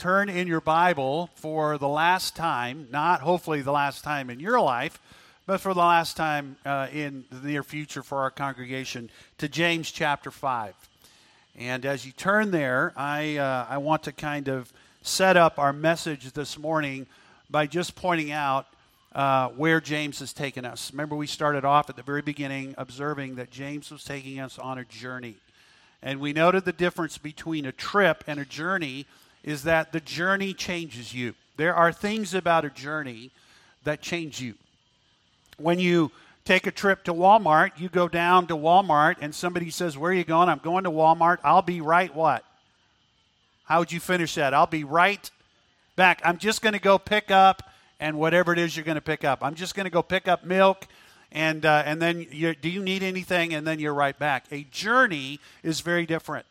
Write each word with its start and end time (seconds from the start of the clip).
turn 0.00 0.30
in 0.30 0.48
your 0.48 0.62
Bible 0.62 1.28
for 1.34 1.76
the 1.76 1.86
last 1.86 2.34
time, 2.34 2.88
not 2.90 3.20
hopefully 3.20 3.60
the 3.60 3.70
last 3.70 4.02
time 4.02 4.30
in 4.30 4.40
your 4.40 4.58
life, 4.58 4.98
but 5.44 5.60
for 5.60 5.74
the 5.74 5.80
last 5.80 6.16
time 6.16 6.56
uh, 6.64 6.86
in 6.90 7.26
the 7.30 7.48
near 7.48 7.62
future 7.62 8.02
for 8.02 8.20
our 8.20 8.30
congregation, 8.30 9.10
to 9.36 9.46
James 9.46 9.90
chapter 9.90 10.30
5. 10.30 10.74
And 11.54 11.84
as 11.84 12.06
you 12.06 12.12
turn 12.12 12.50
there, 12.50 12.94
I, 12.96 13.36
uh, 13.36 13.66
I 13.68 13.76
want 13.76 14.04
to 14.04 14.12
kind 14.12 14.48
of 14.48 14.72
set 15.02 15.36
up 15.36 15.58
our 15.58 15.72
message 15.72 16.32
this 16.32 16.58
morning 16.58 17.06
by 17.50 17.66
just 17.66 17.94
pointing 17.94 18.32
out 18.32 18.68
uh, 19.14 19.48
where 19.48 19.82
James 19.82 20.20
has 20.20 20.32
taken 20.32 20.64
us. 20.64 20.90
Remember, 20.94 21.14
we 21.14 21.26
started 21.26 21.66
off 21.66 21.90
at 21.90 21.96
the 21.96 22.02
very 22.02 22.22
beginning 22.22 22.74
observing 22.78 23.34
that 23.34 23.50
James 23.50 23.90
was 23.90 24.02
taking 24.02 24.40
us 24.40 24.58
on 24.58 24.78
a 24.78 24.84
journey. 24.86 25.36
And 26.02 26.20
we 26.20 26.32
noted 26.32 26.64
the 26.64 26.72
difference 26.72 27.18
between 27.18 27.66
a 27.66 27.72
trip 27.72 28.24
and 28.26 28.40
a 28.40 28.46
journey 28.46 29.04
is 29.42 29.62
that 29.64 29.92
the 29.92 30.00
journey 30.00 30.52
changes 30.52 31.14
you. 31.14 31.34
There 31.56 31.74
are 31.74 31.92
things 31.92 32.34
about 32.34 32.64
a 32.64 32.70
journey 32.70 33.30
that 33.84 34.00
change 34.00 34.40
you. 34.40 34.54
When 35.58 35.78
you 35.78 36.10
take 36.44 36.66
a 36.66 36.70
trip 36.70 37.04
to 37.04 37.14
Walmart, 37.14 37.72
you 37.78 37.88
go 37.88 38.08
down 38.08 38.46
to 38.48 38.56
Walmart 38.56 39.16
and 39.20 39.34
somebody 39.34 39.70
says, 39.70 39.96
Where 39.96 40.10
are 40.10 40.14
you 40.14 40.24
going? 40.24 40.48
I'm 40.48 40.58
going 40.58 40.84
to 40.84 40.90
Walmart. 40.90 41.38
I'll 41.44 41.62
be 41.62 41.80
right 41.80 42.14
what? 42.14 42.44
How 43.64 43.78
would 43.78 43.92
you 43.92 44.00
finish 44.00 44.34
that? 44.34 44.54
I'll 44.54 44.66
be 44.66 44.84
right 44.84 45.30
back. 45.96 46.20
I'm 46.24 46.38
just 46.38 46.62
going 46.62 46.72
to 46.72 46.80
go 46.80 46.98
pick 46.98 47.30
up 47.30 47.62
and 48.00 48.18
whatever 48.18 48.52
it 48.52 48.58
is 48.58 48.76
you're 48.76 48.84
going 48.84 48.96
to 48.96 49.02
pick 49.02 49.24
up. 49.24 49.40
I'm 49.42 49.54
just 49.54 49.74
going 49.74 49.84
to 49.84 49.90
go 49.90 50.02
pick 50.02 50.26
up 50.26 50.44
milk 50.44 50.86
and 51.32 51.64
uh, 51.64 51.82
and 51.86 52.02
then 52.02 52.26
do 52.30 52.68
you 52.68 52.82
need 52.82 53.02
anything? 53.02 53.54
And 53.54 53.66
then 53.66 53.78
you're 53.78 53.94
right 53.94 54.18
back. 54.18 54.46
A 54.50 54.64
journey 54.64 55.38
is 55.62 55.80
very 55.80 56.06
different. 56.06 56.46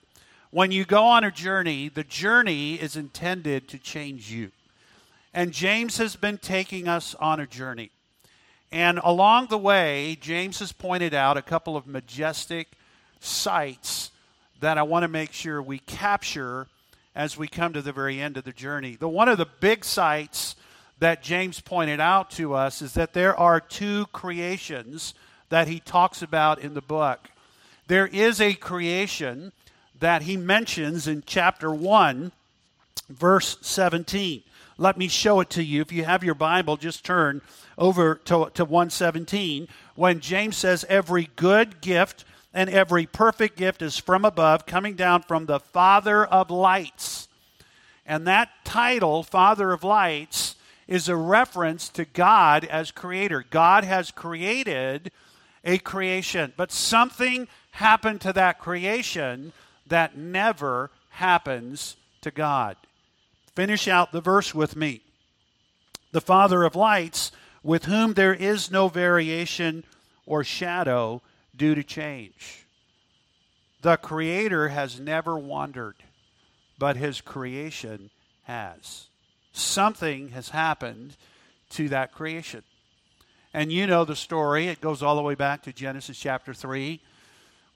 When 0.51 0.71
you 0.71 0.83
go 0.83 1.03
on 1.03 1.23
a 1.23 1.29
journey, 1.29 1.89
the 1.89 2.03
journey 2.03 2.73
is 2.73 2.95
intended 2.95 3.67
to 3.67 3.77
change 3.77 4.31
you. 4.31 4.51
And 5.31 5.51
James 5.51 5.97
has 5.97 6.15
been 6.15 6.39
taking 6.39 6.87
us 6.87 7.13
on 7.15 7.39
a 7.39 7.45
journey. 7.45 7.91
And 8.71 8.99
along 9.03 9.47
the 9.47 9.59
way, 9.59 10.17
James 10.19 10.57
has 10.57 10.71
pointed 10.71 11.13
out 11.13 11.37
a 11.37 11.43
couple 11.43 11.77
of 11.77 11.85
majestic 11.85 12.67
sights 13.19 14.09
that 14.59 14.79
I 14.79 14.83
want 14.83 15.03
to 15.03 15.07
make 15.07 15.33
sure 15.33 15.61
we 15.61 15.79
capture 15.79 16.67
as 17.15 17.37
we 17.37 17.47
come 17.47 17.73
to 17.73 17.81
the 17.83 17.91
very 17.91 18.19
end 18.19 18.35
of 18.35 18.43
the 18.43 18.51
journey. 18.51 18.95
The 18.95 19.07
one 19.07 19.29
of 19.29 19.37
the 19.37 19.47
big 19.59 19.85
sights 19.85 20.55
that 20.97 21.21
James 21.21 21.61
pointed 21.61 21.99
out 21.99 22.31
to 22.31 22.55
us 22.55 22.81
is 22.81 22.95
that 22.95 23.13
there 23.13 23.35
are 23.35 23.59
two 23.59 24.07
creations 24.07 25.13
that 25.49 25.67
he 25.67 25.79
talks 25.79 26.23
about 26.23 26.59
in 26.59 26.73
the 26.73 26.81
book. 26.81 27.29
There 27.87 28.07
is 28.07 28.41
a 28.41 28.53
creation 28.53 29.51
that 29.99 30.23
he 30.23 30.37
mentions 30.37 31.07
in 31.07 31.23
chapter 31.25 31.71
1, 31.71 32.31
verse 33.09 33.57
17. 33.61 34.43
Let 34.77 34.97
me 34.97 35.07
show 35.07 35.41
it 35.41 35.49
to 35.51 35.63
you. 35.63 35.81
If 35.81 35.91
you 35.91 36.05
have 36.05 36.23
your 36.23 36.35
Bible, 36.35 36.77
just 36.77 37.03
turn 37.03 37.41
over 37.77 38.15
to, 38.25 38.49
to 38.53 38.63
117 38.65 39.67
when 39.95 40.21
James 40.21 40.55
says, 40.55 40.85
Every 40.87 41.29
good 41.35 41.81
gift 41.81 42.23
and 42.53 42.69
every 42.69 43.05
perfect 43.05 43.57
gift 43.57 43.81
is 43.81 43.97
from 43.97 44.25
above, 44.25 44.65
coming 44.65 44.95
down 44.95 45.21
from 45.23 45.45
the 45.45 45.59
Father 45.59 46.25
of 46.25 46.49
lights. 46.49 47.27
And 48.05 48.25
that 48.25 48.49
title, 48.63 49.21
Father 49.21 49.71
of 49.71 49.83
lights, 49.83 50.55
is 50.87 51.07
a 51.07 51.15
reference 51.15 51.89
to 51.89 52.05
God 52.05 52.65
as 52.65 52.89
creator. 52.89 53.45
God 53.49 53.83
has 53.83 54.09
created 54.09 55.11
a 55.63 55.77
creation, 55.77 56.53
but 56.57 56.71
something 56.71 57.47
happened 57.71 58.21
to 58.21 58.33
that 58.33 58.59
creation 58.59 59.53
that 59.89 60.17
never 60.17 60.91
happens 61.09 61.97
to 62.21 62.31
God. 62.31 62.77
Finish 63.55 63.87
out 63.87 64.11
the 64.11 64.21
verse 64.21 64.55
with 64.55 64.75
me. 64.75 65.01
The 66.11 66.21
Father 66.21 66.63
of 66.63 66.75
lights, 66.75 67.31
with 67.61 67.85
whom 67.85 68.13
there 68.13 68.33
is 68.33 68.71
no 68.71 68.87
variation 68.87 69.83
or 70.25 70.43
shadow 70.43 71.21
due 71.55 71.75
to 71.75 71.83
change. 71.83 72.65
The 73.81 73.97
Creator 73.97 74.69
has 74.69 74.99
never 74.99 75.37
wandered, 75.37 75.95
but 76.77 76.95
His 76.95 77.21
creation 77.21 78.09
has 78.43 79.09
something 79.59 80.29
has 80.29 80.49
happened 80.49 81.15
to 81.71 81.89
that 81.89 82.13
creation. 82.13 82.63
And 83.53 83.71
you 83.71 83.87
know 83.87 84.05
the 84.05 84.15
story. 84.15 84.67
It 84.67 84.81
goes 84.81 85.01
all 85.01 85.15
the 85.15 85.21
way 85.21 85.35
back 85.35 85.63
to 85.63 85.73
Genesis 85.73 86.19
chapter 86.19 86.53
3, 86.53 87.01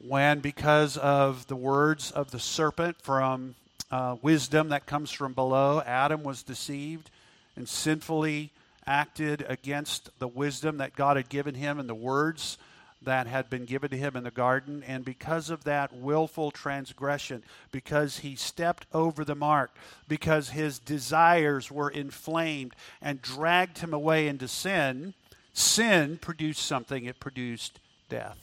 when, 0.07 0.39
because 0.39 0.97
of 0.97 1.47
the 1.47 1.55
words 1.55 2.11
of 2.11 2.31
the 2.31 2.39
serpent 2.39 3.01
from 3.01 3.55
uh, 3.91 4.17
wisdom 4.21 4.69
that 4.69 4.85
comes 4.85 5.11
from 5.11 5.33
below, 5.33 5.81
Adam 5.85 6.23
was 6.23 6.43
deceived 6.43 7.09
and 7.55 7.69
sinfully 7.69 8.51
acted 8.85 9.45
against 9.47 10.09
the 10.19 10.27
wisdom 10.27 10.77
that 10.77 10.95
God 10.95 11.15
had 11.15 11.29
given 11.29 11.55
him 11.55 11.79
and 11.79 11.87
the 11.87 11.95
words 11.95 12.57
that 13.01 13.27
had 13.27 13.49
been 13.49 13.65
given 13.65 13.89
to 13.89 13.97
him 13.97 14.15
in 14.15 14.23
the 14.23 14.31
garden. 14.31 14.83
And 14.87 15.05
because 15.05 15.49
of 15.49 15.63
that 15.65 15.95
willful 15.95 16.51
transgression, 16.51 17.43
because 17.71 18.19
he 18.19 18.35
stepped 18.35 18.85
over 18.93 19.23
the 19.23 19.35
mark, 19.35 19.71
because 20.07 20.49
his 20.49 20.79
desires 20.79 21.69
were 21.69 21.89
inflamed 21.89 22.75
and 23.01 23.21
dragged 23.21 23.79
him 23.79 23.93
away 23.93 24.27
into 24.27 24.47
sin, 24.47 25.13
sin 25.53 26.17
produced 26.17 26.65
something. 26.65 27.05
It 27.05 27.19
produced 27.19 27.79
death. 28.09 28.37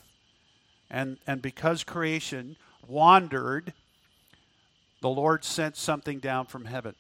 And, 0.91 1.19
and 1.27 1.41
because 1.41 1.85
creation 1.85 2.57
wandered, 2.87 3.73
the 5.01 5.09
Lord 5.09 5.45
sent 5.45 5.77
something 5.77 6.19
down 6.19 6.47
from 6.47 6.65
heaven. 6.65 6.95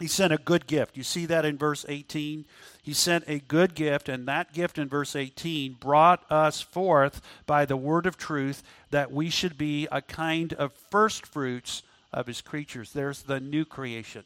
He 0.00 0.08
sent 0.08 0.32
a 0.32 0.38
good 0.38 0.66
gift. 0.66 0.96
You 0.96 1.04
see 1.04 1.26
that 1.26 1.44
in 1.44 1.56
verse 1.56 1.86
18? 1.88 2.46
He 2.82 2.92
sent 2.92 3.24
a 3.28 3.38
good 3.38 3.76
gift, 3.76 4.08
and 4.08 4.26
that 4.26 4.52
gift 4.52 4.76
in 4.76 4.88
verse 4.88 5.14
18 5.14 5.74
brought 5.74 6.24
us 6.30 6.60
forth 6.60 7.20
by 7.46 7.64
the 7.64 7.76
word 7.76 8.06
of 8.06 8.16
truth 8.16 8.64
that 8.90 9.12
we 9.12 9.30
should 9.30 9.56
be 9.56 9.86
a 9.92 10.02
kind 10.02 10.52
of 10.54 10.72
first 10.72 11.24
fruits 11.24 11.84
of 12.12 12.26
his 12.26 12.40
creatures. 12.40 12.92
There's 12.92 13.22
the 13.22 13.38
new 13.38 13.64
creation. 13.64 14.24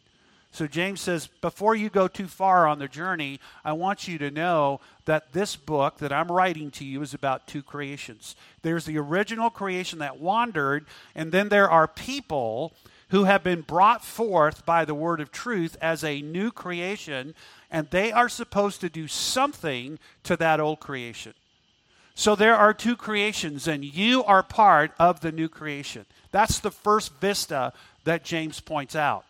So 0.50 0.66
James 0.66 1.00
says, 1.00 1.28
before 1.40 1.76
you 1.76 1.88
go 1.88 2.08
too 2.08 2.26
far 2.26 2.66
on 2.66 2.78
the 2.78 2.88
journey, 2.88 3.38
I 3.64 3.72
want 3.72 4.08
you 4.08 4.18
to 4.18 4.30
know 4.30 4.80
that 5.04 5.32
this 5.32 5.56
book 5.56 5.98
that 5.98 6.12
I'm 6.12 6.32
writing 6.32 6.70
to 6.72 6.84
you 6.84 7.02
is 7.02 7.14
about 7.14 7.46
two 7.46 7.62
creations. 7.62 8.34
There's 8.62 8.86
the 8.86 8.98
original 8.98 9.50
creation 9.50 9.98
that 10.00 10.18
wandered, 10.18 10.86
and 11.14 11.32
then 11.32 11.48
there 11.48 11.70
are 11.70 11.86
people 11.86 12.72
who 13.10 13.24
have 13.24 13.44
been 13.44 13.60
brought 13.60 14.04
forth 14.04 14.66
by 14.66 14.84
the 14.84 14.94
word 14.94 15.20
of 15.20 15.30
truth 15.30 15.76
as 15.80 16.02
a 16.02 16.22
new 16.22 16.50
creation, 16.50 17.34
and 17.70 17.88
they 17.90 18.10
are 18.10 18.28
supposed 18.28 18.80
to 18.80 18.88
do 18.88 19.06
something 19.06 19.98
to 20.24 20.36
that 20.36 20.60
old 20.60 20.80
creation. 20.80 21.34
So 22.14 22.34
there 22.34 22.56
are 22.56 22.74
two 22.74 22.96
creations, 22.96 23.68
and 23.68 23.84
you 23.84 24.24
are 24.24 24.42
part 24.42 24.92
of 24.98 25.20
the 25.20 25.30
new 25.30 25.48
creation. 25.48 26.04
That's 26.32 26.58
the 26.58 26.70
first 26.70 27.14
vista 27.20 27.72
that 28.04 28.24
James 28.24 28.60
points 28.60 28.96
out. 28.96 29.24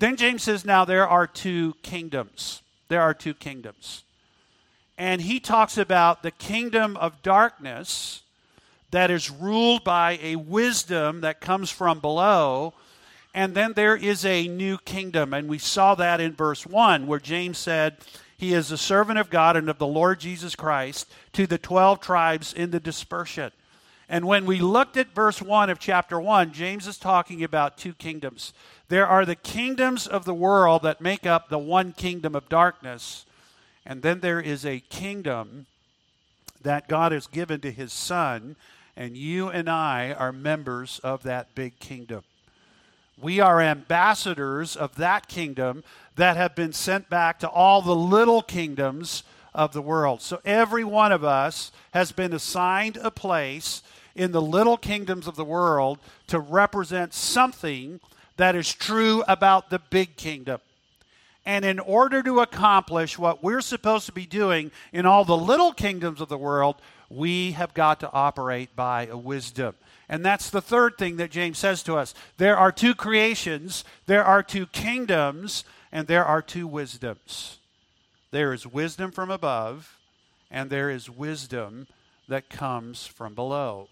Then 0.00 0.16
James 0.16 0.42
says, 0.42 0.64
Now 0.64 0.84
there 0.84 1.08
are 1.08 1.26
two 1.26 1.74
kingdoms. 1.82 2.62
There 2.88 3.00
are 3.00 3.14
two 3.14 3.34
kingdoms. 3.34 4.02
And 4.98 5.22
he 5.22 5.38
talks 5.38 5.78
about 5.78 6.22
the 6.22 6.32
kingdom 6.32 6.96
of 6.96 7.22
darkness 7.22 8.22
that 8.90 9.10
is 9.10 9.30
ruled 9.30 9.84
by 9.84 10.18
a 10.20 10.36
wisdom 10.36 11.20
that 11.20 11.40
comes 11.40 11.70
from 11.70 12.00
below 12.00 12.74
and 13.34 13.54
then 13.54 13.74
there 13.74 13.96
is 13.96 14.24
a 14.24 14.48
new 14.48 14.78
kingdom. 14.78 15.32
And 15.34 15.48
we 15.48 15.58
saw 15.58 15.94
that 15.94 16.20
in 16.20 16.32
verse 16.32 16.66
1, 16.66 17.06
where 17.06 17.20
James 17.20 17.58
said, 17.58 17.98
He 18.36 18.54
is 18.54 18.72
a 18.72 18.78
servant 18.78 19.18
of 19.18 19.30
God 19.30 19.56
and 19.56 19.68
of 19.68 19.78
the 19.78 19.86
Lord 19.86 20.20
Jesus 20.20 20.56
Christ 20.56 21.10
to 21.32 21.46
the 21.46 21.58
12 21.58 22.00
tribes 22.00 22.52
in 22.52 22.70
the 22.70 22.80
dispersion. 22.80 23.52
And 24.08 24.26
when 24.26 24.46
we 24.46 24.58
looked 24.58 24.96
at 24.96 25.14
verse 25.14 25.40
1 25.40 25.70
of 25.70 25.78
chapter 25.78 26.20
1, 26.20 26.52
James 26.52 26.88
is 26.88 26.98
talking 26.98 27.44
about 27.44 27.78
two 27.78 27.94
kingdoms. 27.94 28.52
There 28.90 29.06
are 29.06 29.24
the 29.24 29.36
kingdoms 29.36 30.08
of 30.08 30.24
the 30.24 30.34
world 30.34 30.82
that 30.82 31.00
make 31.00 31.24
up 31.24 31.48
the 31.48 31.60
one 31.60 31.92
kingdom 31.92 32.34
of 32.34 32.48
darkness. 32.48 33.24
And 33.86 34.02
then 34.02 34.18
there 34.18 34.40
is 34.40 34.66
a 34.66 34.80
kingdom 34.80 35.66
that 36.60 36.88
God 36.88 37.12
has 37.12 37.28
given 37.28 37.60
to 37.60 37.70
his 37.70 37.92
son. 37.92 38.56
And 38.96 39.16
you 39.16 39.48
and 39.48 39.70
I 39.70 40.12
are 40.12 40.32
members 40.32 40.98
of 41.04 41.22
that 41.22 41.54
big 41.54 41.78
kingdom. 41.78 42.24
We 43.16 43.38
are 43.38 43.60
ambassadors 43.60 44.74
of 44.74 44.96
that 44.96 45.28
kingdom 45.28 45.84
that 46.16 46.36
have 46.36 46.56
been 46.56 46.72
sent 46.72 47.08
back 47.08 47.38
to 47.38 47.48
all 47.48 47.82
the 47.82 47.94
little 47.94 48.42
kingdoms 48.42 49.22
of 49.54 49.72
the 49.72 49.82
world. 49.82 50.20
So 50.20 50.40
every 50.44 50.82
one 50.82 51.12
of 51.12 51.22
us 51.22 51.70
has 51.92 52.10
been 52.10 52.32
assigned 52.32 52.96
a 52.96 53.12
place 53.12 53.84
in 54.16 54.32
the 54.32 54.42
little 54.42 54.76
kingdoms 54.76 55.28
of 55.28 55.36
the 55.36 55.44
world 55.44 56.00
to 56.26 56.40
represent 56.40 57.14
something 57.14 58.00
that 58.40 58.56
is 58.56 58.72
true 58.72 59.22
about 59.28 59.70
the 59.70 59.78
big 59.78 60.16
kingdom. 60.16 60.60
And 61.44 61.64
in 61.64 61.78
order 61.78 62.22
to 62.22 62.40
accomplish 62.40 63.18
what 63.18 63.42
we're 63.42 63.60
supposed 63.60 64.06
to 64.06 64.12
be 64.12 64.26
doing 64.26 64.70
in 64.92 65.06
all 65.06 65.24
the 65.24 65.36
little 65.36 65.72
kingdoms 65.72 66.20
of 66.20 66.28
the 66.28 66.38
world, 66.38 66.76
we 67.08 67.52
have 67.52 67.74
got 67.74 68.00
to 68.00 68.12
operate 68.12 68.74
by 68.76 69.06
a 69.06 69.16
wisdom. 69.16 69.74
And 70.08 70.24
that's 70.24 70.50
the 70.50 70.60
third 70.60 70.96
thing 70.96 71.16
that 71.16 71.30
James 71.30 71.58
says 71.58 71.82
to 71.84 71.96
us. 71.96 72.14
There 72.36 72.56
are 72.56 72.72
two 72.72 72.94
creations, 72.94 73.84
there 74.06 74.24
are 74.24 74.42
two 74.42 74.66
kingdoms, 74.66 75.64
and 75.92 76.06
there 76.06 76.24
are 76.24 76.42
two 76.42 76.66
wisdoms. 76.66 77.58
There 78.30 78.52
is 78.52 78.66
wisdom 78.66 79.10
from 79.10 79.30
above, 79.30 79.98
and 80.50 80.70
there 80.70 80.90
is 80.90 81.10
wisdom 81.10 81.88
that 82.28 82.48
comes 82.48 83.06
from 83.06 83.34
below. 83.34 83.88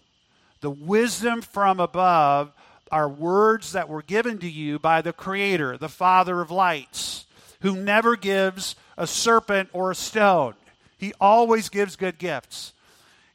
The 0.61 0.71
wisdom 0.71 1.41
from 1.41 1.79
above 1.79 2.51
are 2.91 3.09
words 3.09 3.71
that 3.71 3.89
were 3.89 4.01
given 4.01 4.37
to 4.39 4.49
you 4.49 4.79
by 4.79 5.01
the 5.01 5.13
Creator, 5.13 5.77
the 5.77 5.89
Father 5.89 6.41
of 6.41 6.51
lights, 6.51 7.25
who 7.61 7.75
never 7.75 8.15
gives 8.15 8.75
a 8.97 9.07
serpent 9.07 9.69
or 9.73 9.91
a 9.91 9.95
stone. 9.95 10.53
He 10.97 11.13
always 11.19 11.69
gives 11.69 11.95
good 11.95 12.17
gifts. 12.17 12.73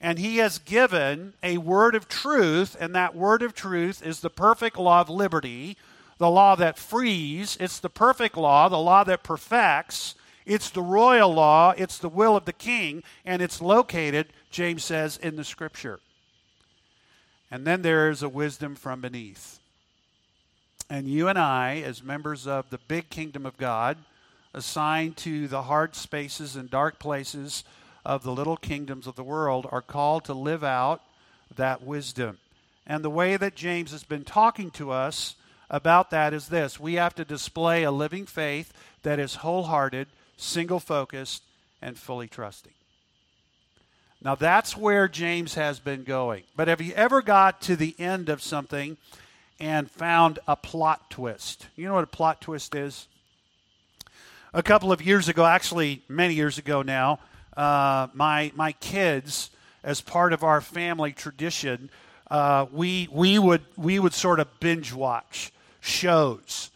And 0.01 0.19
He 0.19 0.37
has 0.37 0.59
given 0.59 1.33
a 1.43 1.59
word 1.59 1.95
of 1.95 2.09
truth, 2.09 2.77
and 2.79 2.95
that 2.95 3.17
word 3.17 3.43
of 3.43 3.55
truth 3.55 4.05
is 4.05 4.21
the 4.21 4.31
perfect 4.31 4.77
law 4.77 5.01
of 5.01 5.09
liberty, 5.09 5.77
the 6.19 6.31
law 6.31 6.55
that 6.57 6.79
frees. 6.79 7.57
It's 7.59 7.81
the 7.81 7.91
perfect 7.91 8.37
law, 8.37 8.69
the 8.69 8.79
law 8.79 9.05
that 9.05 9.23
perfects. 9.23 10.15
It's 10.47 10.69
the 10.69 10.83
royal 10.83 11.33
law, 11.33 11.73
it's 11.77 11.99
the 11.99 12.11
will 12.11 12.37
of 12.37 12.45
the 12.45 12.53
king, 12.53 13.03
and 13.25 13.41
it's 13.41 13.63
located, 13.63 14.27
James 14.51 14.85
says, 14.85 15.17
in 15.17 15.37
the 15.37 15.45
scripture. 15.45 16.01
And 17.55 17.65
then 17.65 17.83
there 17.83 18.11
is 18.11 18.21
a 18.21 18.29
wisdom 18.29 18.75
from 18.75 19.01
beneath. 19.01 19.61
And 20.91 21.07
you 21.07 21.29
and 21.29 21.39
I, 21.39 21.83
as 21.87 22.03
members 22.03 22.49
of 22.49 22.69
the 22.69 22.79
big 22.89 23.11
kingdom 23.11 23.47
of 23.47 23.57
God, 23.57 23.97
assigned 24.53 25.17
to 25.19 25.47
the 25.47 25.63
hard 25.63 25.95
spaces 25.95 26.57
and 26.57 26.69
dark 26.69 26.99
places 26.99 27.63
of 28.05 28.25
the 28.25 28.33
little 28.33 28.57
kingdoms 28.57 29.07
of 29.07 29.15
the 29.15 29.23
world, 29.23 29.69
are 29.71 29.83
called 29.83 30.25
to 30.25 30.35
live 30.35 30.65
out 30.65 31.01
that 31.55 31.85
wisdom. 31.85 32.39
And 32.89 33.05
the 33.05 33.09
way 33.09 33.37
that 33.37 33.55
James 33.55 33.93
has 33.93 34.03
been 34.03 34.25
talking 34.25 34.73
to 34.73 34.91
us 34.91 35.37
about 35.71 36.11
that 36.11 36.35
is 36.35 36.49
this 36.49 36.81
we 36.81 36.95
have 36.95 37.15
to 37.15 37.25
display 37.25 37.85
a 37.85 37.93
living 37.93 38.27
faith 38.27 38.73
that 39.05 39.21
is 39.21 39.37
wholehearted, 39.37 40.09
single 40.37 40.81
focused, 40.81 41.45
and 41.81 41.97
fully 41.97 42.27
trusting. 42.27 42.73
Now 44.25 44.35
that's 44.35 44.75
where 44.75 45.07
James 45.07 45.55
has 45.55 45.79
been 45.79 46.03
going. 46.03 46.45
But 46.57 46.69
have 46.69 46.81
you 46.81 46.95
ever 46.95 47.21
got 47.21 47.61
to 47.63 47.77
the 47.77 47.95
end 47.99 48.31
of 48.31 48.43
something 48.43 48.97
and 49.61 49.91
found 49.91 50.39
a 50.49 50.57
plot 50.57 51.11
twist? 51.11 51.69
You 51.77 51.87
know 51.87 51.95
what 51.95 52.05
a 52.05 52.09
plot 52.09 52.41
twist 52.41 52.75
is? 52.75 53.07
A 54.55 54.63
couple 54.63 54.93
of 54.93 55.03
years 55.03 55.29
ago, 55.29 55.45
actually 55.45 56.03
many 56.09 56.33
years 56.33 56.57
ago 56.57 56.81
now, 56.81 57.19
uh, 57.55 58.07
my 58.15 58.51
my 58.55 58.73
kids, 58.73 59.51
as 59.83 60.01
part 60.01 60.33
of 60.33 60.43
our 60.43 60.63
family 60.63 61.13
tradition, 61.13 61.91
uh, 62.31 62.65
we 62.73 63.09
we 63.13 63.39
would 63.39 63.63
we 63.77 63.99
would 63.99 64.15
sort 64.15 64.41
of 64.41 64.49
binge 64.59 64.95
watch 64.95 65.53
shows, 65.81 66.71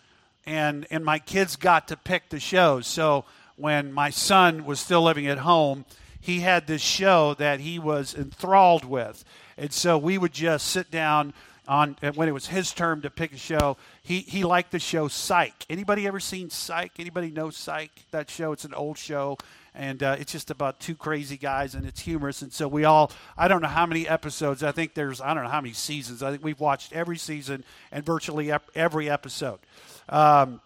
and 0.44 0.86
and 0.90 1.02
my 1.02 1.18
kids 1.18 1.56
got 1.56 1.88
to 1.88 1.96
pick 1.96 2.28
the 2.28 2.40
shows. 2.40 2.86
So 2.86 3.24
when 3.56 3.90
my 3.90 4.10
son 4.10 4.66
was 4.66 4.80
still 4.80 5.02
living 5.02 5.26
at 5.26 5.38
home, 5.38 5.86
he 6.28 6.40
had 6.40 6.66
this 6.66 6.82
show 6.82 7.32
that 7.38 7.58
he 7.60 7.78
was 7.78 8.14
enthralled 8.14 8.84
with. 8.84 9.24
And 9.56 9.72
so 9.72 9.96
we 9.96 10.18
would 10.18 10.34
just 10.34 10.66
sit 10.66 10.90
down 10.90 11.32
on 11.66 11.96
when 12.16 12.28
it 12.28 12.32
was 12.32 12.48
his 12.48 12.74
turn 12.74 13.00
to 13.00 13.08
pick 13.08 13.32
a 13.32 13.38
show. 13.38 13.78
He 14.02 14.18
he 14.20 14.44
liked 14.44 14.70
the 14.70 14.78
show 14.78 15.08
Psych. 15.08 15.54
Anybody 15.70 16.06
ever 16.06 16.20
seen 16.20 16.50
Psych? 16.50 16.92
Anybody 16.98 17.30
know 17.30 17.48
Psych? 17.48 17.90
That 18.10 18.28
show. 18.28 18.52
It's 18.52 18.66
an 18.66 18.74
old 18.74 18.98
show, 18.98 19.38
and 19.74 20.02
uh, 20.02 20.16
it's 20.18 20.30
just 20.30 20.50
about 20.50 20.80
two 20.80 20.94
crazy 20.94 21.38
guys, 21.38 21.74
and 21.74 21.86
it's 21.86 22.00
humorous. 22.00 22.42
And 22.42 22.52
so 22.52 22.68
we 22.68 22.84
all. 22.84 23.10
I 23.38 23.48
don't 23.48 23.62
know 23.62 23.68
how 23.68 23.86
many 23.86 24.06
episodes. 24.06 24.62
I 24.62 24.72
think 24.72 24.92
there's. 24.92 25.22
I 25.22 25.32
don't 25.32 25.44
know 25.44 25.50
how 25.50 25.62
many 25.62 25.72
seasons. 25.72 26.22
I 26.22 26.30
think 26.30 26.44
we've 26.44 26.60
watched 26.60 26.92
every 26.92 27.16
season 27.16 27.64
and 27.90 28.04
virtually 28.04 28.52
every 28.74 29.08
episode. 29.08 29.60
Um, 30.10 30.60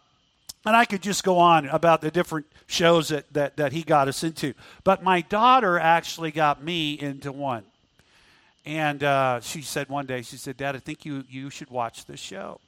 and 0.65 0.77
I 0.77 0.85
could 0.85 1.03
just 1.03 1.25
go 1.25 1.39
on 1.39 1.67
about 1.67 2.01
the 2.01 2.11
different 2.11 2.47
shows 2.67 3.09
that, 3.09 3.33
that, 3.33 3.57
that 3.57 3.73
he 3.73 3.83
got 3.83 4.09
us 4.09 4.23
into. 4.23 4.55
But 4.85 5.03
my 5.03 5.21
daughter 5.21 5.79
actually 5.79 6.31
got 6.31 6.63
me 6.63 6.95
into 6.99 7.33
one. 7.33 7.65
And 8.65 9.03
uh, 9.03 9.41
she 9.41 9.63
said 9.63 9.89
one 9.89 10.07
day, 10.07 10.23
she 10.23 10.37
said, 10.37 10.57
Dad, 10.57 10.77
I 10.77 10.79
think 10.79 11.05
you, 11.05 11.25
you 11.29 11.51
should 11.51 11.71
watch 11.71 12.07
this 12.07 12.21
show. 12.21 12.61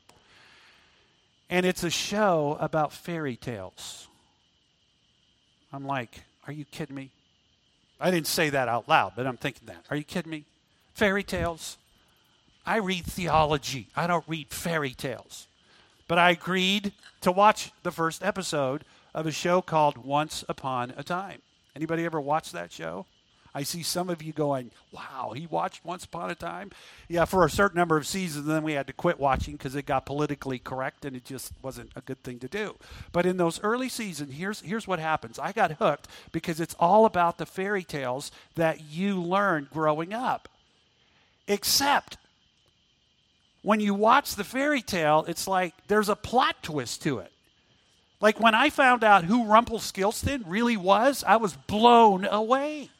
And 1.49 1.65
it's 1.65 1.85
a 1.85 1.91
show 1.91 2.57
about 2.61 2.93
fairy 2.93 3.37
tales. 3.37 4.09
I'm 5.73 5.87
like, 5.87 6.25
are 6.47 6.53
you 6.53 6.65
kidding 6.65 6.97
me? 6.97 7.11
I 8.01 8.11
didn't 8.11 8.27
say 8.27 8.51
that 8.51 8.69
out 8.69 8.89
loud, 8.89 9.13
but 9.15 9.27
I'm 9.27 9.37
thinking 9.37 9.67
that. 9.67 9.85
Are 9.89 9.97
you 9.97 10.05
kidding 10.05 10.31
me? 10.31 10.45
Fairy 10.95 11.23
tales? 11.23 11.79
I 12.67 12.77
read 12.77 13.05
theology, 13.05 13.89
I 13.95 14.07
don't 14.07 14.25
read 14.27 14.49
fairy 14.49 14.95
tales. 14.95 15.47
But 16.07 16.19
I 16.19 16.31
agreed 16.31 16.93
to 17.23 17.33
watch 17.33 17.73
the 17.83 17.91
first 17.91 18.23
episode 18.23 18.85
of 19.15 19.27
a 19.27 19.33
show 19.33 19.63
called 19.63 19.99
Once 19.99 20.45
Upon 20.49 20.93
a 20.97 21.03
Time. 21.03 21.41
Anybody 21.75 22.05
ever 22.05 22.21
watch 22.21 22.53
that 22.53 22.73
show? 22.73 23.07
I 23.57 23.63
see 23.63 23.85
some 23.85 24.11
of 24.11 24.21
you 24.21 24.33
going, 24.33 24.73
wow, 24.91 25.33
he 25.35 25.47
watched 25.47 25.85
Once 25.85 26.05
Upon 26.05 26.29
a 26.29 26.35
Time? 26.35 26.73
Yeah, 27.09 27.25
for 27.25 27.45
a 27.45 27.51
certain 27.51 27.79
number 27.79 27.97
of 27.97 28.07
seasons, 28.07 28.47
then 28.47 28.65
we 28.65 28.73
had 28.73 28.89
to 28.89 28.93
quit 28.93 29.21
watching 29.21 29.55
because 29.55 29.77
it 29.77 29.87
got 29.87 30.07
politically 30.07 30.59
correct 30.59 31.05
and 31.05 31.15
it 31.15 31.25
just 31.25 31.53
wasn't 31.63 31.91
a 31.95 32.01
good 32.01 32.21
thing 32.25 32.41
to 32.41 32.49
do. 32.49 32.75
But 33.13 33.27
in 33.27 33.37
those 33.37 33.63
early 33.63 33.89
seasons, 33.89 34.35
here's, 34.35 34.61
here's 34.61 34.89
what 34.89 34.99
happens 34.99 35.39
I 35.39 35.53
got 35.53 35.73
hooked 35.73 36.09
because 36.33 36.61
it's 36.61 36.75
all 36.81 37.07
about 37.07 37.39
the 37.39 37.47
fairy 37.47 37.85
tales 37.85 38.33
that 38.57 38.83
you 38.91 39.23
learned 39.23 39.71
growing 39.71 40.13
up. 40.13 40.49
Except 41.47 42.17
when 43.65 43.81
you 43.81 43.95
watch 43.95 44.35
the 44.35 44.45
fairy 44.45 44.83
tale, 44.83 45.25
it's 45.27 45.49
like 45.49 45.73
there's 45.89 46.11
a 46.11 46.15
plot 46.15 46.57
twist 46.63 47.03
to 47.03 47.19
it. 47.19 47.33
Like 48.21 48.39
when 48.39 48.55
I 48.55 48.69
found 48.69 49.03
out 49.03 49.25
who 49.25 49.47
Rumpelstiltskin 49.47 50.45
really 50.47 50.77
was, 50.77 51.25
I 51.27 51.37
was 51.37 51.55
blown 51.55 52.27
away. 52.27 52.91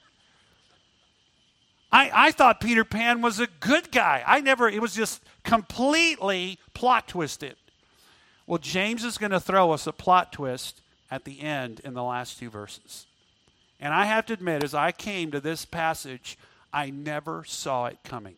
I, 1.93 2.11
I 2.13 2.33
thought 2.33 2.63
Peter 2.63 2.83
Pan 2.83 3.21
was 3.21 3.39
a 3.39 3.47
good 3.61 3.93
guy. 3.93 4.25
I 4.27 4.41
never, 4.41 4.67
it 4.67 4.81
was 4.81 4.95
just 4.95 5.23
completely 5.45 6.59
plot 6.73 7.09
twisted. 7.09 7.57
Well, 8.47 8.59
James 8.59 9.05
is 9.05 9.19
going 9.19 9.33
to 9.33 9.41
throw 9.41 9.71
us 9.71 9.87
a 9.87 9.93
plot 9.93 10.33
twist 10.33 10.81
at 11.11 11.25
the 11.25 11.43
end 11.43 11.81
in 11.85 11.93
the 11.93 12.03
last 12.03 12.39
two 12.39 12.49
verses. 12.49 13.07
And 13.81 13.93
I 13.93 14.07
have 14.07 14.25
to 14.27 14.33
admit, 14.33 14.65
as 14.65 14.75
I 14.75 14.93
came 14.93 15.31
to 15.31 15.41
this 15.41 15.67
passage, 15.67 16.39
I 16.73 16.89
never 16.89 17.45
saw 17.45 17.85
it 17.87 17.99
coming. 18.03 18.37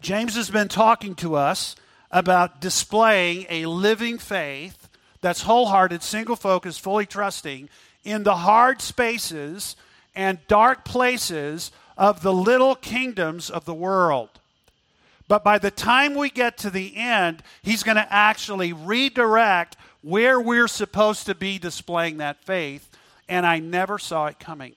James 0.00 0.36
has 0.36 0.50
been 0.50 0.68
talking 0.68 1.14
to 1.16 1.34
us 1.34 1.76
about 2.10 2.60
displaying 2.60 3.46
a 3.50 3.66
living 3.66 4.18
faith 4.18 4.88
that's 5.20 5.42
wholehearted, 5.42 6.02
single 6.02 6.36
focused, 6.36 6.80
fully 6.80 7.06
trusting 7.06 7.68
in 8.04 8.22
the 8.22 8.36
hard 8.36 8.80
spaces 8.80 9.76
and 10.14 10.38
dark 10.46 10.84
places 10.84 11.70
of 11.96 12.22
the 12.22 12.32
little 12.32 12.74
kingdoms 12.74 13.50
of 13.50 13.64
the 13.64 13.74
world. 13.74 14.30
But 15.26 15.44
by 15.44 15.58
the 15.58 15.70
time 15.70 16.14
we 16.14 16.30
get 16.30 16.56
to 16.58 16.70
the 16.70 16.96
end, 16.96 17.42
he's 17.62 17.82
going 17.82 17.96
to 17.96 18.12
actually 18.12 18.72
redirect 18.72 19.76
where 20.00 20.40
we're 20.40 20.68
supposed 20.68 21.26
to 21.26 21.34
be 21.34 21.58
displaying 21.58 22.18
that 22.18 22.42
faith, 22.44 22.88
and 23.28 23.44
I 23.44 23.58
never 23.58 23.98
saw 23.98 24.26
it 24.26 24.38
coming. 24.38 24.74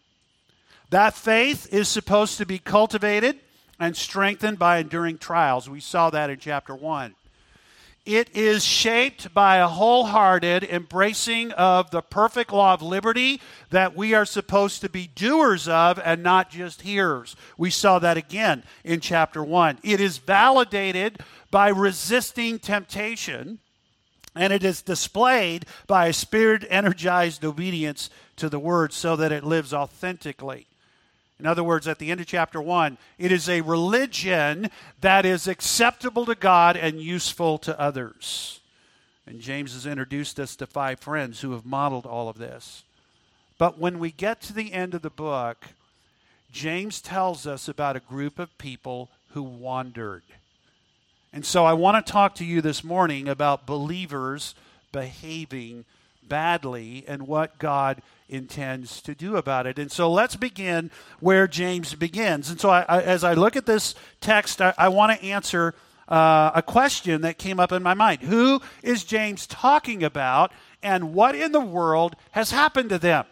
That 0.89 1.13
faith 1.13 1.73
is 1.73 1.87
supposed 1.87 2.37
to 2.39 2.45
be 2.45 2.59
cultivated 2.59 3.39
and 3.81 3.97
strengthened 3.97 4.59
by 4.59 4.77
enduring 4.77 5.17
trials. 5.17 5.67
We 5.67 5.79
saw 5.79 6.11
that 6.11 6.29
in 6.29 6.37
chapter 6.37 6.75
1. 6.75 7.15
It 8.05 8.29
is 8.35 8.63
shaped 8.63 9.33
by 9.33 9.57
a 9.57 9.67
wholehearted 9.67 10.63
embracing 10.63 11.51
of 11.53 11.89
the 11.89 12.03
perfect 12.03 12.53
law 12.53 12.75
of 12.75 12.83
liberty 12.83 13.41
that 13.71 13.95
we 13.95 14.13
are 14.13 14.25
supposed 14.25 14.81
to 14.81 14.89
be 14.89 15.07
doers 15.07 15.67
of 15.67 15.99
and 16.03 16.21
not 16.21 16.51
just 16.51 16.83
hearers. 16.83 17.35
We 17.57 17.71
saw 17.71 17.97
that 17.99 18.17
again 18.17 18.63
in 18.83 18.99
chapter 18.99 19.43
1. 19.43 19.79
It 19.83 19.99
is 19.99 20.19
validated 20.19 21.19
by 21.49 21.69
resisting 21.69 22.59
temptation, 22.59 23.59
and 24.35 24.53
it 24.53 24.63
is 24.63 24.83
displayed 24.83 25.65
by 25.87 26.07
a 26.07 26.13
spirit 26.13 26.65
energized 26.69 27.43
obedience 27.43 28.11
to 28.35 28.47
the 28.47 28.59
word 28.59 28.93
so 28.93 29.15
that 29.15 29.31
it 29.31 29.43
lives 29.43 29.73
authentically. 29.73 30.67
In 31.41 31.47
other 31.47 31.63
words, 31.63 31.87
at 31.87 31.97
the 31.97 32.11
end 32.11 32.21
of 32.21 32.27
chapter 32.27 32.61
1, 32.61 32.99
it 33.17 33.31
is 33.31 33.49
a 33.49 33.61
religion 33.61 34.69
that 34.99 35.25
is 35.25 35.47
acceptable 35.47 36.23
to 36.27 36.35
God 36.35 36.77
and 36.77 37.01
useful 37.01 37.57
to 37.57 37.79
others. 37.79 38.59
And 39.25 39.41
James 39.41 39.73
has 39.73 39.87
introduced 39.87 40.39
us 40.39 40.55
to 40.57 40.67
five 40.67 40.99
friends 40.99 41.41
who 41.41 41.53
have 41.53 41.65
modeled 41.65 42.05
all 42.05 42.29
of 42.29 42.37
this. 42.37 42.83
But 43.57 43.79
when 43.79 43.97
we 43.97 44.11
get 44.11 44.39
to 44.41 44.53
the 44.53 44.71
end 44.71 44.93
of 44.93 45.01
the 45.01 45.09
book, 45.09 45.65
James 46.51 47.01
tells 47.01 47.47
us 47.47 47.67
about 47.67 47.95
a 47.95 48.01
group 48.01 48.37
of 48.37 48.55
people 48.59 49.09
who 49.29 49.41
wandered. 49.41 50.21
And 51.33 51.43
so 51.43 51.65
I 51.65 51.73
want 51.73 52.05
to 52.05 52.11
talk 52.11 52.35
to 52.35 52.45
you 52.45 52.61
this 52.61 52.83
morning 52.83 53.27
about 53.27 53.65
believers 53.65 54.53
behaving 54.91 55.85
badly 56.21 57.03
and 57.07 57.25
what 57.25 57.57
God 57.57 58.03
intends 58.31 59.01
to 59.01 59.13
do 59.13 59.35
about 59.35 59.67
it. 59.67 59.77
And 59.77 59.91
so 59.91 60.11
let's 60.11 60.35
begin 60.35 60.89
where 61.19 61.47
James 61.47 61.93
begins. 61.93 62.49
And 62.49 62.59
so 62.59 62.69
I, 62.69 62.85
I, 62.87 63.01
as 63.01 63.23
I 63.23 63.33
look 63.33 63.55
at 63.55 63.65
this 63.65 63.93
text, 64.21 64.61
I, 64.61 64.73
I 64.77 64.87
want 64.87 65.19
to 65.19 65.25
answer 65.25 65.75
uh, 66.07 66.51
a 66.55 66.61
question 66.61 67.21
that 67.21 67.37
came 67.37 67.59
up 67.59 67.71
in 67.71 67.83
my 67.83 67.93
mind. 67.93 68.21
Who 68.21 68.61
is 68.81 69.03
James 69.03 69.45
talking 69.47 70.03
about, 70.03 70.51
and 70.81 71.13
what 71.13 71.35
in 71.35 71.51
the 71.51 71.61
world 71.61 72.15
has 72.31 72.51
happened 72.51 72.89
to 72.89 72.97
them? 72.97 73.25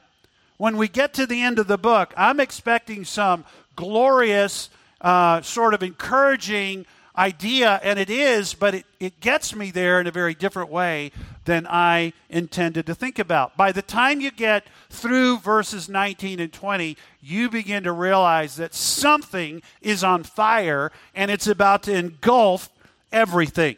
When 0.58 0.78
we 0.78 0.88
get 0.88 1.14
to 1.14 1.26
the 1.26 1.42
end 1.42 1.60
of 1.60 1.68
the 1.68 1.78
book, 1.78 2.14
I'm 2.18 2.40
expecting 2.40 3.06
some 3.06 3.46
glorious, 3.76 4.70
uh, 5.02 5.42
sort 5.42 5.74
of 5.74 5.82
encouraging 5.84 6.86
idea, 7.20 7.82
and 7.84 8.00
it 8.00 8.10
is, 8.10 8.54
but 8.54 8.74
it, 8.74 8.86
it 9.00 9.20
gets 9.20 9.54
me 9.54 9.72
there 9.72 10.00
in 10.00 10.08
a 10.08 10.12
very 10.12 10.34
different 10.34 10.70
way 10.70 11.12
than 11.44 11.68
I 11.68 12.14
intended 12.30 12.86
to 12.86 12.96
think 12.96 13.20
about. 13.20 13.58
By 13.58 13.74
the 13.74 13.82
time 13.82 14.22
you 14.22 14.32
get 14.32 14.66
through 14.90 15.40
verses 15.40 15.90
19 15.90 16.40
and 16.40 16.54
20, 16.54 16.96
you 17.22 17.50
begin 17.50 17.84
to 17.84 17.92
realize 17.92 18.56
that 18.56 18.74
something 18.74 19.62
is 19.82 20.04
on 20.04 20.24
fire 20.24 20.92
and 21.14 21.30
it's 21.30 21.48
about 21.48 21.84
to 21.84 21.94
engulf 21.94 22.70
everything. 23.12 23.76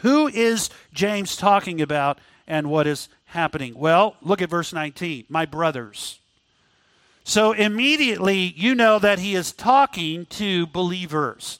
Who 0.00 0.28
is 0.28 0.70
James 0.94 1.36
talking 1.36 1.82
about 1.82 2.18
and 2.46 2.70
what 2.70 2.86
is 2.86 3.08
happening? 3.26 3.74
Well, 3.76 4.16
look 4.22 4.40
at 4.40 4.48
verse 4.48 4.72
19. 4.72 5.26
My 5.28 5.44
brothers. 5.44 6.18
So 7.24 7.52
immediately 7.52 8.54
you 8.56 8.74
know 8.74 8.98
that 8.98 9.18
he 9.18 9.34
is 9.34 9.52
talking 9.52 10.24
to 10.26 10.66
believers. 10.68 11.58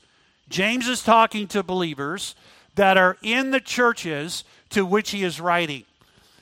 James 0.49 0.89
is 0.89 1.03
talking 1.03 1.47
to 1.49 1.63
believers 1.63 2.35
that 2.75 2.97
are 2.97 3.17
in 3.23 3.51
the 3.51 3.61
churches 3.61 4.45
to 4.71 4.87
which 4.87 5.11
he 5.11 5.25
is 5.25 5.41
writing. 5.41 5.85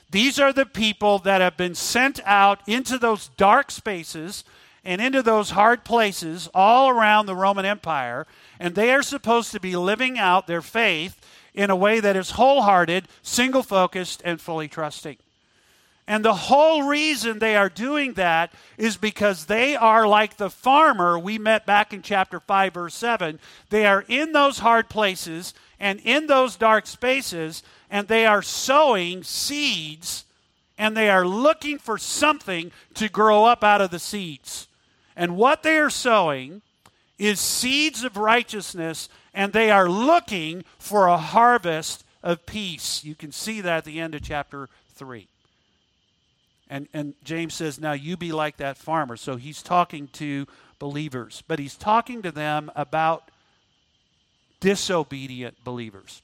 These 0.09 0.39
are 0.39 0.53
the 0.53 0.65
people 0.65 1.19
that 1.19 1.41
have 1.41 1.57
been 1.57 1.75
sent 1.75 2.19
out 2.25 2.61
into 2.67 2.97
those 2.97 3.29
dark 3.29 3.71
spaces 3.71 4.43
and 4.85 5.01
into 5.01 5.21
those 5.21 5.49
hard 5.49 5.83
places 5.83 6.49
all 6.53 6.89
around 6.89 7.25
the 7.25 7.35
Roman 7.35 7.65
Empire, 7.65 8.25
and 8.59 8.73
they 8.73 8.93
are 8.93 9.03
supposed 9.03 9.51
to 9.51 9.59
be 9.59 9.75
living 9.75 10.17
out 10.17 10.47
their 10.47 10.61
faith 10.61 11.19
in 11.53 11.69
a 11.69 11.75
way 11.75 11.99
that 11.99 12.15
is 12.15 12.31
wholehearted, 12.31 13.07
single 13.21 13.63
focused, 13.63 14.21
and 14.23 14.39
fully 14.39 14.69
trusting. 14.69 15.17
And 16.07 16.23
the 16.23 16.33
whole 16.33 16.83
reason 16.83 17.39
they 17.39 17.57
are 17.57 17.69
doing 17.69 18.13
that 18.13 18.53
is 18.77 18.95
because 18.95 19.45
they 19.45 19.75
are 19.75 20.07
like 20.07 20.37
the 20.37 20.49
farmer 20.49 21.19
we 21.19 21.37
met 21.37 21.65
back 21.65 21.93
in 21.93 22.01
chapter 22.01 22.39
5, 22.39 22.73
verse 22.73 22.95
7. 22.95 23.39
They 23.69 23.85
are 23.85 24.05
in 24.07 24.31
those 24.31 24.59
hard 24.59 24.87
places 24.87 25.53
and 25.79 25.99
in 25.99 26.27
those 26.27 26.55
dark 26.55 26.87
spaces, 26.87 27.61
and 27.89 28.07
they 28.07 28.25
are 28.25 28.41
sowing 28.41 29.23
seeds 29.23 30.23
and 30.77 30.95
they 30.95 31.09
are 31.09 31.25
looking 31.25 31.77
for 31.77 31.97
something 31.97 32.71
to 32.93 33.09
grow 33.09 33.45
up 33.45 33.63
out 33.63 33.81
of 33.81 33.89
the 33.89 33.99
seeds. 33.99 34.67
And 35.15 35.35
what 35.35 35.63
they 35.63 35.77
are 35.77 35.89
sowing 35.89 36.61
is 37.17 37.39
seeds 37.39 38.03
of 38.03 38.15
righteousness, 38.15 39.09
and 39.33 39.53
they 39.53 39.71
are 39.71 39.89
looking 39.89 40.63
for 40.77 41.07
a 41.07 41.17
harvest 41.17 42.03
of 42.21 42.45
peace. 42.45 43.03
You 43.03 43.15
can 43.15 43.31
see 43.31 43.61
that 43.61 43.77
at 43.77 43.85
the 43.85 43.99
end 43.99 44.13
of 44.13 44.21
chapter 44.21 44.69
3. 44.93 45.27
And, 46.69 46.87
and 46.93 47.13
James 47.23 47.53
says, 47.53 47.79
Now 47.79 47.93
you 47.93 48.17
be 48.17 48.31
like 48.31 48.57
that 48.57 48.77
farmer. 48.77 49.17
So 49.17 49.35
he's 49.35 49.63
talking 49.63 50.07
to 50.13 50.47
believers, 50.79 51.43
but 51.47 51.59
he's 51.59 51.75
talking 51.75 52.21
to 52.21 52.31
them 52.31 52.71
about 52.75 53.31
disobedient 54.59 55.63
believers. 55.63 56.21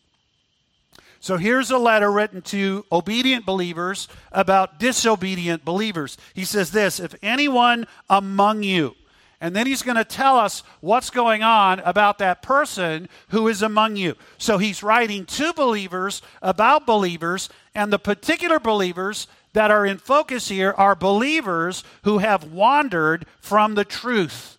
So 1.19 1.37
here's 1.37 1.71
a 1.71 1.77
letter 1.77 2.11
written 2.11 2.41
to 2.41 2.85
obedient 2.91 3.45
believers 3.45 4.09
about 4.33 4.77
disobedient 4.77 5.63
believers. 5.63 6.17
He 6.33 6.43
says 6.43 6.71
this 6.71 6.99
If 6.99 7.15
anyone 7.23 7.87
among 8.09 8.63
you, 8.63 8.95
and 9.39 9.55
then 9.55 9.67
he's 9.67 9.83
going 9.83 9.97
to 9.97 10.05
tell 10.05 10.37
us 10.37 10.63
what's 10.79 11.09
going 11.09 11.43
on 11.43 11.79
about 11.81 12.17
that 12.19 12.41
person 12.41 13.09
who 13.29 13.47
is 13.49 13.61
among 13.61 13.97
you. 13.97 14.15
So 14.37 14.57
he's 14.57 14.83
writing 14.83 15.25
to 15.25 15.53
believers 15.53 16.21
about 16.41 16.85
believers, 16.85 17.49
and 17.75 17.91
the 17.91 17.99
particular 17.99 18.59
believers 18.59 19.27
that 19.53 19.71
are 19.71 19.85
in 19.85 19.97
focus 19.97 20.49
here 20.49 20.73
are 20.77 20.95
believers 20.95 21.83
who 22.03 22.17
have 22.17 22.51
wandered 22.51 23.25
from 23.39 23.75
the 23.75 23.85
truth. 23.85 24.57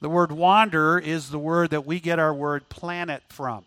The 0.00 0.08
word 0.08 0.30
wander 0.30 0.98
is 0.98 1.30
the 1.30 1.38
word 1.38 1.70
that 1.70 1.86
we 1.86 1.98
get 1.98 2.18
our 2.18 2.32
word 2.32 2.68
planet 2.68 3.22
from. 3.28 3.64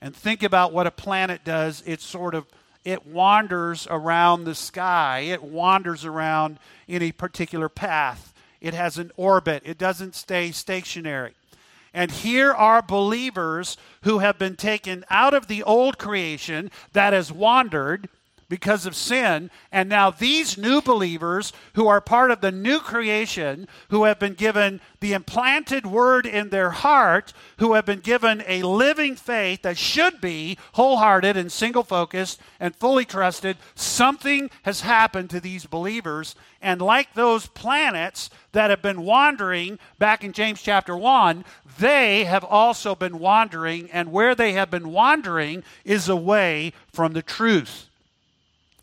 And 0.00 0.14
think 0.14 0.42
about 0.42 0.72
what 0.72 0.86
a 0.86 0.90
planet 0.90 1.44
does. 1.44 1.82
It 1.84 2.00
sort 2.00 2.34
of 2.34 2.46
it 2.84 3.06
wanders 3.06 3.86
around 3.90 4.44
the 4.44 4.54
sky. 4.54 5.20
It 5.20 5.42
wanders 5.42 6.04
around 6.04 6.58
in 6.88 7.02
a 7.02 7.12
particular 7.12 7.68
path. 7.68 8.32
It 8.60 8.72
has 8.72 8.98
an 8.98 9.10
orbit. 9.16 9.62
It 9.66 9.78
doesn't 9.78 10.14
stay 10.14 10.50
stationary. 10.52 11.34
And 11.92 12.10
here 12.10 12.52
are 12.52 12.82
believers 12.82 13.76
who 14.02 14.20
have 14.20 14.38
been 14.38 14.56
taken 14.56 15.04
out 15.10 15.34
of 15.34 15.48
the 15.48 15.62
old 15.62 15.98
creation 15.98 16.70
that 16.92 17.12
has 17.12 17.32
wandered 17.32 18.08
because 18.50 18.84
of 18.84 18.94
sin. 18.94 19.50
And 19.72 19.88
now 19.88 20.10
these 20.10 20.58
new 20.58 20.82
believers 20.82 21.54
who 21.74 21.86
are 21.86 22.02
part 22.02 22.30
of 22.30 22.42
the 22.42 22.52
new 22.52 22.80
creation, 22.80 23.66
who 23.88 24.04
have 24.04 24.18
been 24.18 24.34
given 24.34 24.82
the 24.98 25.14
implanted 25.14 25.86
word 25.86 26.26
in 26.26 26.50
their 26.50 26.70
heart, 26.70 27.32
who 27.58 27.72
have 27.72 27.86
been 27.86 28.00
given 28.00 28.42
a 28.46 28.62
living 28.64 29.14
faith 29.16 29.62
that 29.62 29.78
should 29.78 30.20
be 30.20 30.58
wholehearted 30.72 31.36
and 31.36 31.50
single 31.50 31.84
focused 31.84 32.40
and 32.58 32.76
fully 32.76 33.04
trusted, 33.06 33.56
something 33.74 34.50
has 34.64 34.82
happened 34.82 35.30
to 35.30 35.40
these 35.40 35.64
believers. 35.64 36.34
And 36.60 36.82
like 36.82 37.14
those 37.14 37.46
planets 37.46 38.30
that 38.52 38.70
have 38.70 38.82
been 38.82 39.02
wandering 39.02 39.78
back 39.98 40.24
in 40.24 40.32
James 40.32 40.60
chapter 40.60 40.96
1, 40.96 41.44
they 41.78 42.24
have 42.24 42.44
also 42.44 42.96
been 42.96 43.20
wandering. 43.20 43.88
And 43.92 44.10
where 44.10 44.34
they 44.34 44.52
have 44.52 44.72
been 44.72 44.90
wandering 44.90 45.62
is 45.84 46.08
away 46.08 46.72
from 46.92 47.12
the 47.12 47.22
truth. 47.22 47.89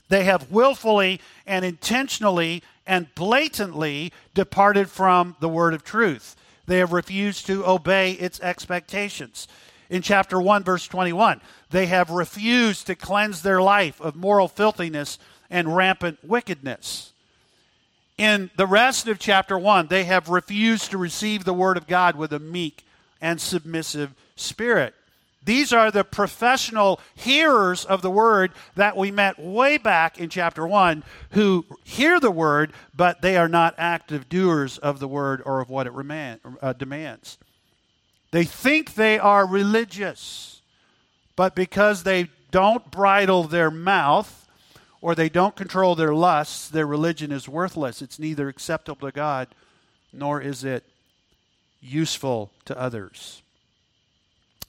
They 0.09 0.23
have 0.23 0.51
willfully 0.51 1.19
and 1.45 1.65
intentionally 1.65 2.63
and 2.85 3.13
blatantly 3.15 4.13
departed 4.33 4.89
from 4.89 5.35
the 5.39 5.49
word 5.49 5.73
of 5.73 5.83
truth. 5.83 6.35
They 6.65 6.79
have 6.79 6.93
refused 6.93 7.45
to 7.47 7.65
obey 7.65 8.13
its 8.13 8.39
expectations. 8.41 9.47
In 9.89 10.01
chapter 10.01 10.39
1, 10.39 10.63
verse 10.63 10.87
21, 10.87 11.41
they 11.69 11.85
have 11.87 12.09
refused 12.09 12.87
to 12.87 12.95
cleanse 12.95 13.41
their 13.41 13.61
life 13.61 14.01
of 14.01 14.15
moral 14.15 14.47
filthiness 14.47 15.17
and 15.49 15.75
rampant 15.75 16.19
wickedness. 16.23 17.13
In 18.17 18.49
the 18.57 18.67
rest 18.67 19.07
of 19.07 19.19
chapter 19.19 19.57
1, 19.57 19.87
they 19.87 20.03
have 20.05 20.27
refused 20.27 20.91
to 20.91 20.97
receive 20.97 21.43
the 21.43 21.53
word 21.53 21.77
of 21.77 21.87
God 21.87 22.15
with 22.15 22.33
a 22.33 22.39
meek 22.39 22.83
and 23.21 23.39
submissive 23.39 24.13
spirit. 24.35 24.93
These 25.47 25.71
are 25.71 25.91
the 25.91 26.03
professional 26.03 26.99
hearers 27.15 27.85
of 27.85 28.01
the 28.01 28.11
word 28.11 28.51
that 28.75 28.97
we 28.97 29.11
met 29.11 29.39
way 29.39 29.77
back 29.77 30.19
in 30.19 30.27
chapter 30.29 30.67
1 30.67 31.05
who 31.31 31.65
hear 31.85 32.19
the 32.19 32.29
word, 32.29 32.73
but 32.93 33.21
they 33.21 33.37
are 33.37 33.47
not 33.47 33.73
active 33.77 34.27
doers 34.27 34.77
of 34.77 34.99
the 34.99 35.07
word 35.07 35.41
or 35.45 35.61
of 35.61 35.69
what 35.69 35.87
it 35.87 35.93
remand, 35.93 36.41
uh, 36.61 36.73
demands. 36.73 37.37
They 38.31 38.43
think 38.43 38.95
they 38.95 39.17
are 39.17 39.47
religious, 39.47 40.61
but 41.37 41.55
because 41.55 42.03
they 42.03 42.27
don't 42.51 42.91
bridle 42.91 43.43
their 43.43 43.71
mouth 43.71 44.49
or 44.99 45.15
they 45.15 45.29
don't 45.29 45.55
control 45.55 45.95
their 45.95 46.13
lusts, 46.13 46.67
their 46.67 46.85
religion 46.85 47.31
is 47.31 47.47
worthless. 47.47 48.01
It's 48.01 48.19
neither 48.19 48.49
acceptable 48.49 49.07
to 49.07 49.15
God 49.15 49.47
nor 50.11 50.41
is 50.41 50.65
it 50.65 50.83
useful 51.79 52.51
to 52.65 52.77
others. 52.77 53.43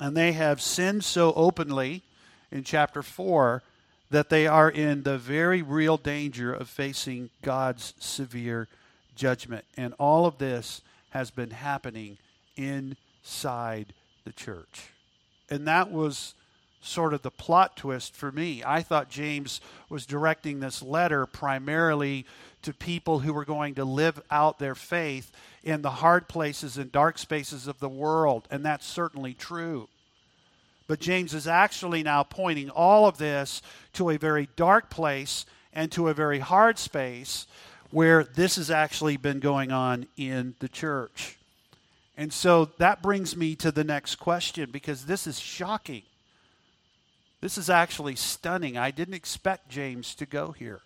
And 0.00 0.16
they 0.16 0.32
have 0.32 0.60
sinned 0.60 1.04
so 1.04 1.32
openly 1.34 2.02
in 2.50 2.64
chapter 2.64 3.02
4 3.02 3.62
that 4.10 4.30
they 4.30 4.46
are 4.46 4.70
in 4.70 5.02
the 5.02 5.18
very 5.18 5.60
real 5.60 5.96
danger 5.96 6.52
of 6.52 6.68
facing 6.68 7.30
God's 7.42 7.94
severe 7.98 8.68
judgment. 9.14 9.64
And 9.76 9.94
all 9.98 10.24
of 10.24 10.38
this 10.38 10.80
has 11.10 11.30
been 11.30 11.50
happening 11.50 12.18
inside 12.56 13.92
the 14.24 14.32
church. 14.32 14.92
And 15.50 15.66
that 15.66 15.90
was 15.90 16.34
sort 16.80 17.14
of 17.14 17.22
the 17.22 17.30
plot 17.30 17.76
twist 17.76 18.14
for 18.14 18.30
me. 18.30 18.62
I 18.64 18.82
thought 18.82 19.10
James 19.10 19.60
was 19.88 20.06
directing 20.06 20.60
this 20.60 20.82
letter 20.82 21.26
primarily 21.26 22.24
to 22.62 22.72
people 22.72 23.20
who 23.20 23.32
were 23.32 23.44
going 23.44 23.74
to 23.76 23.84
live 23.84 24.20
out 24.30 24.58
their 24.58 24.74
faith 24.74 25.30
in 25.62 25.82
the 25.82 25.90
hard 25.90 26.28
places 26.28 26.76
and 26.76 26.90
dark 26.90 27.18
spaces 27.18 27.66
of 27.66 27.78
the 27.80 27.88
world, 27.88 28.46
and 28.50 28.64
that's 28.64 28.86
certainly 28.86 29.34
true. 29.34 29.88
But 30.86 31.00
James 31.00 31.34
is 31.34 31.46
actually 31.46 32.02
now 32.02 32.22
pointing 32.22 32.70
all 32.70 33.06
of 33.06 33.18
this 33.18 33.60
to 33.94 34.10
a 34.10 34.16
very 34.16 34.48
dark 34.56 34.88
place 34.88 35.44
and 35.72 35.92
to 35.92 36.08
a 36.08 36.14
very 36.14 36.38
hard 36.38 36.78
space 36.78 37.46
where 37.90 38.24
this 38.24 38.56
has 38.56 38.70
actually 38.70 39.16
been 39.16 39.40
going 39.40 39.70
on 39.70 40.06
in 40.16 40.54
the 40.60 40.68
church. 40.68 41.38
And 42.16 42.32
so 42.32 42.66
that 42.78 43.02
brings 43.02 43.36
me 43.36 43.54
to 43.56 43.70
the 43.70 43.84
next 43.84 44.16
question 44.16 44.70
because 44.70 45.06
this 45.06 45.26
is 45.26 45.38
shocking. 45.38 46.02
This 47.40 47.58
is 47.58 47.70
actually 47.70 48.16
stunning. 48.16 48.76
I 48.76 48.90
didn't 48.90 49.14
expect 49.14 49.68
James 49.68 50.14
to 50.16 50.26
go 50.26 50.52
here. 50.52 50.80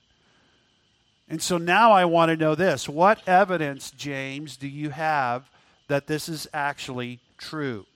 And 1.29 1.41
so 1.41 1.57
now 1.57 1.93
I 1.93 2.05
want 2.05 2.31
to 2.31 2.37
know 2.37 2.55
this. 2.55 2.89
What 2.89 3.27
evidence, 3.27 3.91
James, 3.91 4.57
do 4.57 4.69
you 4.69 4.91
have 4.91 5.49
that 5.89 6.07
this 6.07 6.29
is 6.29 6.47
actually 6.53 7.21
true? 7.39 7.87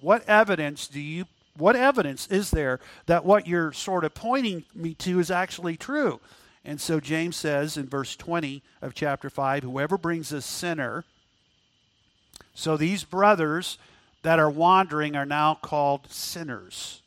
What 0.00 0.28
evidence 0.28 0.86
do 0.86 1.00
you 1.00 1.24
what 1.56 1.74
evidence 1.74 2.28
is 2.28 2.52
there 2.52 2.78
that 3.06 3.24
what 3.24 3.48
you're 3.48 3.72
sort 3.72 4.04
of 4.04 4.14
pointing 4.14 4.64
me 4.74 4.94
to 4.94 5.18
is 5.18 5.30
actually 5.30 5.76
true? 5.76 6.20
And 6.64 6.80
so 6.80 7.00
James 7.00 7.34
says 7.34 7.76
in 7.76 7.88
verse 7.88 8.14
20 8.14 8.62
of 8.80 8.94
chapter 8.94 9.28
5 9.28 9.64
whoever 9.64 9.98
brings 9.98 10.30
a 10.30 10.40
sinner 10.40 11.04
so 12.58 12.76
these 12.76 13.04
brothers 13.04 13.78
that 14.22 14.40
are 14.40 14.50
wandering 14.50 15.14
are 15.14 15.24
now 15.24 15.54
called 15.54 16.10
sinners. 16.10 17.02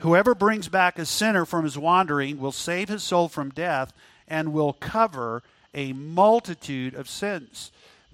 Whoever 0.00 0.34
brings 0.34 0.68
back 0.68 0.98
a 0.98 1.06
sinner 1.06 1.44
from 1.44 1.64
his 1.64 1.76
wandering 1.76 2.38
will 2.38 2.52
save 2.52 2.88
his 2.88 3.02
soul 3.02 3.28
from 3.28 3.50
death 3.50 3.92
and 4.28 4.52
will 4.52 4.72
cover 4.74 5.42
a 5.74 5.92
multitude 5.92 6.94
of 6.94 7.08
sins. 7.08 7.72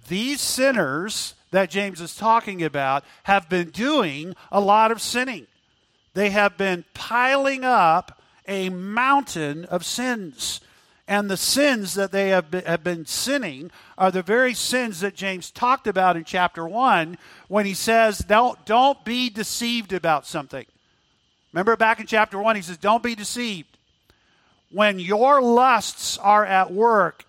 These 0.09 0.41
sinners 0.41 1.35
that 1.51 1.71
James 1.71 2.01
is 2.01 2.17
talking 2.17 2.63
about 2.63 3.05
have 3.25 3.49
been 3.49 3.71
doing 3.71 4.35
a 4.51 4.61
lot 4.61 4.91
of 4.93 5.01
sinning. 5.01 5.47
They 6.15 6.31
have 6.31 6.57
been 6.57 6.85
piling 6.95 7.65
up 7.65 8.21
a 8.49 8.71
mountain 8.71 9.65
of 9.67 9.85
sins. 9.85 10.61
And 11.07 11.31
the 11.31 11.37
sins 11.37 11.95
that 11.95 12.13
they 12.13 12.31
have 12.31 12.51
been, 12.51 12.65
have 12.65 12.83
been 12.83 13.05
sinning 13.05 13.71
are 13.99 14.11
the 14.11 14.23
very 14.23 14.55
sins 14.55 15.01
that 15.01 15.15
James 15.15 15.51
talked 15.51 15.87
about 15.87 16.17
in 16.17 16.25
chapter 16.25 16.67
1 16.67 17.19
when 17.49 17.67
he 17.67 17.75
says, 17.75 18.19
don't, 18.19 18.65
don't 18.65 19.05
be 19.05 19.29
deceived 19.29 19.93
about 19.93 20.27
something. 20.27 20.65
Remember 21.55 21.77
back 21.77 22.01
in 22.01 22.07
chapter 22.09 22.37
1, 22.37 22.57
he 22.57 22.63
says, 22.63 22.79
Don't 22.79 23.03
be 23.03 23.15
deceived. 23.15 23.79
When 24.73 24.99
your 24.99 25.41
lusts 25.41 26.19
are 26.19 26.45
at 26.45 26.73
work, 26.73 27.25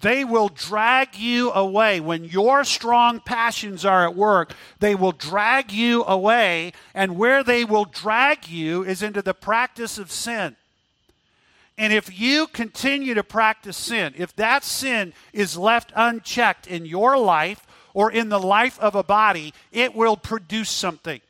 they 0.00 0.24
will 0.24 0.48
drag 0.48 1.16
you 1.16 1.50
away. 1.50 1.98
When 1.98 2.22
your 2.22 2.62
strong 2.62 3.18
passions 3.18 3.84
are 3.84 4.04
at 4.04 4.14
work, 4.14 4.52
they 4.78 4.94
will 4.94 5.10
drag 5.10 5.72
you 5.72 6.04
away. 6.04 6.72
And 6.94 7.18
where 7.18 7.42
they 7.42 7.64
will 7.64 7.86
drag 7.86 8.46
you 8.46 8.84
is 8.84 9.02
into 9.02 9.20
the 9.20 9.34
practice 9.34 9.98
of 9.98 10.12
sin. 10.12 10.54
And 11.76 11.92
if 11.92 12.20
you 12.20 12.46
continue 12.46 13.14
to 13.14 13.24
practice 13.24 13.76
sin, 13.76 14.14
if 14.16 14.32
that 14.36 14.62
sin 14.62 15.12
is 15.32 15.58
left 15.58 15.92
unchecked 15.96 16.68
in 16.68 16.86
your 16.86 17.18
life 17.18 17.66
or 17.94 18.12
in 18.12 18.28
the 18.28 18.38
life 18.38 18.78
of 18.78 18.94
a 18.94 19.02
body, 19.02 19.52
it 19.72 19.96
will 19.96 20.16
produce 20.16 20.70
something. 20.70 21.20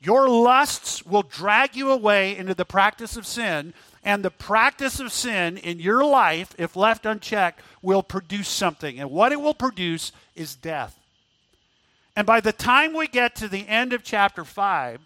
Your 0.00 0.28
lusts 0.28 1.04
will 1.04 1.22
drag 1.22 1.74
you 1.74 1.90
away 1.90 2.36
into 2.36 2.54
the 2.54 2.64
practice 2.64 3.16
of 3.16 3.26
sin, 3.26 3.74
and 4.04 4.24
the 4.24 4.30
practice 4.30 5.00
of 5.00 5.12
sin 5.12 5.56
in 5.56 5.80
your 5.80 6.04
life, 6.04 6.54
if 6.58 6.76
left 6.76 7.06
unchecked, 7.06 7.60
will 7.82 8.02
produce 8.02 8.48
something. 8.48 9.00
And 9.00 9.10
what 9.10 9.32
it 9.32 9.40
will 9.40 9.54
produce 9.54 10.12
is 10.34 10.54
death. 10.54 10.98
And 12.14 12.26
by 12.26 12.40
the 12.40 12.52
time 12.52 12.94
we 12.94 13.08
get 13.08 13.34
to 13.36 13.48
the 13.48 13.66
end 13.66 13.92
of 13.92 14.04
chapter 14.04 14.44
5, 14.44 15.00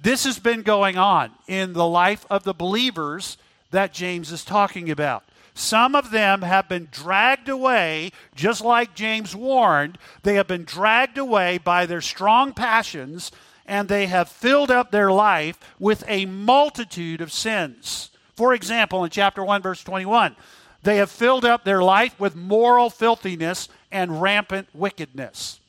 this 0.00 0.24
has 0.24 0.38
been 0.38 0.62
going 0.62 0.96
on 0.96 1.32
in 1.46 1.72
the 1.72 1.86
life 1.86 2.24
of 2.30 2.44
the 2.44 2.54
believers 2.54 3.36
that 3.70 3.92
James 3.92 4.32
is 4.32 4.44
talking 4.44 4.90
about. 4.90 5.24
Some 5.54 5.94
of 5.94 6.10
them 6.10 6.42
have 6.42 6.68
been 6.68 6.88
dragged 6.90 7.48
away, 7.48 8.12
just 8.34 8.62
like 8.62 8.94
James 8.94 9.36
warned. 9.36 9.98
They 10.22 10.36
have 10.36 10.46
been 10.46 10.64
dragged 10.64 11.18
away 11.18 11.58
by 11.58 11.84
their 11.84 12.00
strong 12.00 12.54
passions 12.54 13.30
and 13.66 13.88
they 13.88 14.06
have 14.06 14.28
filled 14.28 14.70
up 14.70 14.90
their 14.90 15.10
life 15.12 15.58
with 15.78 16.04
a 16.08 16.26
multitude 16.26 17.20
of 17.20 17.32
sins. 17.32 18.10
For 18.34 18.54
example, 18.54 19.04
in 19.04 19.10
chapter 19.10 19.44
1, 19.44 19.62
verse 19.62 19.82
21, 19.84 20.36
they 20.82 20.96
have 20.96 21.10
filled 21.10 21.44
up 21.44 21.64
their 21.64 21.82
life 21.82 22.18
with 22.18 22.34
moral 22.34 22.90
filthiness 22.90 23.68
and 23.90 24.20
rampant 24.20 24.68
wickedness. 24.74 25.60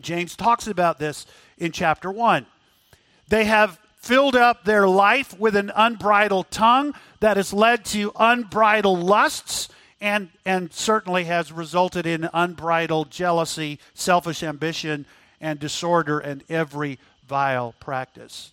James 0.00 0.36
talks 0.36 0.66
about 0.66 0.98
this 0.98 1.26
in 1.58 1.72
chapter 1.72 2.10
1. 2.10 2.46
They 3.28 3.44
have 3.44 3.78
filled 3.96 4.36
up 4.36 4.64
their 4.64 4.88
life 4.88 5.38
with 5.38 5.56
an 5.56 5.70
unbridled 5.74 6.50
tongue 6.50 6.94
that 7.20 7.36
has 7.36 7.52
led 7.52 7.84
to 7.84 8.12
unbridled 8.18 9.00
lusts 9.00 9.68
and, 10.00 10.30
and 10.44 10.72
certainly 10.72 11.24
has 11.24 11.52
resulted 11.52 12.06
in 12.06 12.28
unbridled 12.32 13.10
jealousy, 13.10 13.78
selfish 13.94 14.42
ambition, 14.42 15.04
and 15.40 15.58
disorder 15.58 16.18
and 16.18 16.42
every 16.48 16.98
vile 17.26 17.74
practice. 17.80 18.52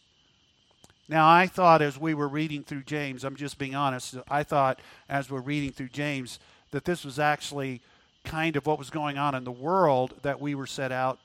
Now, 1.07 1.29
I 1.29 1.47
thought 1.47 1.81
as 1.81 1.99
we 1.99 2.13
were 2.13 2.27
reading 2.27 2.63
through 2.63 2.83
James, 2.83 3.23
I'm 3.23 3.35
just 3.35 3.59
being 3.59 3.75
honest, 3.75 4.15
I 4.27 4.43
thought 4.43 4.79
as 5.07 5.29
we're 5.29 5.39
reading 5.39 5.71
through 5.71 5.89
James 5.89 6.39
that 6.71 6.85
this 6.85 7.05
was 7.05 7.19
actually 7.19 7.81
kind 8.23 8.55
of 8.55 8.65
what 8.65 8.79
was 8.79 8.89
going 8.89 9.17
on 9.17 9.35
in 9.35 9.43
the 9.43 9.51
world 9.51 10.13
that 10.23 10.41
we 10.41 10.55
were 10.55 10.65
set 10.65 10.91
out 10.91 11.19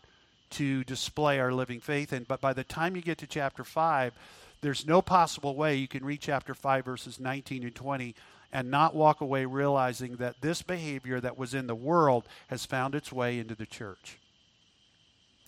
to 0.51 0.85
display 0.85 1.41
our 1.41 1.53
living 1.53 1.81
faith 1.81 2.13
in. 2.13 2.25
But 2.25 2.41
by 2.41 2.53
the 2.53 2.65
time 2.65 2.95
you 2.95 3.03
get 3.03 3.19
to 3.19 3.27
chapter 3.27 3.65
5, 3.65 4.13
there's 4.61 4.87
no 4.87 5.01
possible 5.01 5.57
way 5.57 5.77
you 5.77 5.89
can 5.89 6.05
read 6.05 6.21
chapter 6.21 6.55
5, 6.55 6.85
verses 6.85 7.19
19 7.19 7.63
and 7.63 7.75
20, 7.75 8.15
and 8.53 8.71
not 8.71 8.95
walk 8.95 9.21
away 9.21 9.47
realizing 9.47 10.17
that 10.17 10.41
this 10.43 10.61
behavior 10.61 11.21
that 11.21 11.39
was 11.39 11.55
in 11.55 11.67
the 11.67 11.75
world 11.75 12.25
has 12.49 12.67
found 12.67 12.95
its 12.95 13.11
way 13.11 13.39
into 13.39 13.55
the 13.55 13.67
church. 13.67 14.19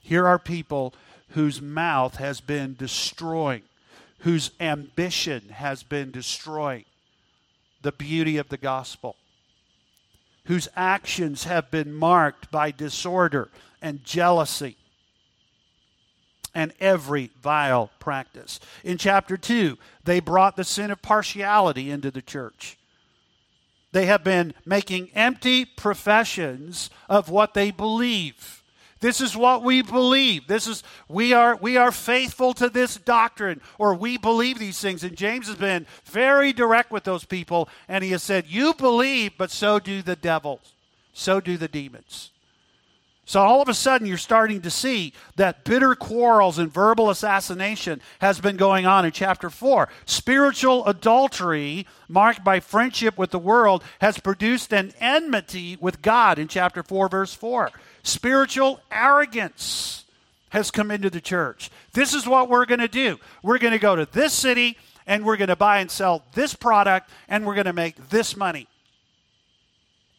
Here 0.03 0.27
are 0.27 0.39
people 0.39 0.95
whose 1.31 1.63
mouth 1.63 2.17
has 2.17 2.41
been 2.41 2.75
destroying, 2.75 3.63
whose 4.19 4.51
ambition 4.61 5.49
has 5.51 5.83
been 5.83 6.11
destroying 6.11 6.85
the 7.81 7.93
beauty 7.93 8.37
of 8.37 8.49
the 8.49 8.57
gospel, 8.57 9.17
whose 10.45 10.69
actions 10.77 11.45
have 11.45 11.71
been 11.71 11.93
marked 11.93 12.51
by 12.51 12.71
disorder 12.71 13.49
and 13.81 14.05
jealousy 14.05 14.77
and 16.55 16.73
every 16.81 17.31
vile 17.41 17.91
practice. 17.99 18.61
In 18.85 18.99
chapter 18.99 19.37
2, 19.37 19.79
they 20.05 20.21
brought 20.21 20.57
the 20.57 20.65
sin 20.65 20.91
of 20.91 21.01
partiality 21.01 21.91
into 21.91 22.11
the 22.11 22.23
church. 22.23 22.77
They 23.93 24.07
have 24.07 24.25
been 24.25 24.55
making 24.65 25.11
empty 25.15 25.65
professions 25.65 26.91
of 27.09 27.29
what 27.29 27.55
they 27.55 27.71
believe 27.71 28.62
this 29.03 29.21
is 29.21 29.37
what 29.37 29.65
we 29.65 29.83
believe. 29.83 30.47
This 30.47 30.69
is 30.69 30.85
we 31.09 31.33
are 31.33 31.57
we 31.57 31.77
are 31.77 31.91
faithful 31.91 32.55
to 32.55 32.71
this 32.71 32.97
doctrine 32.97 33.61
or 33.77 33.97
we 33.97 34.17
believe 34.17 34.61
these 34.61 34.81
things 34.81 35.03
and 35.03 35.17
James 35.17 35.49
has 35.49 35.57
been 35.57 35.87
very 36.05 36.53
direct 36.53 36.93
with 36.93 37.03
those 37.03 37.25
people 37.25 37.69
and 37.89 38.05
he 38.05 38.13
has 38.13 38.23
said 38.23 38.47
you 38.47 38.73
believe 38.75 39.33
but 39.37 39.51
so 39.51 39.81
do 39.81 40.03
the 40.03 40.15
devils. 40.15 40.75
So 41.13 41.41
do 41.41 41.57
the 41.57 41.67
demons. 41.67 42.31
So 43.25 43.41
all 43.41 43.61
of 43.61 43.69
a 43.69 43.75
sudden 43.75 44.07
you're 44.07 44.19
starting 44.19 44.63
to 44.63 44.71
see 44.71 45.15
that 45.35 45.65
bitter 45.65 45.97
quarrels 45.97 46.59
and 46.59 46.73
verbal 46.73 47.11
assassination 47.11 48.01
has 48.21 48.41
been 48.41 48.57
going 48.57 48.87
on 48.87 49.05
in 49.05 49.11
chapter 49.11 49.51
4. 49.51 49.89
Spiritual 50.07 50.87
adultery 50.87 51.89
marked 52.09 52.45
by 52.45 52.61
friendship 52.61 53.19
with 53.19 53.33
the 53.33 53.39
world 53.41 53.83
has 54.01 54.19
produced 54.19 54.73
an 54.73 54.93
enmity 55.01 55.77
with 55.81 56.03
God 56.03 56.39
in 56.39 56.47
chapter 56.47 56.85
4 56.85 57.09
verse 57.09 57.35
4. 57.35 57.73
Spiritual 58.03 58.81
arrogance 58.91 60.05
has 60.51 60.71
come 60.71 60.91
into 60.91 61.09
the 61.09 61.21
church. 61.21 61.71
This 61.93 62.15
is 62.15 62.27
what 62.27 62.49
we're 62.49 62.67
going 62.67 62.81
to 62.81 62.89
do. 62.89 63.19
We're 63.43 63.59
going 63.59 63.73
to 63.73 63.79
go 63.79 63.97
to 63.97 64.07
this 64.07 64.33
city 64.33 64.77
and 65.07 65.25
we're 65.25 65.37
going 65.37 65.49
to 65.49 65.57
buy 65.57 65.79
and 65.79 65.91
sell 65.91 66.25
this 66.35 66.55
product 66.55 67.11
and 67.29 67.47
we're 67.47 67.55
going 67.55 67.67
to 67.67 67.73
make 67.73 68.11
this 68.11 68.37
money. 68.37 68.67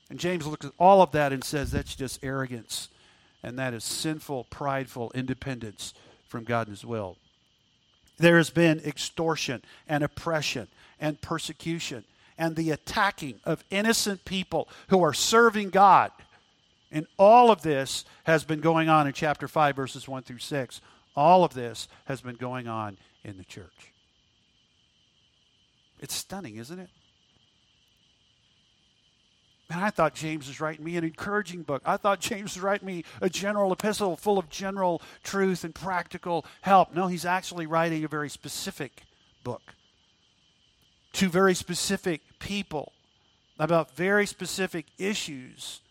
And 0.09 0.19
James 0.19 0.45
looks 0.45 0.65
at 0.65 0.73
all 0.77 1.01
of 1.01 1.11
that 1.11 1.33
and 1.33 1.43
says 1.43 1.71
that's 1.71 1.95
just 1.95 2.23
arrogance. 2.23 2.89
And 3.41 3.59
that 3.59 3.73
is 3.73 3.83
sinful, 3.83 4.45
prideful 4.45 5.11
independence 5.13 5.93
from 6.27 6.45
God 6.45 6.67
and 6.67 6.75
His 6.75 6.85
will. 6.85 7.17
There 8.17 8.37
has 8.37 8.49
been 8.49 8.79
extortion 8.79 9.61
and 9.87 10.03
oppression 10.03 10.67
and 10.99 11.19
persecution 11.19 12.05
and 12.37 12.55
the 12.55 12.71
attacking 12.71 13.39
of 13.43 13.63
innocent 13.69 14.25
people 14.25 14.67
who 14.87 15.03
are 15.03 15.13
serving 15.13 15.69
God 15.69 16.11
and 16.93 17.07
all 17.17 17.51
of 17.51 17.63
this 17.63 18.05
has 18.23 18.43
been 18.43 18.61
going 18.61 18.87
on 18.87 19.07
in 19.07 19.13
chapter 19.13 19.47
5, 19.47 19.75
verses 19.75 20.07
1 20.07 20.23
through 20.23 20.37
6. 20.37 20.79
All 21.15 21.43
of 21.43 21.55
this 21.55 21.87
has 22.05 22.21
been 22.21 22.35
going 22.35 22.67
on 22.67 22.97
in 23.23 23.37
the 23.37 23.43
church. 23.43 23.91
It's 25.99 26.13
stunning, 26.13 26.57
isn't 26.57 26.79
it? 26.79 26.89
And 29.71 29.83
I 29.83 29.89
thought 29.89 30.13
James 30.13 30.47
was 30.47 30.61
writing 30.61 30.85
me 30.85 30.95
an 30.97 31.03
encouraging 31.03 31.63
book. 31.63 31.81
I 31.83 31.97
thought 31.97 32.19
James 32.19 32.55
was 32.55 32.61
writing 32.61 32.85
me 32.85 33.05
a 33.21 33.29
general 33.29 33.73
epistle 33.73 34.15
full 34.15 34.37
of 34.37 34.49
general 34.49 35.01
truth 35.23 35.63
and 35.63 35.73
practical 35.73 36.45
help. 36.61 36.93
No, 36.93 37.07
he's 37.07 37.25
actually 37.25 37.65
writing 37.65 38.03
a 38.03 38.07
very 38.07 38.29
specific 38.29 39.01
book 39.43 39.73
to 41.13 41.27
very 41.27 41.55
specific 41.55 42.21
people 42.37 42.91
about 43.57 43.95
very 43.95 44.27
specific 44.27 44.85
issues 44.99 45.81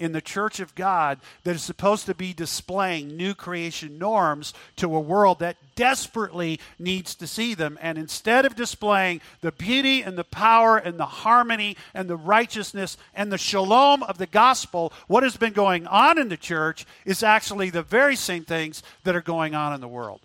in 0.00 0.12
the 0.12 0.20
church 0.20 0.58
of 0.58 0.74
God 0.74 1.20
that 1.44 1.54
is 1.54 1.62
supposed 1.62 2.06
to 2.06 2.14
be 2.14 2.32
displaying 2.32 3.16
new 3.16 3.34
creation 3.34 3.98
norms 3.98 4.52
to 4.76 4.96
a 4.96 5.00
world 5.00 5.38
that 5.38 5.58
desperately 5.76 6.58
needs 6.78 7.14
to 7.14 7.26
see 7.26 7.54
them. 7.54 7.78
And 7.80 7.98
instead 7.98 8.46
of 8.46 8.56
displaying 8.56 9.20
the 9.42 9.52
beauty 9.52 10.02
and 10.02 10.16
the 10.16 10.24
power 10.24 10.78
and 10.78 10.98
the 10.98 11.06
harmony 11.06 11.76
and 11.94 12.08
the 12.08 12.16
righteousness 12.16 12.96
and 13.14 13.30
the 13.30 13.38
shalom 13.38 14.02
of 14.02 14.18
the 14.18 14.26
gospel, 14.26 14.92
what 15.06 15.22
has 15.22 15.36
been 15.36 15.52
going 15.52 15.86
on 15.86 16.18
in 16.18 16.30
the 16.30 16.36
church 16.36 16.86
is 17.04 17.22
actually 17.22 17.70
the 17.70 17.82
very 17.82 18.16
same 18.16 18.44
things 18.44 18.82
that 19.04 19.14
are 19.14 19.20
going 19.20 19.54
on 19.54 19.74
in 19.74 19.80
the 19.80 19.88
world. 19.88 20.20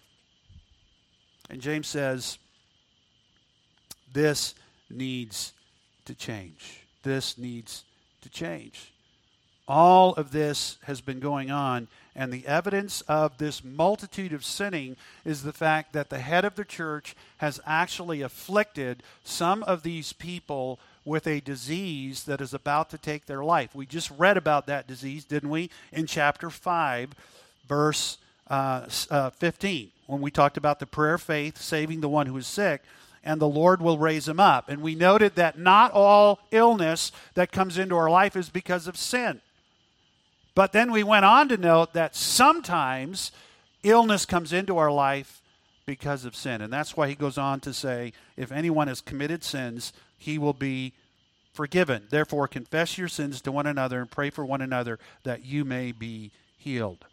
And 1.50 1.62
James 1.62 1.88
says, 1.88 2.40
this 4.14 4.56
needs 4.90 5.52
to 6.06 6.16
change. 6.16 6.80
This 7.04 7.38
needs 7.38 7.84
to 8.22 8.30
change. 8.30 8.94
All 9.68 10.14
of 10.14 10.32
this 10.32 10.78
has 10.84 11.02
been 11.02 11.20
going 11.20 11.50
on, 11.50 11.88
and 12.16 12.32
the 12.32 12.46
evidence 12.46 13.02
of 13.02 13.40
this 13.40 13.64
multitude 13.64 14.32
of 14.32 14.46
sinning 14.46 14.96
is 15.24 15.42
the 15.42 15.54
fact 15.54 15.94
that 15.94 16.10
the 16.10 16.20
head 16.20 16.46
of 16.46 16.56
the 16.56 16.64
church 16.66 17.16
has 17.38 17.60
actually 17.66 18.22
afflicted 18.22 19.02
some 19.24 19.64
of 19.64 19.82
these 19.82 20.14
people 20.14 20.80
with 21.04 21.26
a 21.26 21.40
disease 21.40 22.24
that 22.26 22.42
is 22.42 22.54
about 22.54 22.90
to 22.92 22.98
take 22.98 23.26
their 23.26 23.44
life. 23.44 23.74
We 23.74 23.88
just 23.88 24.12
read 24.12 24.38
about 24.38 24.68
that 24.68 24.88
disease, 24.88 25.26
didn't 25.26 25.50
we, 25.50 25.72
in 25.92 26.06
chapter 26.06 26.52
5, 26.52 27.14
verse 27.68 28.18
uh, 28.50 28.88
uh, 29.10 29.30
15, 29.32 29.90
when 30.06 30.22
we 30.22 30.30
talked 30.30 30.58
about 30.58 30.80
the 30.80 30.86
prayer 30.86 31.16
of 31.16 31.24
faith 31.24 31.60
saving 31.60 32.02
the 32.02 32.10
one 32.10 32.28
who 32.28 32.38
is 32.38 32.48
sick 32.48 32.84
and 33.24 33.42
the 33.42 33.48
Lord 33.48 33.82
will 33.82 33.98
raise 33.98 34.28
him 34.28 34.40
up. 34.40 34.70
And 34.70 34.84
we 34.84 34.94
noted 34.94 35.36
that 35.36 35.58
not 35.58 35.92
all 35.92 36.40
illness 36.52 37.12
that 37.34 37.52
comes 37.52 37.80
into 37.80 37.98
our 37.98 38.10
life 38.10 38.36
is 38.36 38.50
because 38.50 38.88
of 38.88 38.96
sin. 38.96 39.42
But 40.56 40.72
then 40.72 40.92
we 40.92 41.04
went 41.04 41.26
on 41.26 41.50
to 41.50 41.58
note 41.58 41.94
that 41.94 42.16
sometimes 42.16 43.32
illness 43.84 44.26
comes 44.26 44.54
into 44.54 44.78
our 44.78 44.92
life 44.92 45.42
because 45.86 46.26
of 46.26 46.36
sin. 46.36 46.62
And 46.62 46.72
that's 46.74 46.98
why 46.98 47.08
he 47.08 47.16
goes 47.16 47.38
on 47.38 47.60
to 47.62 47.74
say, 47.74 48.14
if 48.38 48.52
anyone 48.52 48.88
has 48.88 49.02
committed 49.02 49.44
sins, 49.44 49.94
he 50.18 50.38
will 50.38 50.54
be 50.54 50.94
forgiven. 51.54 52.04
Therefore, 52.10 52.48
confess 52.48 52.98
your 52.98 53.08
sins 53.08 53.42
to 53.42 53.52
one 53.52 53.68
another 53.68 54.00
and 54.00 54.10
pray 54.10 54.30
for 54.30 54.46
one 54.46 54.62
another 54.62 54.98
that 55.24 55.46
you 55.46 55.64
may 55.64 55.92
be 55.92 56.32
healed. 56.58 57.06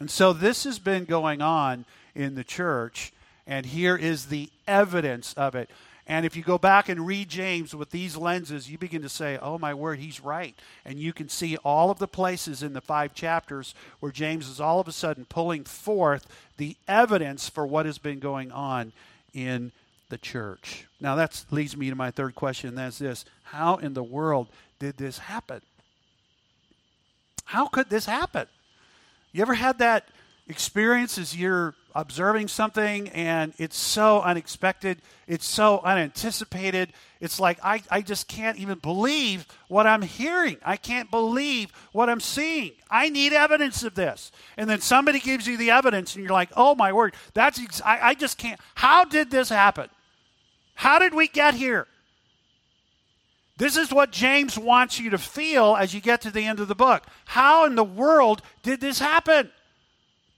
And 0.00 0.10
so 0.10 0.32
this 0.32 0.64
has 0.64 0.78
been 0.78 1.04
going 1.04 1.42
on 1.42 1.84
in 2.14 2.34
the 2.34 2.44
church 2.44 3.12
and 3.46 3.66
here 3.66 3.96
is 3.96 4.26
the 4.26 4.50
evidence 4.66 5.34
of 5.34 5.54
it. 5.54 5.68
And 6.12 6.26
if 6.26 6.36
you 6.36 6.42
go 6.42 6.58
back 6.58 6.90
and 6.90 7.06
read 7.06 7.30
James 7.30 7.74
with 7.74 7.88
these 7.88 8.18
lenses, 8.18 8.70
you 8.70 8.76
begin 8.76 9.00
to 9.00 9.08
say, 9.08 9.38
oh 9.40 9.56
my 9.56 9.72
word, 9.72 9.98
he's 9.98 10.20
right. 10.20 10.54
And 10.84 10.98
you 10.98 11.14
can 11.14 11.30
see 11.30 11.56
all 11.64 11.90
of 11.90 11.98
the 11.98 12.06
places 12.06 12.62
in 12.62 12.74
the 12.74 12.82
five 12.82 13.14
chapters 13.14 13.74
where 13.98 14.12
James 14.12 14.46
is 14.46 14.60
all 14.60 14.78
of 14.78 14.86
a 14.86 14.92
sudden 14.92 15.24
pulling 15.24 15.64
forth 15.64 16.26
the 16.58 16.76
evidence 16.86 17.48
for 17.48 17.66
what 17.66 17.86
has 17.86 17.96
been 17.96 18.18
going 18.18 18.52
on 18.52 18.92
in 19.32 19.72
the 20.10 20.18
church. 20.18 20.86
Now, 21.00 21.14
that 21.14 21.46
leads 21.50 21.78
me 21.78 21.88
to 21.88 21.96
my 21.96 22.10
third 22.10 22.34
question, 22.34 22.68
and 22.68 22.76
that's 22.76 22.98
this 22.98 23.24
How 23.44 23.76
in 23.76 23.94
the 23.94 24.02
world 24.02 24.48
did 24.78 24.98
this 24.98 25.16
happen? 25.16 25.62
How 27.46 27.68
could 27.68 27.88
this 27.88 28.04
happen? 28.04 28.48
You 29.32 29.40
ever 29.40 29.54
had 29.54 29.78
that 29.78 30.08
experience 30.46 31.16
as 31.16 31.34
you're 31.34 31.74
observing 31.94 32.48
something 32.48 33.08
and 33.10 33.52
it's 33.58 33.76
so 33.76 34.20
unexpected, 34.22 35.00
it's 35.26 35.46
so 35.46 35.80
unanticipated. 35.80 36.92
It's 37.20 37.38
like, 37.38 37.58
I, 37.62 37.82
I 37.90 38.00
just 38.02 38.28
can't 38.28 38.58
even 38.58 38.78
believe 38.78 39.46
what 39.68 39.86
I'm 39.86 40.02
hearing. 40.02 40.56
I 40.64 40.76
can't 40.76 41.10
believe 41.10 41.70
what 41.92 42.08
I'm 42.08 42.20
seeing. 42.20 42.72
I 42.90 43.08
need 43.08 43.32
evidence 43.32 43.82
of 43.82 43.94
this. 43.94 44.32
And 44.56 44.68
then 44.68 44.80
somebody 44.80 45.20
gives 45.20 45.46
you 45.46 45.56
the 45.56 45.70
evidence 45.70 46.14
and 46.14 46.24
you're 46.24 46.32
like, 46.32 46.50
oh 46.56 46.74
my 46.74 46.92
word, 46.92 47.14
that's, 47.34 47.60
ex- 47.60 47.82
I, 47.84 48.08
I 48.08 48.14
just 48.14 48.38
can't. 48.38 48.60
How 48.74 49.04
did 49.04 49.30
this 49.30 49.48
happen? 49.48 49.88
How 50.74 50.98
did 50.98 51.14
we 51.14 51.28
get 51.28 51.54
here? 51.54 51.86
This 53.58 53.76
is 53.76 53.92
what 53.92 54.10
James 54.10 54.58
wants 54.58 54.98
you 54.98 55.10
to 55.10 55.18
feel 55.18 55.76
as 55.76 55.94
you 55.94 56.00
get 56.00 56.22
to 56.22 56.30
the 56.30 56.44
end 56.44 56.58
of 56.58 56.68
the 56.68 56.74
book. 56.74 57.04
How 57.26 57.64
in 57.66 57.74
the 57.74 57.84
world 57.84 58.42
did 58.62 58.80
this 58.80 58.98
happen? 58.98 59.52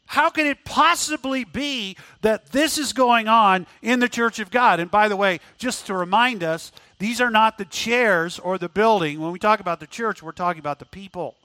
How 0.07 0.31
can 0.31 0.47
it 0.47 0.64
possibly 0.64 1.45
be 1.45 1.97
that 2.21 2.53
this 2.53 2.79
is 2.79 2.93
going 2.93 3.27
on 3.27 3.67
in 3.83 4.01
the 4.01 4.09
church 4.09 4.38
of 4.38 4.51
God? 4.51 4.79
And 4.81 4.90
by 4.90 5.09
the 5.09 5.17
way, 5.17 5.40
just 5.59 5.87
to 5.87 5.95
remind 5.95 6.45
us, 6.45 6.73
these 6.99 7.21
are 7.21 7.31
not 7.31 7.59
the 7.59 7.64
chairs 7.64 8.38
or 8.38 8.59
the 8.59 8.69
building. 8.69 9.21
When 9.21 9.33
we 9.33 9.38
talk 9.38 9.61
about 9.61 9.81
the 9.81 9.87
church, 9.87 10.23
we're 10.23 10.33
talking 10.33 10.61
about 10.61 10.79
the 10.79 10.85
people. 10.85 11.37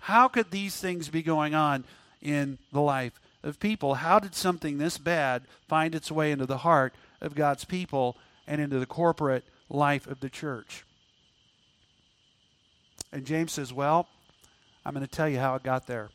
How 0.00 0.28
could 0.28 0.50
these 0.50 0.76
things 0.76 1.08
be 1.08 1.22
going 1.22 1.54
on 1.54 1.84
in 2.22 2.58
the 2.72 2.80
life 2.80 3.20
of 3.42 3.60
people? 3.60 3.94
How 3.94 4.18
did 4.18 4.34
something 4.34 4.78
this 4.78 4.98
bad 4.98 5.42
find 5.68 5.94
its 5.94 6.12
way 6.12 6.32
into 6.32 6.46
the 6.46 6.58
heart 6.58 6.94
of 7.20 7.34
God's 7.34 7.64
people 7.64 8.16
and 8.46 8.60
into 8.60 8.78
the 8.78 8.86
corporate 8.86 9.44
life 9.68 10.06
of 10.06 10.20
the 10.20 10.30
church? 10.30 10.84
And 13.12 13.24
James 13.24 13.52
says, 13.52 13.72
Well, 13.72 14.06
I'm 14.84 14.94
going 14.94 15.06
to 15.06 15.10
tell 15.10 15.28
you 15.28 15.38
how 15.38 15.54
it 15.56 15.62
got 15.62 15.86
there. 15.86 16.10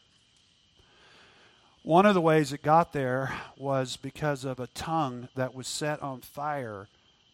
One 1.86 2.08
of 2.08 2.16
the 2.16 2.22
ways 2.22 2.52
it 2.52 2.64
got 2.64 2.94
there 2.94 3.32
was 3.60 3.96
because 3.96 4.44
of 4.44 4.60
a 4.60 4.66
tongue 4.66 5.30
that 5.36 5.54
was 5.54 5.68
set 5.68 6.02
on 6.02 6.22
fire 6.22 6.88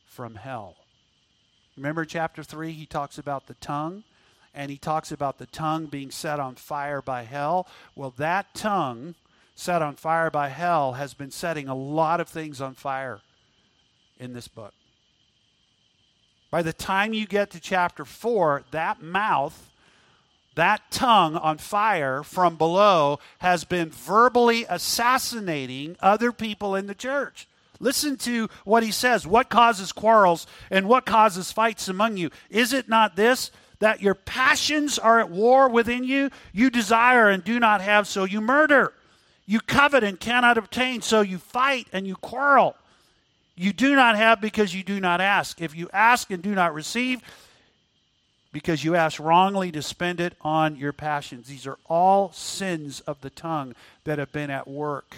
from 0.05 0.35
hell. 0.35 0.75
Remember 1.77 2.03
chapter 2.03 2.43
3, 2.43 2.73
he 2.73 2.85
talks 2.85 3.17
about 3.17 3.47
the 3.47 3.53
tongue, 3.53 4.03
and 4.53 4.69
he 4.69 4.77
talks 4.77 5.09
about 5.09 5.37
the 5.37 5.45
tongue 5.45 5.85
being 5.85 6.11
set 6.11 6.37
on 6.37 6.55
fire 6.55 7.01
by 7.01 7.23
hell. 7.23 7.65
Well, 7.95 8.13
that 8.17 8.53
tongue 8.53 9.15
set 9.55 9.81
on 9.81 9.95
fire 9.95 10.29
by 10.29 10.49
hell 10.49 10.93
has 10.93 11.13
been 11.13 11.31
setting 11.31 11.69
a 11.69 11.73
lot 11.73 12.19
of 12.19 12.27
things 12.27 12.59
on 12.59 12.73
fire 12.73 13.21
in 14.19 14.33
this 14.33 14.49
book. 14.49 14.73
By 16.49 16.61
the 16.61 16.73
time 16.73 17.13
you 17.13 17.25
get 17.25 17.51
to 17.51 17.61
chapter 17.61 18.03
4, 18.03 18.63
that 18.71 19.01
mouth 19.01 19.70
that 20.61 20.91
tongue 20.91 21.35
on 21.35 21.57
fire 21.57 22.21
from 22.21 22.55
below 22.55 23.19
has 23.39 23.63
been 23.63 23.89
verbally 23.89 24.63
assassinating 24.69 25.97
other 25.99 26.31
people 26.31 26.75
in 26.75 26.85
the 26.85 26.93
church. 26.93 27.47
Listen 27.79 28.15
to 28.17 28.47
what 28.63 28.83
he 28.83 28.91
says. 28.91 29.25
What 29.25 29.49
causes 29.49 29.91
quarrels 29.91 30.45
and 30.69 30.87
what 30.87 31.07
causes 31.07 31.51
fights 31.51 31.87
among 31.87 32.17
you? 32.17 32.29
Is 32.51 32.73
it 32.73 32.87
not 32.87 33.15
this, 33.15 33.49
that 33.79 34.03
your 34.03 34.13
passions 34.13 34.99
are 34.99 35.19
at 35.19 35.31
war 35.31 35.67
within 35.67 36.03
you? 36.03 36.29
You 36.53 36.69
desire 36.69 37.27
and 37.27 37.43
do 37.43 37.59
not 37.59 37.81
have, 37.81 38.07
so 38.07 38.23
you 38.23 38.39
murder. 38.39 38.93
You 39.47 39.61
covet 39.61 40.03
and 40.03 40.19
cannot 40.19 40.59
obtain, 40.59 41.01
so 41.01 41.21
you 41.21 41.39
fight 41.39 41.87
and 41.91 42.05
you 42.05 42.15
quarrel. 42.17 42.75
You 43.55 43.73
do 43.73 43.95
not 43.95 44.15
have 44.15 44.39
because 44.39 44.75
you 44.75 44.83
do 44.83 44.99
not 44.99 45.21
ask. 45.21 45.59
If 45.59 45.75
you 45.75 45.89
ask 45.91 46.29
and 46.29 46.43
do 46.43 46.53
not 46.53 46.75
receive, 46.75 47.21
because 48.51 48.83
you 48.83 48.95
ask 48.95 49.19
wrongly 49.19 49.71
to 49.71 49.81
spend 49.81 50.19
it 50.19 50.35
on 50.41 50.75
your 50.75 50.93
passions. 50.93 51.47
These 51.47 51.67
are 51.67 51.77
all 51.85 52.31
sins 52.33 52.99
of 53.01 53.21
the 53.21 53.29
tongue 53.29 53.75
that 54.03 54.19
have 54.19 54.31
been 54.31 54.49
at 54.49 54.67
work. 54.67 55.17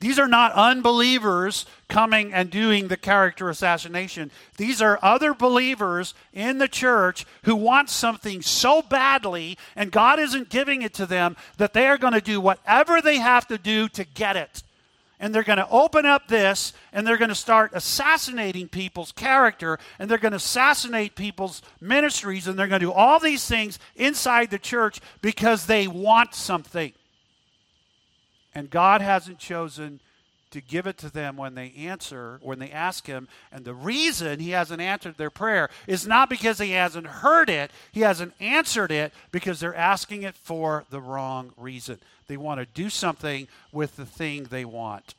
These 0.00 0.18
are 0.18 0.28
not 0.28 0.52
unbelievers 0.52 1.64
coming 1.88 2.34
and 2.34 2.50
doing 2.50 2.88
the 2.88 2.96
character 2.98 3.48
assassination. 3.48 4.30
These 4.58 4.82
are 4.82 4.98
other 5.00 5.32
believers 5.32 6.12
in 6.34 6.58
the 6.58 6.68
church 6.68 7.24
who 7.44 7.56
want 7.56 7.88
something 7.88 8.42
so 8.42 8.82
badly, 8.82 9.56
and 9.74 9.90
God 9.90 10.18
isn't 10.18 10.50
giving 10.50 10.82
it 10.82 10.92
to 10.94 11.06
them 11.06 11.36
that 11.56 11.72
they 11.72 11.86
are 11.86 11.96
going 11.96 12.12
to 12.12 12.20
do 12.20 12.38
whatever 12.38 13.00
they 13.00 13.16
have 13.16 13.46
to 13.46 13.56
do 13.56 13.88
to 13.90 14.04
get 14.04 14.36
it 14.36 14.63
and 15.24 15.34
they're 15.34 15.42
going 15.42 15.56
to 15.56 15.68
open 15.70 16.04
up 16.04 16.28
this 16.28 16.74
and 16.92 17.06
they're 17.06 17.16
going 17.16 17.30
to 17.30 17.34
start 17.34 17.70
assassinating 17.72 18.68
people's 18.68 19.10
character 19.10 19.78
and 19.98 20.10
they're 20.10 20.18
going 20.18 20.32
to 20.32 20.36
assassinate 20.36 21.14
people's 21.14 21.62
ministries 21.80 22.46
and 22.46 22.58
they're 22.58 22.68
going 22.68 22.78
to 22.78 22.86
do 22.88 22.92
all 22.92 23.18
these 23.18 23.46
things 23.46 23.78
inside 23.96 24.50
the 24.50 24.58
church 24.58 25.00
because 25.22 25.64
they 25.64 25.88
want 25.88 26.34
something. 26.34 26.92
And 28.54 28.68
God 28.68 29.00
hasn't 29.00 29.38
chosen 29.38 30.02
to 30.54 30.60
give 30.60 30.86
it 30.86 30.96
to 30.98 31.12
them 31.12 31.36
when 31.36 31.56
they 31.56 31.72
answer, 31.76 32.38
when 32.40 32.60
they 32.60 32.70
ask 32.70 33.06
Him. 33.06 33.26
And 33.52 33.64
the 33.64 33.74
reason 33.74 34.38
He 34.38 34.50
hasn't 34.50 34.80
answered 34.80 35.16
their 35.16 35.30
prayer 35.30 35.68
is 35.86 36.06
not 36.06 36.30
because 36.30 36.58
He 36.58 36.70
hasn't 36.70 37.06
heard 37.06 37.50
it, 37.50 37.72
He 37.92 38.00
hasn't 38.00 38.34
answered 38.40 38.92
it 38.92 39.12
because 39.32 39.58
they're 39.58 39.74
asking 39.74 40.22
it 40.22 40.36
for 40.36 40.84
the 40.90 41.00
wrong 41.00 41.52
reason. 41.56 41.98
They 42.28 42.36
want 42.36 42.60
to 42.60 42.66
do 42.66 42.88
something 42.88 43.48
with 43.72 43.96
the 43.96 44.06
thing 44.06 44.44
they 44.44 44.64
want. 44.64 45.14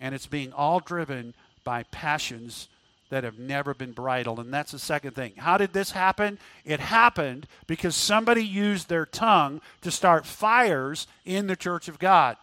And 0.00 0.14
it's 0.14 0.26
being 0.26 0.52
all 0.52 0.80
driven 0.80 1.32
by 1.64 1.84
passions 1.84 2.68
that 3.08 3.24
have 3.24 3.38
never 3.38 3.72
been 3.72 3.92
bridled. 3.92 4.38
And 4.38 4.52
that's 4.52 4.72
the 4.72 4.78
second 4.78 5.12
thing. 5.12 5.32
How 5.38 5.56
did 5.56 5.72
this 5.72 5.92
happen? 5.92 6.38
It 6.66 6.78
happened 6.78 7.46
because 7.66 7.96
somebody 7.96 8.44
used 8.44 8.90
their 8.90 9.06
tongue 9.06 9.62
to 9.80 9.90
start 9.90 10.26
fires 10.26 11.06
in 11.24 11.46
the 11.46 11.56
church 11.56 11.88
of 11.88 11.98
God. 11.98 12.36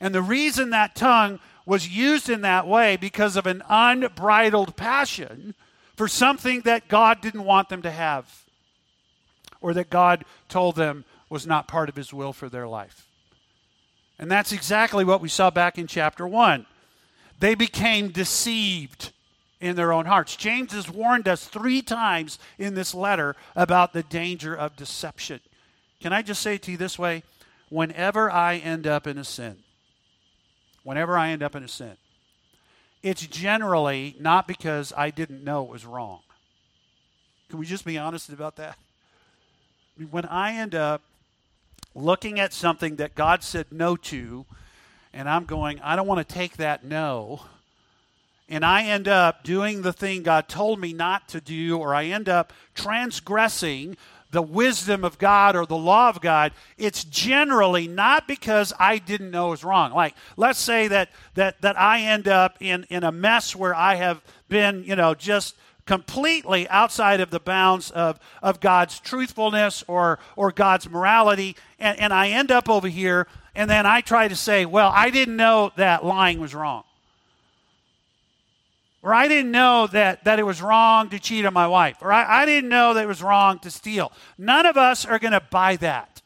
And 0.00 0.14
the 0.14 0.22
reason 0.22 0.70
that 0.70 0.94
tongue 0.94 1.40
was 1.66 1.88
used 1.88 2.30
in 2.30 2.40
that 2.42 2.66
way 2.66 2.96
because 2.96 3.36
of 3.36 3.46
an 3.46 3.62
unbridled 3.68 4.76
passion 4.76 5.54
for 5.96 6.08
something 6.08 6.62
that 6.62 6.88
God 6.88 7.20
didn't 7.20 7.44
want 7.44 7.68
them 7.68 7.82
to 7.82 7.90
have. 7.90 8.44
or 9.60 9.74
that 9.74 9.90
God 9.90 10.24
told 10.48 10.76
them 10.76 11.04
was 11.28 11.46
not 11.46 11.68
part 11.68 11.88
of 11.88 11.96
his 11.96 12.12
will 12.12 12.32
for 12.32 12.48
their 12.48 12.68
life. 12.68 13.06
And 14.18 14.30
that's 14.30 14.52
exactly 14.52 15.04
what 15.04 15.20
we 15.20 15.28
saw 15.28 15.50
back 15.50 15.78
in 15.78 15.86
chapter 15.86 16.26
1. 16.26 16.66
They 17.40 17.54
became 17.54 18.10
deceived 18.10 19.12
in 19.60 19.76
their 19.76 19.92
own 19.92 20.06
hearts. 20.06 20.36
James 20.36 20.72
has 20.72 20.90
warned 20.90 21.28
us 21.28 21.44
three 21.44 21.82
times 21.82 22.38
in 22.58 22.74
this 22.74 22.94
letter 22.94 23.36
about 23.54 23.92
the 23.92 24.02
danger 24.02 24.54
of 24.54 24.76
deception. 24.76 25.40
Can 26.00 26.12
I 26.12 26.22
just 26.22 26.42
say 26.42 26.58
to 26.58 26.72
you 26.72 26.76
this 26.76 26.98
way? 26.98 27.22
Whenever 27.68 28.30
I 28.30 28.56
end 28.56 28.86
up 28.86 29.06
in 29.06 29.18
a 29.18 29.24
sin, 29.24 29.58
whenever 30.82 31.16
I 31.16 31.30
end 31.30 31.42
up 31.42 31.54
in 31.54 31.62
a 31.62 31.68
sin, 31.68 31.96
it's 33.02 33.26
generally 33.26 34.16
not 34.18 34.48
because 34.48 34.92
I 34.96 35.10
didn't 35.10 35.44
know 35.44 35.64
it 35.64 35.70
was 35.70 35.86
wrong. 35.86 36.20
Can 37.48 37.58
we 37.58 37.66
just 37.66 37.84
be 37.84 37.96
honest 37.96 38.28
about 38.28 38.56
that? 38.56 38.76
When 40.10 40.24
I 40.26 40.54
end 40.54 40.74
up 40.74 41.02
looking 41.94 42.38
at 42.38 42.52
something 42.52 42.96
that 42.96 43.14
God 43.14 43.42
said 43.42 43.66
no 43.70 43.96
to, 43.96 44.44
and 45.12 45.28
I'm 45.28 45.44
going, 45.44 45.80
I 45.80 45.96
don't 45.96 46.06
want 46.06 46.26
to 46.26 46.34
take 46.34 46.56
that 46.58 46.84
no, 46.84 47.42
and 48.48 48.64
I 48.64 48.84
end 48.84 49.08
up 49.08 49.44
doing 49.44 49.82
the 49.82 49.92
thing 49.92 50.22
God 50.22 50.48
told 50.48 50.80
me 50.80 50.92
not 50.92 51.28
to 51.28 51.40
do, 51.40 51.78
or 51.78 51.94
I 51.94 52.06
end 52.06 52.28
up 52.28 52.52
transgressing 52.74 53.96
the 54.30 54.42
wisdom 54.42 55.04
of 55.04 55.18
God 55.18 55.56
or 55.56 55.64
the 55.64 55.76
law 55.76 56.08
of 56.08 56.20
God, 56.20 56.52
it's 56.76 57.04
generally 57.04 57.88
not 57.88 58.28
because 58.28 58.72
I 58.78 58.98
didn't 58.98 59.30
know 59.30 59.48
it 59.48 59.50
was 59.50 59.64
wrong. 59.64 59.92
Like, 59.92 60.14
let's 60.36 60.58
say 60.58 60.88
that 60.88 61.10
that 61.34 61.60
that 61.62 61.78
I 61.78 62.00
end 62.00 62.28
up 62.28 62.56
in 62.60 62.84
in 62.90 63.04
a 63.04 63.12
mess 63.12 63.56
where 63.56 63.74
I 63.74 63.94
have 63.94 64.22
been, 64.48 64.84
you 64.84 64.96
know, 64.96 65.14
just 65.14 65.54
completely 65.88 66.68
outside 66.68 67.18
of 67.18 67.30
the 67.30 67.40
bounds 67.40 67.90
of, 67.92 68.20
of 68.42 68.60
God's 68.60 69.00
truthfulness 69.00 69.82
or, 69.88 70.18
or 70.36 70.52
God's 70.52 70.88
morality. 70.88 71.56
And, 71.78 71.98
and 71.98 72.12
I 72.12 72.28
end 72.28 72.52
up 72.52 72.68
over 72.68 72.88
here, 72.88 73.26
and 73.54 73.70
then 73.70 73.86
I 73.86 74.02
try 74.02 74.28
to 74.28 74.36
say, 74.36 74.66
well, 74.66 74.92
I 74.94 75.08
didn't 75.08 75.36
know 75.36 75.72
that 75.76 76.04
lying 76.04 76.40
was 76.40 76.54
wrong. 76.54 76.84
Or 79.02 79.14
I 79.14 79.28
didn't 79.28 79.52
know 79.52 79.86
that, 79.88 80.24
that 80.24 80.38
it 80.38 80.42
was 80.42 80.60
wrong 80.60 81.08
to 81.10 81.18
cheat 81.18 81.46
on 81.46 81.52
my 81.52 81.68
wife. 81.68 81.98
Or 82.00 82.12
I, 82.12 82.42
I 82.42 82.46
didn't 82.46 82.68
know 82.68 82.94
that 82.94 83.04
it 83.04 83.08
was 83.08 83.22
wrong 83.22 83.58
to 83.60 83.70
steal. 83.70 84.12
None 84.36 84.66
of 84.66 84.76
us 84.76 85.04
are 85.04 85.18
going 85.18 85.32
to 85.32 85.42
buy 85.50 85.76
that. 85.76 86.20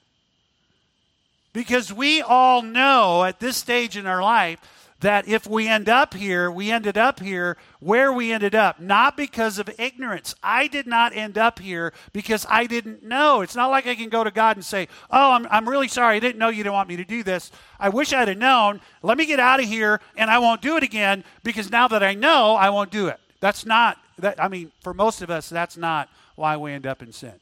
Because 1.52 1.92
we 1.92 2.22
all 2.22 2.62
know 2.62 3.24
at 3.24 3.40
this 3.40 3.58
stage 3.58 3.96
in 3.96 4.06
our 4.06 4.22
life 4.22 4.58
that 5.02 5.28
if 5.28 5.46
we 5.46 5.68
end 5.68 5.88
up 5.88 6.14
here, 6.14 6.50
we 6.50 6.70
ended 6.70 6.96
up 6.96 7.20
here 7.20 7.56
where 7.80 8.12
we 8.12 8.32
ended 8.32 8.54
up, 8.54 8.80
not 8.80 9.16
because 9.16 9.58
of 9.58 9.68
ignorance. 9.78 10.34
I 10.42 10.68
did 10.68 10.86
not 10.86 11.14
end 11.14 11.36
up 11.36 11.58
here 11.58 11.92
because 12.12 12.46
I 12.48 12.66
didn't 12.66 13.02
know. 13.02 13.42
It's 13.42 13.56
not 13.56 13.70
like 13.70 13.86
I 13.86 13.96
can 13.96 14.08
go 14.08 14.24
to 14.24 14.30
God 14.30 14.56
and 14.56 14.64
say, 14.64 14.88
Oh, 15.10 15.32
I'm, 15.32 15.46
I'm 15.50 15.68
really 15.68 15.88
sorry. 15.88 16.16
I 16.16 16.20
didn't 16.20 16.38
know 16.38 16.48
you 16.48 16.62
didn't 16.62 16.74
want 16.74 16.88
me 16.88 16.96
to 16.96 17.04
do 17.04 17.22
this. 17.22 17.50
I 17.78 17.88
wish 17.88 18.12
I'd 18.12 18.28
have 18.28 18.38
known. 18.38 18.80
Let 19.02 19.18
me 19.18 19.26
get 19.26 19.40
out 19.40 19.60
of 19.60 19.66
here 19.66 20.00
and 20.16 20.30
I 20.30 20.38
won't 20.38 20.62
do 20.62 20.76
it 20.76 20.84
again 20.84 21.24
because 21.42 21.70
now 21.70 21.88
that 21.88 22.02
I 22.02 22.14
know, 22.14 22.54
I 22.54 22.70
won't 22.70 22.90
do 22.90 23.08
it. 23.08 23.18
That's 23.40 23.66
not, 23.66 23.98
that, 24.18 24.42
I 24.42 24.46
mean, 24.48 24.70
for 24.82 24.94
most 24.94 25.20
of 25.20 25.30
us, 25.30 25.48
that's 25.48 25.76
not 25.76 26.08
why 26.36 26.56
we 26.56 26.72
end 26.72 26.86
up 26.86 27.02
in 27.02 27.12
sin. 27.12 27.34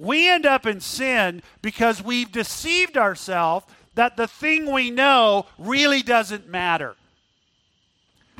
We 0.00 0.30
end 0.30 0.46
up 0.46 0.64
in 0.64 0.80
sin 0.80 1.42
because 1.60 2.02
we've 2.02 2.32
deceived 2.32 2.96
ourselves 2.96 3.66
that 4.00 4.16
the 4.16 4.26
thing 4.26 4.72
we 4.72 4.90
know 4.90 5.44
really 5.58 6.00
doesn't 6.00 6.48
matter. 6.48 6.96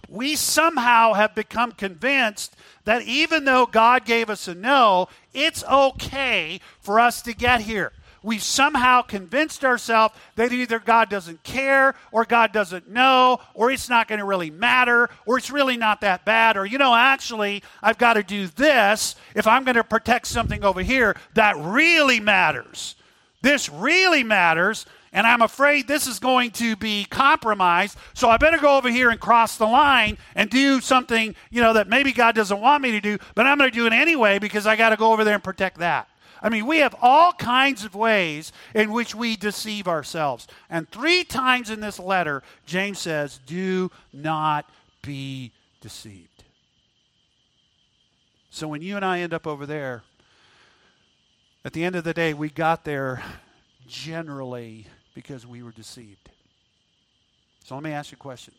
We 0.08 0.34
somehow 0.34 1.12
have 1.12 1.34
become 1.34 1.72
convinced 1.72 2.56
that 2.86 3.02
even 3.02 3.44
though 3.44 3.66
God 3.66 4.06
gave 4.06 4.30
us 4.30 4.48
a 4.48 4.54
no, 4.54 5.08
it's 5.34 5.62
okay 5.64 6.60
for 6.80 6.98
us 6.98 7.20
to 7.20 7.34
get 7.34 7.60
here. 7.60 7.92
We've 8.22 8.42
somehow 8.42 9.02
convinced 9.02 9.62
ourselves 9.62 10.14
that 10.36 10.50
either 10.50 10.78
God 10.78 11.10
doesn't 11.10 11.42
care, 11.42 11.94
or 12.10 12.24
God 12.24 12.52
doesn't 12.52 12.88
know, 12.88 13.40
or 13.52 13.70
it's 13.70 13.90
not 13.90 14.08
going 14.08 14.20
to 14.20 14.24
really 14.24 14.50
matter, 14.50 15.10
or 15.26 15.36
it's 15.36 15.50
really 15.50 15.76
not 15.76 16.00
that 16.00 16.24
bad, 16.24 16.56
or, 16.56 16.64
you 16.64 16.78
know, 16.78 16.94
actually, 16.94 17.62
I've 17.82 17.98
got 17.98 18.14
to 18.14 18.22
do 18.22 18.46
this 18.46 19.14
if 19.34 19.46
I'm 19.46 19.64
going 19.64 19.76
to 19.76 19.84
protect 19.84 20.26
something 20.26 20.64
over 20.64 20.80
here 20.80 21.18
that 21.34 21.54
really 21.58 22.18
matters. 22.18 22.94
This 23.42 23.68
really 23.68 24.24
matters, 24.24 24.86
and 25.12 25.26
I'm 25.26 25.42
afraid 25.42 25.88
this 25.88 26.06
is 26.06 26.18
going 26.18 26.52
to 26.52 26.76
be 26.76 27.04
compromised. 27.04 27.98
So 28.14 28.30
I 28.30 28.36
better 28.36 28.58
go 28.58 28.76
over 28.76 28.88
here 28.88 29.10
and 29.10 29.18
cross 29.18 29.56
the 29.56 29.66
line 29.66 30.18
and 30.36 30.48
do 30.48 30.80
something, 30.80 31.34
you 31.50 31.60
know, 31.60 31.72
that 31.72 31.88
maybe 31.88 32.12
God 32.12 32.34
doesn't 32.34 32.60
want 32.60 32.82
me 32.82 32.92
to 32.92 33.00
do, 33.00 33.18
but 33.34 33.46
I'm 33.46 33.58
going 33.58 33.70
to 33.70 33.76
do 33.76 33.86
it 33.86 33.92
anyway 33.92 34.38
because 34.38 34.66
I 34.66 34.76
got 34.76 34.90
to 34.90 34.96
go 34.96 35.12
over 35.12 35.24
there 35.24 35.34
and 35.34 35.42
protect 35.42 35.78
that. 35.78 36.08
I 36.42 36.48
mean, 36.48 36.66
we 36.66 36.78
have 36.78 36.94
all 37.02 37.32
kinds 37.32 37.84
of 37.84 37.94
ways 37.94 38.52
in 38.74 38.92
which 38.92 39.14
we 39.14 39.36
deceive 39.36 39.86
ourselves. 39.86 40.46
And 40.70 40.88
three 40.88 41.24
times 41.24 41.70
in 41.70 41.80
this 41.80 41.98
letter, 41.98 42.42
James 42.64 42.98
says, 42.98 43.40
Do 43.46 43.90
not 44.12 44.70
be 45.02 45.52
deceived. 45.80 46.44
So 48.50 48.68
when 48.68 48.80
you 48.80 48.96
and 48.96 49.04
I 49.04 49.20
end 49.20 49.34
up 49.34 49.46
over 49.46 49.66
there, 49.66 50.02
at 51.64 51.72
the 51.72 51.84
end 51.84 51.94
of 51.94 52.04
the 52.04 52.14
day, 52.14 52.32
we 52.32 52.48
got 52.48 52.84
there 52.84 53.22
generally 53.86 54.86
because 55.14 55.46
we 55.46 55.62
were 55.62 55.72
deceived. 55.72 56.30
So 57.64 57.74
let 57.74 57.84
me 57.84 57.92
ask 57.92 58.12
you 58.12 58.16
a 58.16 58.18
question 58.18 58.54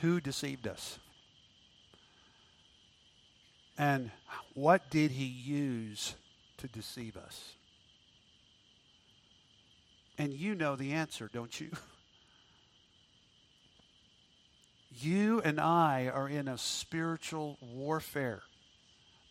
Who 0.00 0.20
deceived 0.20 0.66
us? 0.66 0.98
And 3.76 4.10
what 4.54 4.90
did 4.90 5.10
he 5.10 5.24
use 5.24 6.14
to 6.58 6.68
deceive 6.68 7.16
us? 7.16 7.54
And 10.16 10.32
you 10.32 10.54
know 10.54 10.76
the 10.76 10.92
answer, 10.92 11.28
don't 11.32 11.60
you? 11.60 11.70
You 14.96 15.40
and 15.40 15.60
I 15.60 16.06
are 16.06 16.28
in 16.28 16.46
a 16.46 16.56
spiritual 16.56 17.58
warfare 17.60 18.44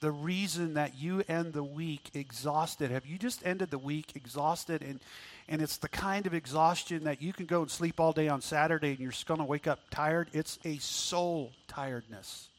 the 0.04 0.12
reason 0.12 0.74
that 0.74 0.96
you 0.98 1.24
end 1.30 1.54
the 1.54 1.63
week 1.63 2.12
exhausted. 2.13 2.92
Have 2.92 3.06
you 3.06 3.18
just 3.18 3.42
ended 3.46 3.72
the 3.72 3.78
week 3.78 4.18
exhausted? 4.18 4.82
And, 4.82 5.00
and 5.48 5.62
it's 5.62 5.78
the 5.78 5.88
kind 5.88 6.28
of 6.28 6.34
exhaustion 6.34 7.06
that 7.06 7.22
you 7.22 7.32
can 7.32 7.46
go 7.46 7.62
and 7.62 7.72
sleep 7.72 8.02
all 8.02 8.12
day 8.12 8.28
on 8.28 8.42
Saturday 8.42 8.89
and 8.89 9.00
you're 9.00 9.13
going 9.26 9.39
to 9.39 9.46
wake 9.46 9.66
up 9.66 9.80
tired. 9.92 10.28
It's 10.34 10.60
a 10.66 10.78
soul 10.80 11.54
tiredness. 11.70 12.50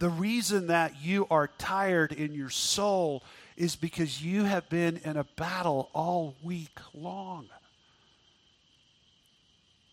The 0.00 0.08
reason 0.08 0.66
that 0.66 1.00
you 1.00 1.28
are 1.30 1.46
tired 1.58 2.10
in 2.10 2.32
your 2.32 2.50
soul 2.50 3.22
is 3.56 3.76
because 3.76 4.20
you 4.20 4.42
have 4.42 4.68
been 4.68 5.00
in 5.04 5.16
a 5.16 5.24
battle 5.36 5.90
all 5.92 6.34
week 6.42 6.76
long. 6.92 7.46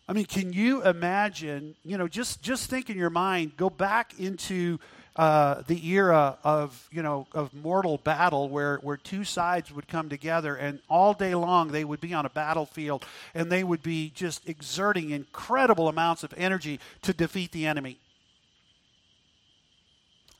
I 0.08 0.14
mean, 0.14 0.24
can 0.24 0.52
you 0.52 0.82
imagine, 0.82 1.76
you 1.84 1.96
know, 1.96 2.08
just 2.08 2.42
just 2.42 2.68
think 2.68 2.90
in 2.90 2.98
your 2.98 3.08
mind, 3.08 3.56
go 3.56 3.70
back 3.70 4.18
into 4.18 4.80
uh, 5.16 5.62
the 5.66 5.86
era 5.88 6.38
of 6.42 6.88
you 6.90 7.02
know 7.02 7.26
of 7.32 7.52
mortal 7.52 7.98
battle 7.98 8.48
where 8.48 8.78
where 8.78 8.96
two 8.96 9.24
sides 9.24 9.70
would 9.70 9.86
come 9.86 10.08
together 10.08 10.56
and 10.56 10.78
all 10.88 11.12
day 11.12 11.34
long 11.34 11.68
they 11.68 11.84
would 11.84 12.00
be 12.00 12.14
on 12.14 12.24
a 12.24 12.30
battlefield 12.30 13.04
and 13.34 13.52
they 13.52 13.62
would 13.62 13.82
be 13.82 14.10
just 14.14 14.48
exerting 14.48 15.10
incredible 15.10 15.88
amounts 15.88 16.22
of 16.22 16.32
energy 16.36 16.80
to 17.02 17.12
defeat 17.12 17.52
the 17.52 17.66
enemy. 17.66 17.98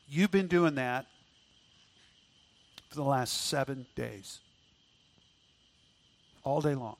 You've 0.09 0.31
been 0.31 0.47
doing 0.47 0.75
that 0.75 1.05
for 2.89 2.95
the 2.95 3.03
last 3.03 3.47
7 3.47 3.85
days. 3.95 4.39
All 6.43 6.61
day 6.61 6.75
long 6.75 6.95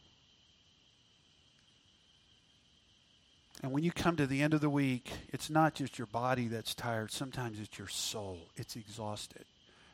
And 3.64 3.72
when 3.72 3.84
you 3.84 3.94
come 3.94 4.18
to 4.18 4.28
the 4.28 4.42
end 4.42 4.54
of 4.54 4.60
the 4.60 4.70
week, 4.70 5.10
it's 5.30 5.50
not 5.50 5.74
just 5.74 5.98
your 5.98 6.08
body 6.08 6.50
that's 6.50 6.76
tired, 6.76 7.12
sometimes 7.12 7.60
it's 7.62 7.80
your 7.80 7.88
soul. 7.88 8.38
It's 8.58 8.76
exhausted 8.76 9.46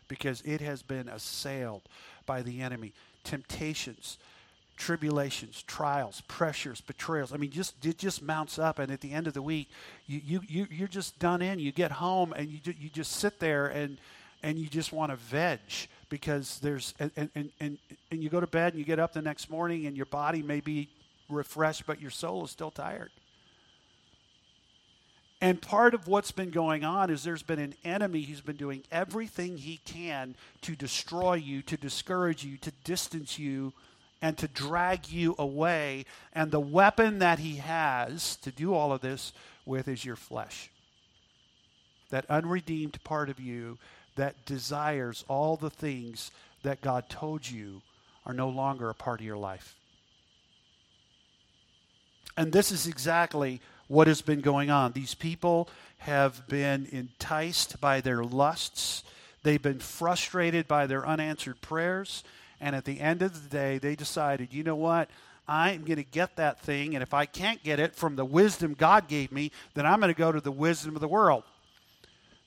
because 0.08 0.42
it 0.42 0.60
has 0.60 0.82
been 0.82 1.08
assailed 1.08 1.84
by 2.26 2.42
the 2.42 2.62
enemy. 2.62 2.94
Temptations, 3.24 4.18
tribulations, 4.76 5.62
trials, 5.68 6.24
pressures, 6.28 6.82
betrayals. 6.82 7.32
I 7.32 7.38
mean, 7.38 7.52
just 7.52 7.86
it 7.86 8.00
just 8.00 8.24
mounts 8.24 8.58
up, 8.58 8.80
and 8.80 8.92
at 8.92 9.02
the 9.02 9.12
end 9.12 9.28
of 9.28 9.34
the 9.36 9.42
week, 9.42 9.70
you 10.08 10.20
you, 10.26 10.42
you 10.48 10.68
you're 10.72 10.88
just 10.88 11.20
done 11.20 11.44
in. 11.44 11.60
You 11.60 11.72
get 11.72 11.92
home 11.92 12.34
and 12.34 12.50
you 12.50 12.60
you 12.66 12.90
just 12.90 13.12
sit 13.18 13.40
there 13.40 13.68
and 13.68 14.00
and 14.42 14.58
you 14.58 14.68
just 14.68 14.92
want 14.92 15.12
to 15.12 15.16
veg 15.18 15.60
because 16.10 16.60
there's 16.60 16.96
and, 17.00 17.12
and, 17.36 17.52
and, 17.60 17.78
and 18.10 18.24
you 18.24 18.30
go 18.30 18.40
to 18.40 18.48
bed 18.48 18.74
and 18.74 18.80
you 18.80 18.86
get 18.86 18.98
up 18.98 19.14
the 19.14 19.22
next 19.22 19.48
morning 19.48 19.86
and 19.86 19.96
your 19.96 20.08
body 20.08 20.42
may 20.42 20.60
be 20.60 20.90
refreshed, 21.30 21.86
but 21.86 22.02
your 22.02 22.10
soul 22.10 22.46
is 22.46 22.50
still 22.50 22.72
tired. 22.72 23.12
And 25.42 25.62
part 25.62 25.94
of 25.94 26.08
what's 26.08 26.32
been 26.32 26.50
going 26.50 26.84
on 26.84 27.10
is 27.10 27.24
there's 27.24 27.44
been 27.44 27.60
an 27.60 27.76
enemy 27.86 28.24
who's 28.24 28.42
been 28.42 28.58
doing 28.58 28.84
everything 28.92 29.58
he 29.58 29.78
can 29.86 30.36
to 30.64 30.76
destroy 30.76 31.36
you, 31.36 31.62
to 31.62 31.78
discourage 31.78 32.44
you, 32.44 32.58
to 32.58 32.72
distance 32.84 33.40
you, 33.40 33.72
and 34.22 34.38
to 34.38 34.50
drag 34.50 35.08
you 35.08 35.36
away. 35.40 36.04
And 36.34 36.52
the 36.52 36.60
weapon 36.60 37.20
that 37.20 37.40
he 37.40 37.56
has 37.56 38.36
to 38.38 38.52
do 38.52 38.74
all 38.74 38.92
of 38.92 39.00
this 39.00 39.32
with 39.66 39.88
is 39.88 40.04
your 40.04 40.18
flesh. 40.18 40.70
that 42.10 42.30
unredeemed 42.30 43.04
part 43.04 43.30
of 43.30 43.40
you 43.40 43.78
that 44.16 44.46
desires 44.46 45.24
all 45.28 45.56
the 45.56 45.70
things 45.70 46.32
that 46.64 46.82
God 46.82 47.10
told 47.10 47.50
you 47.50 47.82
are 48.26 48.34
no 48.34 48.50
longer 48.50 48.90
a 48.90 48.96
part 48.96 49.20
of 49.20 49.26
your 49.26 49.38
life. 49.38 49.76
And 52.36 52.52
this 52.52 52.72
is 52.72 52.88
exactly 52.88 53.62
what 53.90 54.08
has 54.08 54.22
been 54.22 54.40
going 54.40 54.70
on. 54.70 54.94
These 54.94 55.16
people 55.16 55.68
have 55.98 56.48
been 56.48 56.88
enticed 56.92 57.82
by 57.82 58.00
their 58.00 58.24
lusts, 58.24 59.04
they've 59.44 59.62
been 59.62 59.80
frustrated 59.80 60.66
by 60.66 60.88
their 60.88 61.06
unanswered 61.06 61.60
prayers, 61.60 62.24
and 62.62 62.76
at 62.76 62.86
the 62.86 63.02
end 63.02 63.22
of 63.22 63.44
the 63.44 63.50
day, 63.50 63.78
they 63.78 63.96
decided, 63.96 64.54
you 64.54 64.64
know 64.64 64.76
what? 64.76 65.10
I'm 65.48 65.84
going 65.84 65.98
to 65.98 66.04
get 66.04 66.36
that 66.36 66.62
thing, 66.62 66.94
and 66.94 67.02
if 67.02 67.14
I 67.14 67.26
can't 67.26 67.62
get 67.64 67.80
it 67.80 67.96
from 67.96 68.16
the 68.16 68.24
wisdom 68.24 68.76
God 68.78 69.08
gave 69.08 69.32
me, 69.32 69.52
then 69.74 69.86
I'm 69.86 70.00
going 70.00 70.14
to 70.14 70.18
go 70.18 70.32
to 70.32 70.40
the 70.40 70.52
wisdom 70.52 70.96
of 70.96 71.02
the 71.02 71.08
world. 71.08 71.44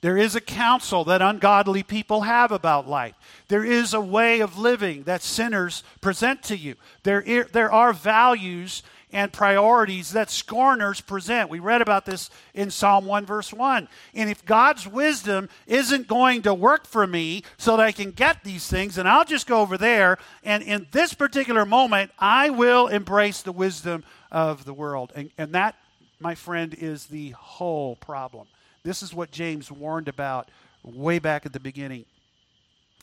There 0.02 0.16
is 0.16 0.35
a 0.35 0.40
counsel 0.40 1.05
that 1.05 1.22
ungodly 1.22 1.83
people 1.83 2.22
have 2.22 2.50
about 2.50 2.88
life. 2.88 3.14
There 3.48 3.64
is 3.64 3.94
a 3.94 4.00
way 4.00 4.40
of 4.40 4.59
living 4.59 5.05
that 5.05 5.22
sinners 5.22 5.85
present 6.00 6.42
to 6.44 6.57
you. 6.57 6.74
There, 7.05 7.22
there 7.52 7.70
are 7.70 7.92
values 7.92 8.83
and 9.12 9.33
priorities 9.33 10.12
that 10.12 10.31
scorners 10.31 11.01
present. 11.01 11.51
We 11.51 11.59
read 11.59 11.83
about 11.83 12.07
this 12.07 12.31
in 12.55 12.70
Psalm 12.70 13.05
1, 13.05 13.27
verse 13.27 13.53
1. 13.53 13.88
And 14.14 14.31
if 14.31 14.44
God's 14.44 14.88
wisdom 14.88 15.48
isn't 15.66 16.09
going 16.09 16.42
to 16.42 16.55
work 16.55 16.87
for 16.87 17.07
me 17.07 17.44
so 17.59 17.77
that 17.77 17.85
I 17.85 17.92
can 17.92 18.11
get 18.11 18.42
these 18.42 18.66
things, 18.66 18.94
then 18.94 19.07
I'll 19.07 19.25
just 19.25 19.46
go 19.46 19.61
over 19.61 19.77
there. 19.77 20.18
And 20.42 20.62
in 20.62 20.87
this 20.92 21.12
particular 21.14 21.66
moment, 21.66 22.11
I 22.18 22.51
will 22.51 22.88
embrace 22.88 23.42
the 23.42 23.53
wisdom 23.53 24.05
of 24.31 24.64
the 24.64 24.75
world. 24.75 25.12
And, 25.14 25.31
and 25.37 25.53
that, 25.53 25.77
my 26.18 26.35
friend, 26.35 26.75
is 26.75 27.07
the 27.07 27.31
whole 27.31 27.96
problem. 27.96 28.46
This 28.83 29.03
is 29.03 29.14
what 29.14 29.31
James 29.31 29.70
warned 29.70 30.09
about 30.09 30.51
way 30.83 31.18
back 31.18 31.46
at 31.46 31.53
the 31.53 31.61
beginning. 31.61 32.07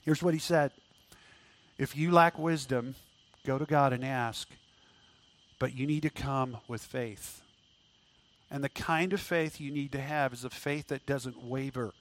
Here's 0.03 0.23
what 0.23 0.33
he 0.33 0.39
said 0.39 0.71
If 1.77 1.95
you 1.95 2.11
lack 2.11 2.39
wisdom, 2.39 2.95
go 3.45 3.57
to 3.57 3.65
God 3.65 3.93
and 3.93 4.03
ask, 4.03 4.49
but 5.59 5.75
you 5.75 5.85
need 5.85 6.03
to 6.03 6.09
come 6.09 6.57
with 6.67 6.81
faith. 6.81 7.41
And 8.49 8.63
the 8.63 8.69
kind 8.69 9.13
of 9.13 9.21
faith 9.21 9.59
you 9.59 9.71
need 9.71 9.91
to 9.91 10.01
have 10.01 10.33
is 10.33 10.43
a 10.43 10.49
faith 10.49 10.87
that 10.87 11.05
doesn't 11.05 11.43
waver. 11.43 11.93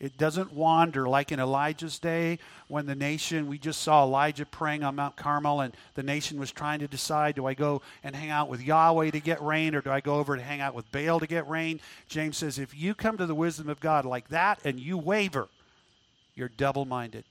It 0.00 0.18
doesn't 0.18 0.52
wander 0.52 1.08
like 1.08 1.30
in 1.30 1.38
Elijah's 1.38 1.98
day 1.98 2.38
when 2.68 2.86
the 2.86 2.96
nation, 2.96 3.46
we 3.46 3.58
just 3.58 3.80
saw 3.80 4.02
Elijah 4.02 4.44
praying 4.44 4.82
on 4.82 4.96
Mount 4.96 5.16
Carmel 5.16 5.60
and 5.60 5.74
the 5.94 6.02
nation 6.02 6.38
was 6.38 6.50
trying 6.50 6.80
to 6.80 6.88
decide 6.88 7.36
do 7.36 7.46
I 7.46 7.54
go 7.54 7.80
and 8.02 8.14
hang 8.14 8.28
out 8.28 8.48
with 8.48 8.60
Yahweh 8.60 9.12
to 9.12 9.20
get 9.20 9.40
rain 9.40 9.74
or 9.74 9.80
do 9.80 9.90
I 9.90 10.00
go 10.00 10.16
over 10.16 10.36
to 10.36 10.42
hang 10.42 10.60
out 10.60 10.74
with 10.74 10.90
Baal 10.90 11.20
to 11.20 11.26
get 11.26 11.48
rain? 11.48 11.80
James 12.08 12.36
says 12.36 12.58
if 12.58 12.74
you 12.74 12.94
come 12.94 13.16
to 13.16 13.26
the 13.26 13.34
wisdom 13.34 13.68
of 13.68 13.80
God 13.80 14.04
like 14.04 14.28
that 14.28 14.58
and 14.64 14.80
you 14.80 14.98
waver, 14.98 15.48
you're 16.34 16.48
double 16.48 16.84
minded. 16.84 17.24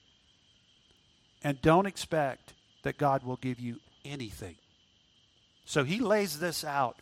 And 1.44 1.62
don't 1.62 1.86
expect 1.86 2.54
that 2.84 2.98
God 2.98 3.24
will 3.24 3.36
give 3.36 3.60
you 3.60 3.80
anything. 4.06 4.56
So 5.66 5.84
he 5.84 6.00
lays 6.00 6.40
this 6.40 6.64
out 6.64 6.98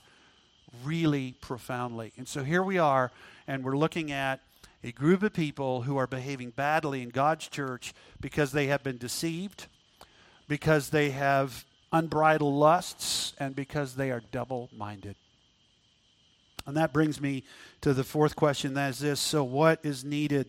really 0.83 1.33
profoundly. 1.41 2.13
And 2.17 2.27
so 2.27 2.43
here 2.43 2.63
we 2.63 2.77
are, 2.77 3.11
and 3.47 3.63
we're 3.63 3.77
looking 3.77 4.11
at 4.11 4.39
a 4.83 4.91
group 4.91 5.23
of 5.23 5.33
people 5.33 5.83
who 5.83 5.97
are 5.97 6.07
behaving 6.07 6.51
badly 6.51 7.01
in 7.01 7.09
God's 7.09 7.47
church 7.47 7.93
because 8.19 8.51
they 8.51 8.67
have 8.67 8.83
been 8.83 8.97
deceived, 8.97 9.67
because 10.47 10.89
they 10.89 11.11
have 11.11 11.65
unbridled 11.91 12.53
lusts, 12.53 13.33
and 13.39 13.55
because 13.55 13.95
they 13.95 14.11
are 14.11 14.21
double 14.31 14.69
minded. 14.75 15.15
And 16.65 16.77
that 16.77 16.93
brings 16.93 17.19
me 17.19 17.43
to 17.81 17.93
the 17.93 18.03
fourth 18.03 18.35
question 18.35 18.75
that 18.75 18.91
is 18.91 18.99
this 18.99 19.19
so, 19.19 19.43
what 19.43 19.79
is 19.83 20.03
needed 20.03 20.47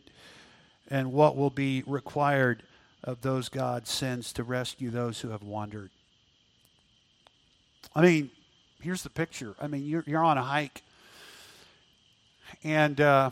and 0.89 1.13
what 1.13 1.37
will 1.37 1.51
be 1.51 1.83
required 1.87 2.63
of 3.03 3.23
those 3.23 3.49
God 3.49 3.87
sends 3.87 4.33
to 4.35 4.45
rescue 4.45 4.91
those 4.91 5.21
who 5.21 5.31
have 5.31 5.43
wandered? 5.43 5.91
I 7.95 8.03
mean, 8.03 8.31
here's 8.81 9.03
the 9.03 9.11
picture. 9.11 9.55
I 9.61 9.67
mean, 9.67 9.85
you're, 9.85 10.05
you're 10.07 10.25
on 10.25 10.39
a 10.39 10.43
hike, 10.43 10.83
and 12.65 13.01
uh, 13.01 13.31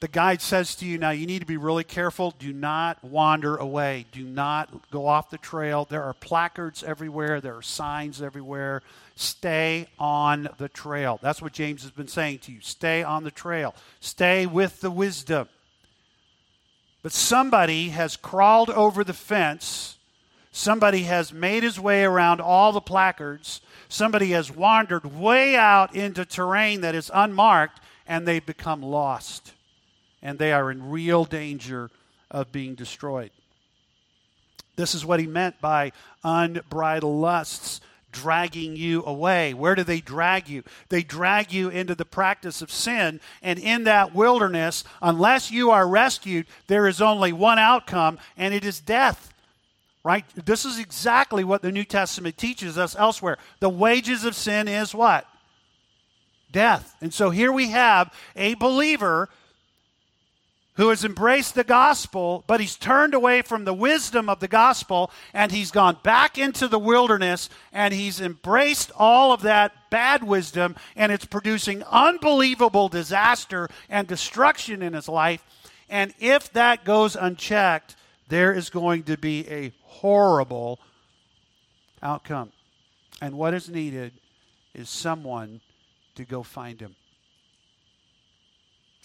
the 0.00 0.08
guide 0.08 0.42
says 0.42 0.76
to 0.76 0.86
you, 0.86 0.98
now 0.98 1.10
you 1.10 1.26
need 1.26 1.40
to 1.40 1.46
be 1.46 1.56
really 1.56 1.84
careful. 1.84 2.34
Do 2.38 2.52
not 2.52 3.02
wander 3.02 3.56
away. 3.56 4.04
Do 4.12 4.24
not 4.24 4.90
go 4.90 5.06
off 5.06 5.30
the 5.30 5.38
trail. 5.38 5.86
There 5.88 6.02
are 6.02 6.12
placards 6.12 6.82
everywhere, 6.82 7.40
there 7.40 7.56
are 7.56 7.62
signs 7.62 8.20
everywhere. 8.20 8.82
Stay 9.14 9.88
on 9.98 10.48
the 10.58 10.68
trail. 10.68 11.18
That's 11.22 11.40
what 11.40 11.52
James 11.52 11.82
has 11.82 11.90
been 11.90 12.08
saying 12.08 12.40
to 12.40 12.52
you. 12.52 12.60
Stay 12.60 13.02
on 13.02 13.24
the 13.24 13.30
trail, 13.30 13.74
stay 14.00 14.46
with 14.46 14.80
the 14.80 14.90
wisdom. 14.90 15.48
But 17.02 17.12
somebody 17.12 17.90
has 17.90 18.16
crawled 18.16 18.68
over 18.68 19.04
the 19.04 19.14
fence. 19.14 19.95
Somebody 20.56 21.02
has 21.02 21.34
made 21.34 21.62
his 21.62 21.78
way 21.78 22.02
around 22.02 22.40
all 22.40 22.72
the 22.72 22.80
placards. 22.80 23.60
Somebody 23.90 24.30
has 24.30 24.50
wandered 24.50 25.04
way 25.04 25.54
out 25.54 25.94
into 25.94 26.24
terrain 26.24 26.80
that 26.80 26.94
is 26.94 27.10
unmarked 27.12 27.78
and 28.06 28.26
they've 28.26 28.44
become 28.44 28.80
lost 28.80 29.52
and 30.22 30.38
they 30.38 30.54
are 30.54 30.70
in 30.70 30.88
real 30.88 31.26
danger 31.26 31.90
of 32.30 32.52
being 32.52 32.74
destroyed. 32.74 33.32
This 34.76 34.94
is 34.94 35.04
what 35.04 35.20
he 35.20 35.26
meant 35.26 35.60
by 35.60 35.92
unbridled 36.24 37.20
lusts 37.20 37.82
dragging 38.10 38.76
you 38.76 39.04
away. 39.04 39.52
Where 39.52 39.74
do 39.74 39.84
they 39.84 40.00
drag 40.00 40.48
you? 40.48 40.64
They 40.88 41.02
drag 41.02 41.52
you 41.52 41.68
into 41.68 41.94
the 41.94 42.06
practice 42.06 42.62
of 42.62 42.70
sin. 42.70 43.20
And 43.42 43.58
in 43.58 43.84
that 43.84 44.14
wilderness, 44.14 44.84
unless 45.02 45.50
you 45.50 45.70
are 45.70 45.86
rescued, 45.86 46.46
there 46.66 46.88
is 46.88 47.02
only 47.02 47.34
one 47.34 47.58
outcome, 47.58 48.18
and 48.38 48.54
it 48.54 48.64
is 48.64 48.80
death. 48.80 49.34
Right? 50.06 50.24
This 50.36 50.64
is 50.64 50.78
exactly 50.78 51.42
what 51.42 51.62
the 51.62 51.72
New 51.72 51.82
Testament 51.82 52.36
teaches 52.36 52.78
us 52.78 52.94
elsewhere. 52.94 53.38
The 53.58 53.68
wages 53.68 54.22
of 54.22 54.36
sin 54.36 54.68
is 54.68 54.94
what? 54.94 55.26
Death. 56.52 56.94
And 57.00 57.12
so 57.12 57.30
here 57.30 57.50
we 57.50 57.70
have 57.70 58.14
a 58.36 58.54
believer 58.54 59.28
who 60.74 60.90
has 60.90 61.04
embraced 61.04 61.56
the 61.56 61.64
gospel, 61.64 62.44
but 62.46 62.60
he's 62.60 62.76
turned 62.76 63.14
away 63.14 63.42
from 63.42 63.64
the 63.64 63.74
wisdom 63.74 64.28
of 64.28 64.38
the 64.38 64.46
gospel 64.46 65.10
and 65.34 65.50
he's 65.50 65.72
gone 65.72 65.98
back 66.04 66.38
into 66.38 66.68
the 66.68 66.78
wilderness 66.78 67.50
and 67.72 67.92
he's 67.92 68.20
embraced 68.20 68.92
all 68.94 69.32
of 69.32 69.42
that 69.42 69.72
bad 69.90 70.22
wisdom 70.22 70.76
and 70.94 71.10
it's 71.10 71.24
producing 71.24 71.82
unbelievable 71.90 72.88
disaster 72.88 73.68
and 73.90 74.06
destruction 74.06 74.82
in 74.82 74.92
his 74.92 75.08
life. 75.08 75.42
And 75.88 76.14
if 76.20 76.52
that 76.52 76.84
goes 76.84 77.16
unchecked, 77.16 77.96
there 78.28 78.52
is 78.52 78.70
going 78.70 79.02
to 79.04 79.16
be 79.16 79.48
a 79.48 79.72
horrible 80.00 80.78
outcome. 82.02 82.52
And 83.20 83.36
what 83.36 83.54
is 83.54 83.68
needed 83.68 84.12
is 84.74 84.88
someone 84.88 85.60
to 86.16 86.24
go 86.24 86.42
find 86.42 86.80
him 86.80 86.96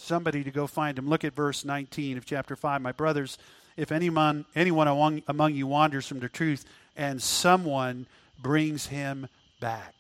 somebody 0.01 0.43
to 0.43 0.51
go 0.51 0.67
find 0.67 0.97
him. 0.97 1.07
Look 1.07 1.23
at 1.23 1.33
verse 1.33 1.63
19 1.63 2.17
of 2.17 2.25
chapter 2.25 2.55
5. 2.55 2.81
My 2.81 2.91
brothers, 2.91 3.37
if 3.77 3.91
anyone, 3.91 4.45
anyone 4.55 4.87
among, 4.87 5.23
among 5.27 5.55
you 5.55 5.67
wanders 5.67 6.07
from 6.07 6.19
the 6.19 6.29
truth 6.29 6.65
and 6.95 7.21
someone 7.21 8.07
brings 8.39 8.87
him 8.87 9.27
back. 9.59 9.95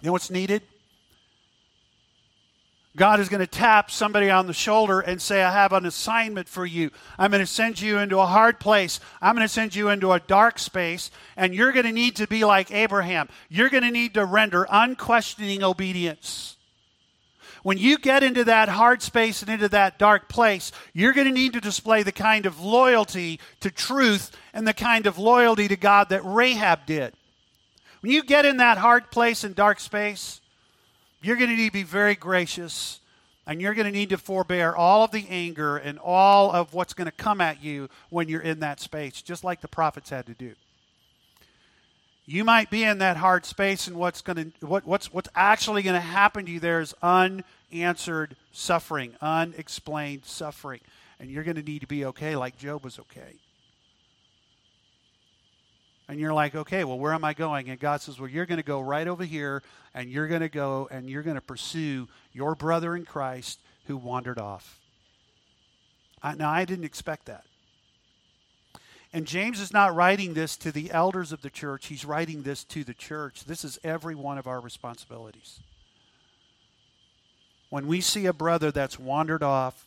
You 0.00 0.06
know 0.06 0.12
what's 0.12 0.30
needed? 0.30 0.62
God 2.94 3.20
is 3.20 3.30
going 3.30 3.40
to 3.40 3.46
tap 3.46 3.90
somebody 3.90 4.28
on 4.28 4.46
the 4.46 4.52
shoulder 4.52 5.00
and 5.00 5.20
say, 5.20 5.42
I 5.42 5.50
have 5.50 5.72
an 5.72 5.86
assignment 5.86 6.46
for 6.46 6.66
you. 6.66 6.90
I'm 7.18 7.30
going 7.30 7.40
to 7.40 7.46
send 7.46 7.80
you 7.80 7.96
into 7.98 8.18
a 8.18 8.26
hard 8.26 8.60
place. 8.60 9.00
I'm 9.22 9.34
going 9.34 9.46
to 9.46 9.52
send 9.52 9.74
you 9.74 9.88
into 9.88 10.12
a 10.12 10.20
dark 10.20 10.58
space, 10.58 11.10
and 11.34 11.54
you're 11.54 11.72
going 11.72 11.86
to 11.86 11.92
need 11.92 12.16
to 12.16 12.26
be 12.26 12.44
like 12.44 12.70
Abraham. 12.70 13.30
You're 13.48 13.70
going 13.70 13.84
to 13.84 13.90
need 13.90 14.12
to 14.14 14.26
render 14.26 14.66
unquestioning 14.70 15.62
obedience. 15.62 16.58
When 17.62 17.78
you 17.78 17.96
get 17.96 18.22
into 18.22 18.44
that 18.44 18.68
hard 18.68 19.00
space 19.00 19.40
and 19.40 19.50
into 19.50 19.70
that 19.70 19.98
dark 19.98 20.28
place, 20.28 20.70
you're 20.92 21.14
going 21.14 21.28
to 21.28 21.32
need 21.32 21.54
to 21.54 21.60
display 21.62 22.02
the 22.02 22.12
kind 22.12 22.44
of 22.44 22.60
loyalty 22.60 23.40
to 23.60 23.70
truth 23.70 24.32
and 24.52 24.68
the 24.68 24.74
kind 24.74 25.06
of 25.06 25.16
loyalty 25.16 25.66
to 25.68 25.76
God 25.76 26.10
that 26.10 26.24
Rahab 26.24 26.84
did. 26.84 27.14
When 28.00 28.12
you 28.12 28.22
get 28.22 28.44
in 28.44 28.58
that 28.58 28.78
hard 28.78 29.10
place 29.10 29.44
and 29.44 29.54
dark 29.54 29.80
space, 29.80 30.41
you're 31.22 31.36
going 31.36 31.50
to 31.50 31.56
need 31.56 31.66
to 31.66 31.72
be 31.72 31.82
very 31.82 32.14
gracious 32.14 33.00
and 33.46 33.60
you're 33.60 33.74
going 33.74 33.86
to 33.86 33.92
need 33.92 34.10
to 34.10 34.18
forbear 34.18 34.74
all 34.74 35.04
of 35.04 35.10
the 35.10 35.26
anger 35.28 35.76
and 35.76 35.98
all 35.98 36.52
of 36.52 36.74
what's 36.74 36.94
going 36.94 37.06
to 37.06 37.12
come 37.12 37.40
at 37.40 37.62
you 37.62 37.88
when 38.10 38.28
you're 38.28 38.40
in 38.40 38.60
that 38.60 38.80
space, 38.80 39.20
just 39.20 39.42
like 39.42 39.60
the 39.60 39.68
prophets 39.68 40.10
had 40.10 40.26
to 40.26 40.34
do. 40.34 40.54
You 42.24 42.44
might 42.44 42.70
be 42.70 42.84
in 42.84 42.98
that 42.98 43.16
hard 43.16 43.44
space, 43.44 43.88
and 43.88 43.96
what's 43.96 44.22
going 44.22 44.52
to 44.60 44.66
what, 44.66 44.86
what's 44.86 45.12
what's 45.12 45.28
actually 45.34 45.82
going 45.82 45.94
to 45.94 46.00
happen 46.00 46.46
to 46.46 46.52
you 46.52 46.60
there 46.60 46.80
is 46.80 46.94
unanswered 47.02 48.36
suffering, 48.52 49.16
unexplained 49.20 50.24
suffering, 50.24 50.80
and 51.18 51.30
you're 51.30 51.42
going 51.42 51.56
to 51.56 51.62
need 51.62 51.80
to 51.80 51.88
be 51.88 52.04
okay, 52.04 52.36
like 52.36 52.56
Job 52.56 52.84
was 52.84 53.00
okay. 53.00 53.34
And 56.08 56.18
you're 56.18 56.34
like, 56.34 56.54
okay, 56.54 56.84
well, 56.84 56.98
where 56.98 57.14
am 57.14 57.24
I 57.24 57.32
going? 57.32 57.70
And 57.70 57.78
God 57.78 58.00
says, 58.00 58.18
well, 58.18 58.28
you're 58.28 58.46
going 58.46 58.58
to 58.58 58.64
go 58.64 58.80
right 58.80 59.06
over 59.06 59.24
here, 59.24 59.62
and 59.94 60.10
you're 60.10 60.26
going 60.26 60.40
to 60.40 60.48
go 60.48 60.88
and 60.90 61.08
you're 61.08 61.22
going 61.22 61.36
to 61.36 61.40
pursue 61.40 62.08
your 62.32 62.54
brother 62.54 62.96
in 62.96 63.04
Christ 63.04 63.60
who 63.86 63.96
wandered 63.96 64.38
off. 64.38 64.80
I, 66.22 66.34
now, 66.34 66.50
I 66.50 66.64
didn't 66.64 66.84
expect 66.84 67.26
that. 67.26 67.44
And 69.12 69.26
James 69.26 69.60
is 69.60 69.72
not 69.72 69.94
writing 69.94 70.32
this 70.32 70.56
to 70.58 70.72
the 70.72 70.90
elders 70.90 71.32
of 71.32 71.42
the 71.42 71.50
church, 71.50 71.86
he's 71.86 72.04
writing 72.04 72.42
this 72.42 72.64
to 72.64 72.84
the 72.84 72.94
church. 72.94 73.44
This 73.44 73.64
is 73.64 73.78
every 73.84 74.14
one 74.14 74.38
of 74.38 74.46
our 74.46 74.60
responsibilities. 74.60 75.60
When 77.68 77.86
we 77.86 78.00
see 78.00 78.26
a 78.26 78.32
brother 78.32 78.70
that's 78.70 78.98
wandered 78.98 79.42
off, 79.42 79.86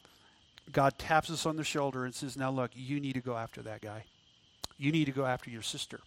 God 0.71 0.97
taps 0.97 1.29
us 1.29 1.45
on 1.45 1.55
the 1.55 1.63
shoulder 1.63 2.05
and 2.05 2.13
says, 2.13 2.35
Now 2.35 2.51
look, 2.51 2.71
you 2.73 2.99
need 2.99 3.13
to 3.13 3.21
go 3.21 3.37
after 3.37 3.61
that 3.63 3.81
guy. 3.81 4.05
You 4.77 4.91
need 4.91 5.05
to 5.05 5.11
go 5.11 5.25
after 5.25 5.49
your 5.49 5.61
sister. 5.61 5.99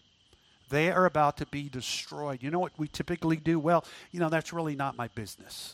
They 0.69 0.91
are 0.91 1.05
about 1.05 1.37
to 1.37 1.45
be 1.47 1.67
destroyed. 1.67 2.43
You 2.43 2.51
know 2.51 2.59
what 2.59 2.73
we 2.77 2.87
typically 2.87 3.37
do? 3.37 3.59
Well, 3.59 3.83
you 4.11 4.19
know, 4.19 4.29
that's 4.29 4.53
really 4.53 4.75
not 4.75 4.95
my 4.95 5.07
business. 5.09 5.73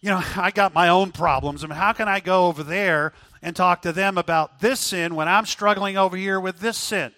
You 0.00 0.10
know, 0.10 0.22
I 0.36 0.50
got 0.50 0.74
my 0.74 0.88
own 0.88 1.12
problems. 1.12 1.64
I 1.64 1.68
mean, 1.68 1.76
how 1.76 1.92
can 1.92 2.08
I 2.08 2.20
go 2.20 2.46
over 2.46 2.62
there 2.62 3.12
and 3.40 3.56
talk 3.56 3.82
to 3.82 3.92
them 3.92 4.18
about 4.18 4.60
this 4.60 4.80
sin 4.80 5.14
when 5.14 5.28
I'm 5.28 5.46
struggling 5.46 5.96
over 5.96 6.16
here 6.16 6.40
with 6.40 6.58
this 6.58 6.76
sin? 6.76 7.12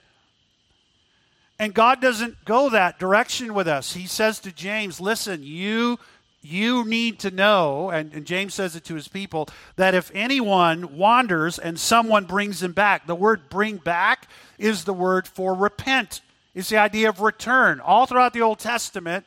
And 1.59 1.73
God 1.73 2.01
doesn't 2.01 2.45
go 2.45 2.69
that 2.71 2.99
direction 2.99 3.55
with 3.55 3.69
us. 3.69 3.95
He 3.95 4.07
says 4.07 4.39
to 4.41 4.53
James, 4.53 5.01
listen, 5.01 5.43
you 5.43 5.99
you 6.45 6.85
need 6.85 7.19
to 7.21 7.31
know, 7.31 7.91
and, 7.91 8.13
and, 8.13 8.27
James 8.27 8.55
says 8.55 8.77
it 8.77 8.85
to 8.85 8.95
his 8.95 9.09
people, 9.09 9.49
that 9.77 9.95
if 9.95 10.11
anyone 10.15 10.99
wanders 10.99 11.59
and 11.59 11.81
someone 11.81 12.25
brings 12.25 12.63
him 12.63 12.73
back, 12.73 13.07
the 13.07 13.15
word 13.15 13.49
bring 13.49 13.79
back 13.79 14.29
is 14.59 14.85
the 14.85 14.93
word 14.93 15.27
for 15.27 15.55
repent. 15.55 16.21
It's 16.55 16.69
the 16.69 16.77
idea 16.77 17.09
of 17.09 17.21
return. 17.21 17.81
All 17.81 18.07
throughout 18.07 18.35
the 18.35 18.43
Old 18.43 18.59
Testament, 18.59 19.25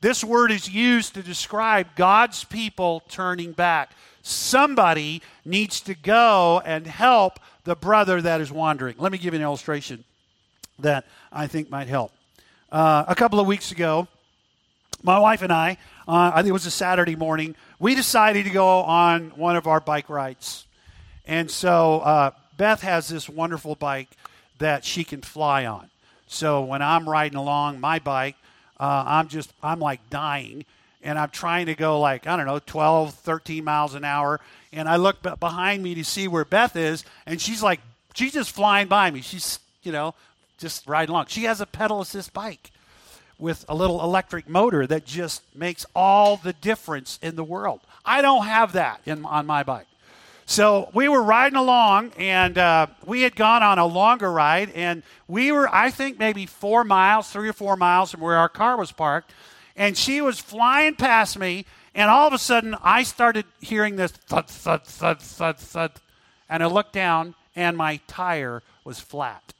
this 0.00 0.22
word 0.22 0.52
is 0.52 0.70
used 0.70 1.14
to 1.14 1.22
describe 1.22 1.88
God's 1.96 2.44
people 2.44 3.02
turning 3.08 3.52
back. 3.52 3.90
Somebody 4.22 5.22
needs 5.44 5.80
to 5.82 5.94
go 5.94 6.62
and 6.64 6.86
help 6.86 7.40
the 7.64 7.74
brother 7.74 8.22
that 8.22 8.40
is 8.40 8.52
wandering. 8.52 8.94
Let 8.98 9.10
me 9.10 9.18
give 9.18 9.34
you 9.34 9.40
an 9.40 9.44
illustration 9.44 10.04
that 10.78 11.04
I 11.32 11.48
think 11.48 11.68
might 11.68 11.88
help. 11.88 12.12
Uh, 12.70 13.04
a 13.08 13.14
couple 13.14 13.40
of 13.40 13.46
weeks 13.46 13.72
ago, 13.72 14.06
my 15.02 15.18
wife 15.18 15.42
and 15.42 15.52
I, 15.52 15.78
uh, 16.08 16.32
I 16.34 16.36
think 16.36 16.48
it 16.48 16.52
was 16.52 16.64
a 16.64 16.70
Saturday 16.70 17.16
morning, 17.16 17.54
we 17.78 17.94
decided 17.94 18.44
to 18.44 18.50
go 18.50 18.80
on 18.80 19.28
one 19.36 19.56
of 19.56 19.66
our 19.66 19.78
bike 19.78 20.08
rides. 20.08 20.66
And 21.26 21.50
so 21.50 22.00
uh, 22.00 22.30
Beth 22.56 22.80
has 22.80 23.08
this 23.08 23.28
wonderful 23.28 23.74
bike 23.74 24.08
that 24.58 24.86
she 24.86 25.04
can 25.04 25.20
fly 25.20 25.66
on. 25.66 25.90
So 26.26 26.62
when 26.62 26.80
I'm 26.80 27.06
riding 27.06 27.36
along 27.36 27.80
my 27.80 27.98
bike, 27.98 28.36
uh, 28.80 29.04
I'm 29.06 29.28
just, 29.28 29.52
I'm 29.62 29.80
like 29.80 30.08
dying. 30.08 30.64
And 31.02 31.18
I'm 31.18 31.28
trying 31.28 31.66
to 31.66 31.74
go 31.74 32.00
like, 32.00 32.26
I 32.26 32.36
don't 32.38 32.46
know, 32.46 32.58
12, 32.58 33.12
13 33.14 33.62
miles 33.62 33.94
an 33.94 34.04
hour. 34.04 34.40
And 34.72 34.88
I 34.88 34.96
look 34.96 35.22
b- 35.22 35.30
behind 35.38 35.82
me 35.82 35.94
to 35.94 36.04
see 36.04 36.26
where 36.26 36.44
Beth 36.44 36.74
is, 36.74 37.04
and 37.26 37.40
she's 37.40 37.62
like, 37.62 37.80
she's 38.14 38.32
just 38.32 38.50
flying 38.50 38.88
by 38.88 39.10
me. 39.10 39.20
She's, 39.20 39.60
you 39.82 39.92
know, 39.92 40.14
just 40.56 40.86
riding 40.88 41.10
along. 41.10 41.26
She 41.26 41.44
has 41.44 41.60
a 41.60 41.66
pedal 41.66 42.00
assist 42.00 42.32
bike 42.32 42.70
with 43.38 43.64
a 43.68 43.74
little 43.74 44.02
electric 44.02 44.48
motor 44.48 44.86
that 44.86 45.04
just 45.04 45.42
makes 45.54 45.86
all 45.94 46.36
the 46.36 46.52
difference 46.52 47.18
in 47.22 47.36
the 47.36 47.44
world. 47.44 47.80
I 48.04 48.22
don't 48.22 48.46
have 48.46 48.72
that 48.72 49.00
in, 49.06 49.24
on 49.24 49.46
my 49.46 49.62
bike. 49.62 49.86
So 50.46 50.88
we 50.94 51.08
were 51.08 51.22
riding 51.22 51.58
along, 51.58 52.12
and 52.16 52.56
uh, 52.56 52.86
we 53.04 53.20
had 53.20 53.36
gone 53.36 53.62
on 53.62 53.78
a 53.78 53.84
longer 53.84 54.32
ride, 54.32 54.70
and 54.70 55.02
we 55.28 55.52
were, 55.52 55.68
I 55.70 55.90
think, 55.90 56.18
maybe 56.18 56.46
four 56.46 56.84
miles, 56.84 57.28
three 57.28 57.50
or 57.50 57.52
four 57.52 57.76
miles 57.76 58.12
from 58.12 58.22
where 58.22 58.38
our 58.38 58.48
car 58.48 58.78
was 58.78 58.90
parked, 58.90 59.30
and 59.76 59.96
she 59.96 60.22
was 60.22 60.38
flying 60.38 60.96
past 60.96 61.38
me, 61.38 61.66
and 61.94 62.10
all 62.10 62.26
of 62.26 62.32
a 62.32 62.38
sudden 62.38 62.74
I 62.82 63.02
started 63.02 63.44
hearing 63.60 63.96
this 63.96 64.12
thud, 64.12 64.48
thud, 64.48 64.84
thud, 64.84 65.20
thud, 65.20 65.58
thud, 65.58 65.92
and 66.48 66.62
I 66.62 66.66
looked 66.66 66.94
down, 66.94 67.34
and 67.54 67.76
my 67.76 68.00
tire 68.06 68.62
was 68.84 69.00
flat. 69.00 69.52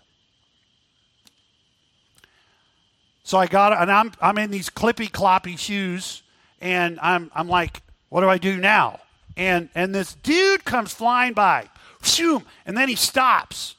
So 3.28 3.36
I 3.36 3.46
got 3.46 3.78
and 3.78 3.92
I'm 3.92 4.10
I'm 4.22 4.38
in 4.38 4.50
these 4.50 4.70
clippy 4.70 5.10
cloppy 5.10 5.58
shoes, 5.58 6.22
and 6.62 6.98
I'm 7.02 7.30
I'm 7.34 7.46
like, 7.46 7.82
what 8.08 8.22
do 8.22 8.28
I 8.30 8.38
do 8.38 8.56
now? 8.56 9.00
And 9.36 9.68
and 9.74 9.94
this 9.94 10.14
dude 10.14 10.64
comes 10.64 10.94
flying 10.94 11.34
by, 11.34 11.68
shoom, 12.00 12.46
and 12.64 12.74
then 12.74 12.88
he 12.88 12.94
stops, 12.94 13.76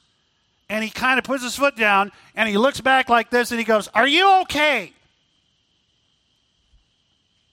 and 0.68 0.84
he 0.84 0.90
kind 0.90 1.18
of 1.18 1.24
puts 1.24 1.42
his 1.42 1.56
foot 1.56 1.74
down, 1.74 2.12
and 2.36 2.48
he 2.48 2.56
looks 2.58 2.80
back 2.80 3.08
like 3.08 3.30
this, 3.30 3.50
and 3.50 3.58
he 3.58 3.64
goes, 3.64 3.88
"Are 3.88 4.06
you 4.06 4.42
okay?" 4.42 4.92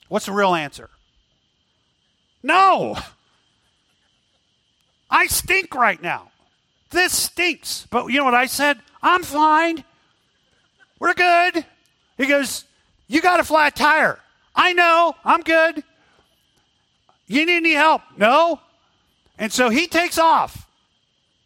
What's 0.07 0.27
the 0.27 0.33
real 0.33 0.53
answer? 0.53 0.91
No. 2.43 2.95
I 5.09 5.25
stink 5.25 5.73
right 5.73 5.99
now. 5.99 6.29
This 6.91 7.11
stinks. 7.11 7.87
But 7.89 8.05
you 8.09 8.19
know 8.19 8.25
what 8.25 8.35
I 8.35 8.45
said? 8.45 8.81
I'm 9.01 9.23
fine. 9.23 9.83
We're 10.99 11.15
good. 11.15 11.65
He 12.17 12.25
goes, 12.25 12.65
You 13.07 13.21
got 13.21 13.39
a 13.39 13.43
flat 13.43 13.75
tire. 13.75 14.19
I 14.55 14.73
know. 14.73 15.15
I'm 15.23 15.41
good. 15.41 15.83
You 17.27 17.45
need 17.45 17.57
any 17.57 17.73
help? 17.73 18.01
No. 18.17 18.59
And 19.37 19.51
so 19.51 19.69
he 19.69 19.87
takes 19.87 20.17
off. 20.17 20.67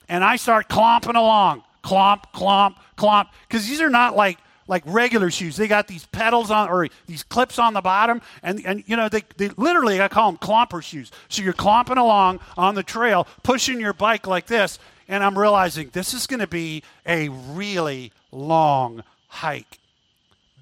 And 0.08 0.24
I 0.24 0.38
start 0.38 0.70
clomping 0.70 1.16
along. 1.16 1.64
Clomp, 1.84 2.24
clomp, 2.34 2.76
clomp. 2.98 3.28
Because 3.48 3.68
these 3.68 3.82
are 3.82 3.90
not 3.90 4.16
like 4.16 4.38
like 4.68 4.84
regular 4.86 5.30
shoes. 5.30 5.58
They 5.58 5.68
got 5.68 5.88
these 5.88 6.06
pedals 6.08 6.50
on 6.50 6.70
or 6.70 6.88
these 7.06 7.24
clips 7.24 7.60
on 7.60 7.74
the 7.74 7.82
bottom, 7.82 8.22
and, 8.42 8.66
and 8.66 8.84
you 8.88 8.96
know 8.96 9.10
they, 9.10 9.24
they 9.36 9.50
literally 9.58 10.00
I 10.00 10.08
call 10.08 10.32
them 10.32 10.38
clomper 10.38 10.82
shoes. 10.82 11.12
So 11.28 11.44
you're 11.44 11.52
clomping 11.52 11.98
along 11.98 12.40
on 12.56 12.76
the 12.76 12.84
trail, 12.84 13.28
pushing 13.44 13.82
your 13.82 13.92
bike 13.92 14.28
like 14.28 14.48
this, 14.48 14.80
and 15.10 15.26
I'm 15.26 15.38
realizing 15.38 15.90
this 15.92 16.14
is 16.14 16.26
going 16.26 16.40
to 16.40 16.48
be 16.48 16.84
a 17.06 17.28
really 17.28 18.14
long 18.32 19.04
hike. 19.28 19.81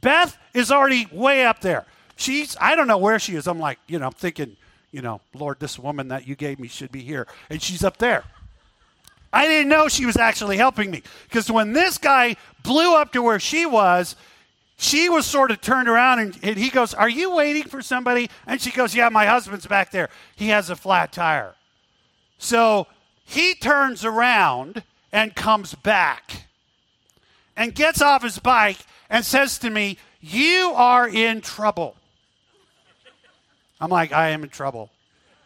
Beth 0.01 0.37
is 0.53 0.71
already 0.71 1.07
way 1.11 1.45
up 1.45 1.61
there. 1.61 1.85
She's, 2.15 2.57
I 2.59 2.75
don't 2.75 2.87
know 2.87 2.97
where 2.97 3.19
she 3.19 3.35
is. 3.35 3.47
I'm 3.47 3.59
like, 3.59 3.79
you 3.87 3.99
know, 3.99 4.07
I'm 4.07 4.13
thinking, 4.13 4.57
you 4.91 5.01
know, 5.01 5.21
Lord, 5.33 5.59
this 5.59 5.79
woman 5.79 6.09
that 6.09 6.27
you 6.27 6.35
gave 6.35 6.59
me 6.59 6.67
should 6.67 6.91
be 6.91 7.01
here. 7.01 7.27
And 7.49 7.61
she's 7.61 7.83
up 7.83 7.97
there. 7.97 8.23
I 9.31 9.47
didn't 9.47 9.69
know 9.69 9.87
she 9.87 10.05
was 10.05 10.17
actually 10.17 10.57
helping 10.57 10.89
me 10.89 11.03
because 11.25 11.51
when 11.51 11.73
this 11.73 11.97
guy 11.97 12.35
blew 12.63 12.95
up 12.95 13.13
to 13.13 13.21
where 13.21 13.39
she 13.39 13.65
was, 13.65 14.15
she 14.77 15.07
was 15.09 15.25
sort 15.25 15.51
of 15.51 15.61
turned 15.61 15.87
around 15.87 16.19
and, 16.19 16.39
and, 16.41 16.57
he 16.57 16.69
goes, 16.69 16.93
Are 16.93 17.09
you 17.09 17.35
waiting 17.35 17.63
for 17.63 17.81
somebody? 17.81 18.29
And 18.47 18.59
she 18.59 18.71
goes, 18.71 18.95
Yeah, 18.95 19.09
my 19.09 19.25
husband's 19.25 19.67
back 19.67 19.91
there. 19.91 20.09
He 20.35 20.47
has 20.47 20.69
a 20.69 20.75
flat 20.75 21.11
tire. 21.11 21.53
So 22.39 22.87
he 23.23 23.53
turns 23.53 24.03
around 24.03 24.83
and 25.11 25.35
comes 25.35 25.75
back 25.75 26.45
and 27.55 27.75
gets 27.75 28.01
off 28.01 28.23
his 28.23 28.39
bike 28.39 28.77
and 29.09 29.25
says 29.25 29.57
to 29.59 29.69
me, 29.69 29.97
You 30.21 30.73
are 30.75 31.07
in 31.07 31.41
trouble. 31.41 31.95
I'm 33.81 33.89
like, 33.89 34.11
I 34.11 34.29
am 34.29 34.43
in 34.43 34.49
trouble. 34.49 34.89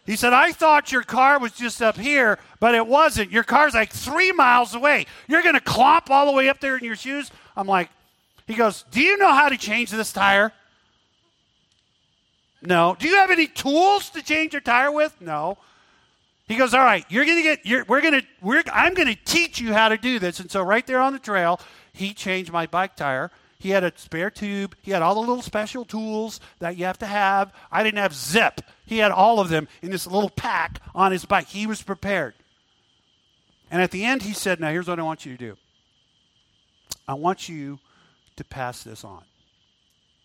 He 0.05 0.16
said, 0.18 0.34
I 0.34 0.51
thought 0.51 0.91
your 0.91 1.03
car 1.03 1.39
was 1.39 1.53
just 1.53 1.82
up 1.82 1.97
here, 1.97 2.38
but 2.59 2.76
it 2.76 2.86
wasn't. 2.86 3.32
Your 3.32 3.43
car's 3.43 3.74
like 3.74 3.91
three 3.91 4.34
miles 4.34 4.76
away. 4.76 5.05
You're 5.28 5.43
going 5.43 5.55
to 5.55 5.61
clomp 5.61 6.09
all 6.09 6.26
the 6.26 6.34
way 6.34 6.49
up 6.49 6.59
there 6.59 6.76
in 6.76 6.84
your 6.84 6.97
shoes? 6.97 7.32
I'm 7.55 7.68
like, 7.68 7.89
he 8.45 8.55
goes, 8.55 8.84
Do 8.91 9.01
you 9.01 9.18
know 9.18 9.32
how 9.32 9.49
to 9.49 9.57
change 9.57 9.91
this 9.91 10.11
tire? 10.11 10.51
No. 12.61 12.95
Do 12.99 13.07
you 13.07 13.16
have 13.16 13.32
any 13.32 13.47
tools 13.47 14.09
to 14.11 14.22
change 14.22 14.53
your 14.53 14.61
tire 14.61 14.91
with? 14.91 15.20
No. 15.22 15.57
He 16.49 16.55
goes, 16.55 16.74
All 16.74 16.84
right, 16.84 17.05
you're 17.07 17.24
to 17.24 17.41
get, 17.41 17.66
you're, 17.66 17.86
we're 17.86 18.01
to, 18.01 18.24
we're, 18.41 18.64
I'm 18.74 18.95
to 18.95 19.16
teach 19.16 19.61
you 19.61 19.74
how 19.74 19.88
to 19.88 19.97
do 19.97 20.20
this. 20.20 20.41
And 20.41 20.51
so 20.51 20.61
right 20.64 20.86
there 20.86 20.99
on 20.99 21.14
the 21.14 21.20
trail, 21.20 21.61
he 21.93 22.14
changed 22.14 22.51
my 22.51 22.66
bike 22.66 22.97
tire 22.97 23.32
he 23.64 23.70
had 23.70 23.86
a 23.86 23.93
spare 23.95 24.30
tube. 24.30 24.76
He 24.82 24.91
had 24.91 25.01
all 25.01 25.16
the 25.16 25.22
little 25.22 25.41
special 25.41 25.86
tools 25.86 26.41
that 26.59 26.76
you 26.76 26.84
have 26.84 26.99
to 26.99 27.05
have. 27.05 27.53
I 27.72 27.82
didn't 27.82 27.99
have 27.99 28.14
zip. 28.14 28.59
He 28.86 28.97
had 28.97 29.11
all 29.11 29.39
of 29.39 29.47
them 29.47 29.70
in 29.82 29.89
this 29.89 30.05
little 30.05 30.30
pack 30.30 30.82
on 30.93 31.14
his 31.14 31.24
bike. 31.24 31.47
He 31.47 31.66
was 31.66 31.82
prepared. 31.82 32.34
And 33.72 33.82
at 33.82 33.91
the 33.91 34.03
end, 34.03 34.24
he 34.24 34.34
said, 34.34 34.59
Now, 34.59 34.70
here's 34.70 34.89
what 34.89 34.99
I 34.99 35.03
want 35.03 35.26
you 35.26 35.32
to 35.32 35.38
do 35.38 35.57
I 37.07 37.14
want 37.14 37.47
you 37.47 37.80
to 38.36 38.43
pass 38.43 38.84
this 38.84 39.05
on. 39.05 39.24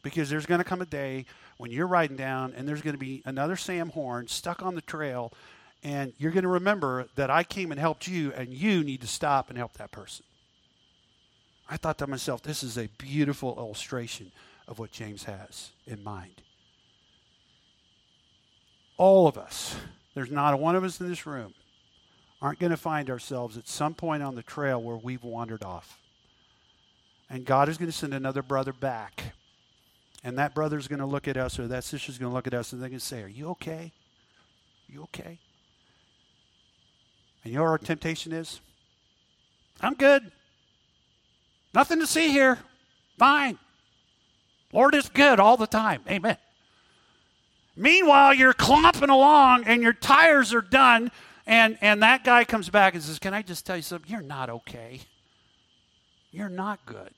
Because 0.03 0.28
there's 0.28 0.47
going 0.47 0.59
to 0.59 0.64
come 0.64 0.82
a 0.82 0.86
day 0.86 1.24
when 1.59 1.70
you're 1.70 1.86
riding 1.86 2.16
down 2.16 2.55
and 2.57 2.68
there's 2.68 2.82
going 2.82 2.95
to 2.95 2.99
be 2.99 3.22
another 3.24 3.55
Sam 3.55 3.91
Horn 3.91 4.26
stuck 4.26 4.64
on 4.64 4.74
the 4.74 4.80
trail, 4.80 5.32
and 5.84 6.12
you're 6.18 6.32
going 6.32 6.43
to 6.43 6.49
remember 6.49 7.07
that 7.14 7.30
I 7.30 7.45
came 7.45 7.70
and 7.70 7.78
helped 7.78 8.09
you, 8.09 8.32
and 8.32 8.53
you 8.53 8.82
need 8.82 9.01
to 9.03 9.07
stop 9.07 9.49
and 9.49 9.57
help 9.57 9.74
that 9.74 9.93
person. 9.93 10.24
I 11.68 11.76
thought 11.76 11.98
to 11.98 12.06
myself, 12.06 12.42
this 12.42 12.62
is 12.62 12.78
a 12.78 12.88
beautiful 12.98 13.54
illustration 13.58 14.32
of 14.66 14.78
what 14.78 14.90
James 14.90 15.24
has 15.24 15.70
in 15.86 16.02
mind. 16.02 16.42
All 18.96 19.28
of 19.28 19.36
us, 19.36 19.76
there's 20.14 20.30
not 20.30 20.54
a 20.54 20.56
one 20.56 20.76
of 20.76 20.82
us 20.82 21.00
in 21.00 21.08
this 21.08 21.26
room, 21.26 21.54
aren't 22.40 22.58
going 22.58 22.70
to 22.70 22.76
find 22.76 23.10
ourselves 23.10 23.56
at 23.56 23.68
some 23.68 23.94
point 23.94 24.22
on 24.22 24.34
the 24.34 24.42
trail 24.42 24.82
where 24.82 24.96
we've 24.96 25.22
wandered 25.22 25.62
off. 25.62 25.98
And 27.30 27.44
God 27.44 27.68
is 27.68 27.76
going 27.76 27.90
to 27.90 27.96
send 27.96 28.14
another 28.14 28.42
brother 28.42 28.72
back. 28.72 29.34
And 30.24 30.38
that 30.38 30.54
brother's 30.54 30.88
going 30.88 31.00
to 31.00 31.06
look 31.06 31.28
at 31.28 31.36
us, 31.36 31.58
or 31.58 31.68
that 31.68 31.84
sister's 31.84 32.18
going 32.18 32.30
to 32.30 32.34
look 32.34 32.46
at 32.46 32.54
us, 32.54 32.72
and 32.72 32.80
they're 32.80 32.88
going 32.88 32.98
to 32.98 33.04
say, 33.04 33.22
Are 33.22 33.28
you 33.28 33.50
okay? 33.50 33.92
Are 34.88 34.92
you 34.92 35.02
okay? 35.04 35.38
And 37.44 37.52
you 37.52 37.58
know 37.58 37.64
what 37.64 37.70
our 37.70 37.78
temptation 37.78 38.32
is? 38.32 38.60
I'm 39.80 39.94
good. 39.94 40.32
Nothing 41.74 42.00
to 42.00 42.06
see 42.06 42.30
here. 42.30 42.58
Fine. 43.18 43.58
Lord 44.72 44.94
is 44.94 45.08
good 45.08 45.40
all 45.40 45.56
the 45.56 45.66
time. 45.66 46.02
Amen. 46.08 46.36
Meanwhile, 47.76 48.34
you're 48.34 48.52
clomping 48.52 49.10
along 49.10 49.64
and 49.64 49.82
your 49.82 49.92
tires 49.92 50.52
are 50.52 50.60
done, 50.60 51.10
and, 51.46 51.78
and 51.80 52.02
that 52.02 52.24
guy 52.24 52.44
comes 52.44 52.68
back 52.68 52.94
and 52.94 53.02
says, 53.02 53.18
Can 53.18 53.34
I 53.34 53.42
just 53.42 53.64
tell 53.64 53.76
you 53.76 53.82
something? 53.82 54.10
You're 54.10 54.20
not 54.20 54.50
okay. 54.50 55.00
You're 56.30 56.48
not 56.48 56.84
good. 56.84 57.14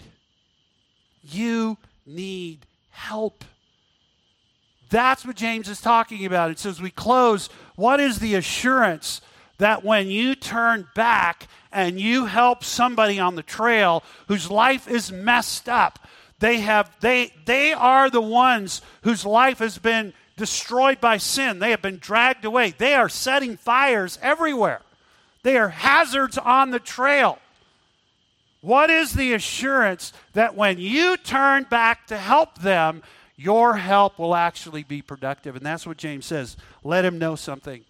You 1.23 1.79
need 2.07 2.67
help. 2.91 3.45
That's 4.91 5.25
what 5.25 5.37
James 5.37 5.69
is 5.69 5.81
talking 5.81 6.27
about. 6.27 6.51
It 6.51 6.59
says, 6.59 6.81
We 6.81 6.91
close, 6.91 7.49
what 7.77 8.01
is 8.01 8.19
the 8.19 8.35
assurance 8.35 9.21
that 9.61 9.85
when 9.85 10.09
you 10.09 10.35
turn 10.35 10.89
back 10.95 11.49
and 11.71 12.01
you 12.01 12.27
help 12.27 12.65
somebody 12.65 13.19
on 13.19 13.37
the 13.37 13.43
trail 13.43 14.03
whose 14.29 14.51
life 14.51 14.89
is 14.89 15.13
messed 15.13 15.69
up, 15.69 15.99
they 16.41 16.61
have 16.61 16.91
they 17.01 17.33
they 17.45 17.73
are 17.73 18.11
the 18.11 18.21
ones 18.21 18.83
whose 19.03 19.25
life 19.25 19.59
has 19.59 19.79
been 19.79 20.13
destroyed 20.37 21.01
by 21.01 21.19
sin. 21.19 21.59
They 21.59 21.71
have 21.71 21.83
been 21.83 21.99
dragged 21.99 22.45
away. 22.45 22.75
They 22.77 22.95
are 22.95 23.09
setting 23.09 23.57
fires 23.57 24.19
everywhere. 24.23 24.81
They 25.43 25.57
are 25.57 25.69
hazards 25.69 26.39
on 26.39 26.71
the 26.71 26.81
trail. 26.81 27.39
What 28.63 28.91
is 28.91 29.13
the 29.13 29.33
assurance 29.35 30.13
that 30.33 30.55
when 30.55 30.79
you 30.79 31.17
turn 31.17 31.65
back 31.65 32.07
to 32.09 32.17
help 32.17 32.59
them, 32.59 33.03
your 33.37 33.77
help 33.77 34.19
will 34.19 34.35
actually 34.35 34.83
be 34.83 35.01
productive? 35.01 35.57
And 35.57 35.65
that's 35.65 35.87
what 35.87 35.97
James 35.97 36.27
says. 36.27 36.57
Let 36.85 37.05
him 37.05 37.19
know 37.19 37.37
something. 37.37 37.85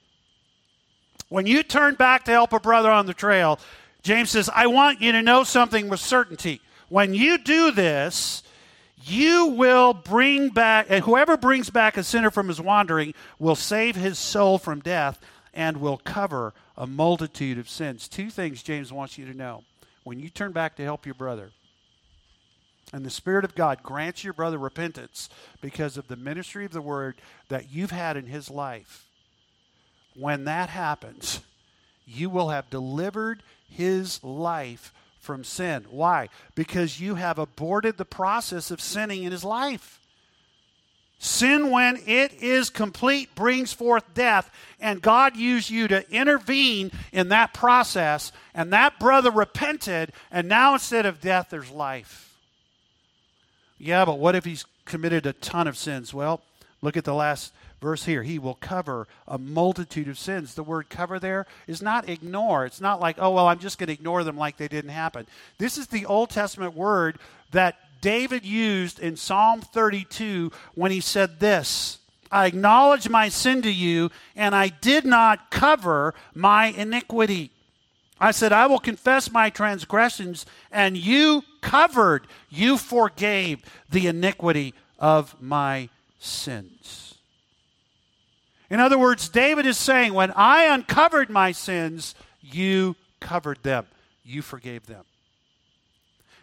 When 1.30 1.46
you 1.46 1.62
turn 1.62 1.94
back 1.94 2.24
to 2.24 2.32
help 2.32 2.52
a 2.52 2.60
brother 2.60 2.90
on 2.90 3.06
the 3.06 3.14
trail, 3.14 3.58
James 4.02 4.30
says, 4.30 4.50
I 4.52 4.66
want 4.66 5.00
you 5.00 5.12
to 5.12 5.22
know 5.22 5.44
something 5.44 5.88
with 5.88 6.00
certainty. 6.00 6.60
When 6.88 7.14
you 7.14 7.38
do 7.38 7.70
this, 7.70 8.42
you 9.04 9.46
will 9.46 9.94
bring 9.94 10.48
back, 10.48 10.86
and 10.90 11.04
whoever 11.04 11.36
brings 11.36 11.70
back 11.70 11.96
a 11.96 12.02
sinner 12.02 12.30
from 12.30 12.48
his 12.48 12.60
wandering 12.60 13.14
will 13.38 13.54
save 13.54 13.94
his 13.94 14.18
soul 14.18 14.58
from 14.58 14.80
death 14.80 15.20
and 15.54 15.76
will 15.76 15.98
cover 15.98 16.52
a 16.76 16.86
multitude 16.86 17.58
of 17.58 17.68
sins. 17.68 18.08
Two 18.08 18.28
things 18.28 18.62
James 18.62 18.92
wants 18.92 19.16
you 19.16 19.24
to 19.26 19.34
know 19.34 19.62
when 20.02 20.18
you 20.18 20.30
turn 20.30 20.50
back 20.50 20.76
to 20.76 20.84
help 20.84 21.06
your 21.06 21.14
brother, 21.14 21.50
and 22.92 23.06
the 23.06 23.10
Spirit 23.10 23.44
of 23.44 23.54
God 23.54 23.84
grants 23.84 24.24
your 24.24 24.32
brother 24.32 24.58
repentance 24.58 25.28
because 25.60 25.96
of 25.96 26.08
the 26.08 26.16
ministry 26.16 26.64
of 26.64 26.72
the 26.72 26.82
word 26.82 27.20
that 27.48 27.70
you've 27.70 27.92
had 27.92 28.16
in 28.16 28.26
his 28.26 28.50
life, 28.50 29.06
when 30.16 30.44
that 30.44 30.68
happens, 30.68 31.40
you 32.06 32.30
will 32.30 32.48
have 32.48 32.70
delivered 32.70 33.42
his 33.68 34.22
life 34.24 34.92
from 35.20 35.44
sin. 35.44 35.86
Why? 35.90 36.28
Because 36.54 37.00
you 37.00 37.14
have 37.14 37.38
aborted 37.38 37.96
the 37.96 38.04
process 38.04 38.70
of 38.70 38.80
sinning 38.80 39.22
in 39.22 39.32
his 39.32 39.44
life. 39.44 39.98
Sin, 41.22 41.70
when 41.70 41.98
it 42.06 42.32
is 42.42 42.70
complete, 42.70 43.34
brings 43.34 43.74
forth 43.74 44.14
death, 44.14 44.50
and 44.80 45.02
God 45.02 45.36
used 45.36 45.68
you 45.68 45.86
to 45.88 46.10
intervene 46.10 46.90
in 47.12 47.28
that 47.28 47.52
process, 47.52 48.32
and 48.54 48.72
that 48.72 48.98
brother 48.98 49.30
repented, 49.30 50.12
and 50.30 50.48
now 50.48 50.72
instead 50.72 51.04
of 51.04 51.20
death, 51.20 51.48
there's 51.50 51.70
life. 51.70 52.34
Yeah, 53.78 54.06
but 54.06 54.18
what 54.18 54.34
if 54.34 54.46
he's 54.46 54.64
committed 54.86 55.26
a 55.26 55.34
ton 55.34 55.68
of 55.68 55.76
sins? 55.76 56.14
Well, 56.14 56.40
look 56.80 56.96
at 56.96 57.04
the 57.04 57.14
last 57.14 57.52
verse 57.80 58.04
here. 58.04 58.22
He 58.22 58.38
will 58.38 58.54
cover 58.54 59.08
a 59.26 59.38
multitude 59.38 60.08
of 60.08 60.18
sins. 60.18 60.54
The 60.54 60.62
word 60.62 60.88
cover 60.88 61.18
there 61.18 61.46
is 61.66 61.82
not 61.82 62.08
ignore. 62.08 62.66
It's 62.66 62.80
not 62.80 63.00
like, 63.00 63.16
oh, 63.18 63.30
well, 63.30 63.48
I'm 63.48 63.58
just 63.58 63.78
going 63.78 63.88
to 63.88 63.92
ignore 63.92 64.24
them 64.24 64.36
like 64.36 64.56
they 64.56 64.68
didn't 64.68 64.90
happen. 64.90 65.26
This 65.58 65.78
is 65.78 65.86
the 65.86 66.06
Old 66.06 66.30
Testament 66.30 66.74
word 66.74 67.18
that 67.52 67.76
David 68.00 68.44
used 68.44 68.98
in 69.00 69.16
Psalm 69.16 69.60
32 69.60 70.52
when 70.74 70.90
he 70.90 71.00
said 71.00 71.40
this 71.40 71.98
I 72.32 72.46
acknowledge 72.46 73.08
my 73.08 73.28
sin 73.28 73.62
to 73.62 73.72
you, 73.72 74.10
and 74.36 74.54
I 74.54 74.68
did 74.68 75.04
not 75.04 75.50
cover 75.50 76.14
my 76.32 76.66
iniquity. 76.66 77.50
I 78.20 78.30
said, 78.30 78.52
I 78.52 78.66
will 78.66 78.78
confess 78.78 79.32
my 79.32 79.50
transgressions, 79.50 80.46
and 80.70 80.96
you 80.96 81.42
covered, 81.60 82.26
you 82.48 82.76
forgave 82.76 83.64
the 83.88 84.06
iniquity 84.06 84.74
of 84.98 85.40
my 85.40 85.88
sins. 86.18 87.09
In 88.70 88.78
other 88.78 88.98
words, 88.98 89.28
David 89.28 89.66
is 89.66 89.76
saying, 89.76 90.14
when 90.14 90.30
I 90.36 90.72
uncovered 90.72 91.28
my 91.28 91.50
sins, 91.50 92.14
you 92.40 92.94
covered 93.18 93.62
them, 93.64 93.86
you 94.24 94.42
forgave 94.42 94.86
them. 94.86 95.04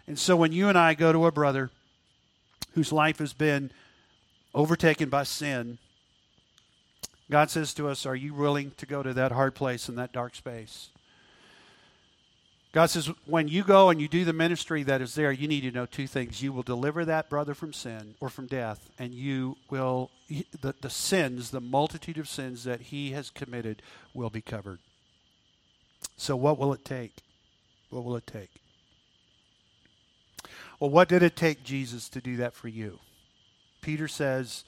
And 0.08 0.20
so 0.20 0.36
when 0.36 0.52
you 0.52 0.68
and 0.68 0.78
I 0.78 0.94
go 0.94 1.14
to 1.14 1.26
a 1.26 1.32
brother 1.32 1.72
whose 2.74 2.92
life 2.92 3.20
has 3.20 3.34
been 3.34 3.72
overtaken 4.54 5.10
by 5.10 5.24
sin, 5.24 5.78
God 7.32 7.50
says 7.50 7.74
to 7.76 7.88
us, 7.88 8.06
Are 8.06 8.16
you 8.16 8.34
willing 8.34 8.72
to 8.78 8.86
go 8.86 9.02
to 9.04 9.14
that 9.14 9.32
hard 9.32 9.56
place 9.56 9.90
and 9.90 9.98
that 9.98 10.14
dark 10.14 10.36
space? 10.36 10.90
God 12.74 12.88
says, 12.88 13.10
when 13.26 13.48
you 13.48 13.64
go 13.64 13.90
and 13.90 14.02
you 14.02 14.08
do 14.08 14.26
the 14.26 14.34
ministry 14.34 14.84
that 14.84 15.02
is 15.02 15.16
there, 15.16 15.32
you 15.32 15.48
need 15.48 15.62
to 15.62 15.72
know 15.72 15.86
two 15.86 16.06
things. 16.06 16.44
You 16.44 16.52
will 16.52 16.64
deliver 16.64 17.06
that 17.06 17.30
brother 17.30 17.54
from 17.54 17.74
sin 17.74 18.16
or 18.20 18.30
from 18.30 18.46
death, 18.46 18.90
and 19.00 19.14
you 19.14 19.58
will, 19.70 20.12
the, 20.62 20.76
the 20.82 20.90
sins, 20.90 21.52
the 21.52 21.62
multitude 21.62 22.18
of 22.18 22.28
sins 22.28 22.66
that 22.66 22.82
he 22.82 23.12
has 23.12 23.30
committed 23.30 23.82
will 24.14 24.30
be 24.30 24.42
covered. 24.42 24.80
So, 26.18 26.36
what 26.36 26.58
will 26.58 26.74
it 26.74 26.84
take? 26.84 27.16
What 27.90 28.04
will 28.04 28.18
it 28.18 28.28
take? 28.28 28.52
Well, 30.80 30.90
what 30.90 31.08
did 31.08 31.24
it 31.24 31.36
take 31.36 31.64
Jesus 31.64 32.10
to 32.10 32.22
do 32.22 32.38
that 32.38 32.54
for 32.54 32.68
you? 32.68 33.00
Peter 33.82 34.08
says 34.08 34.66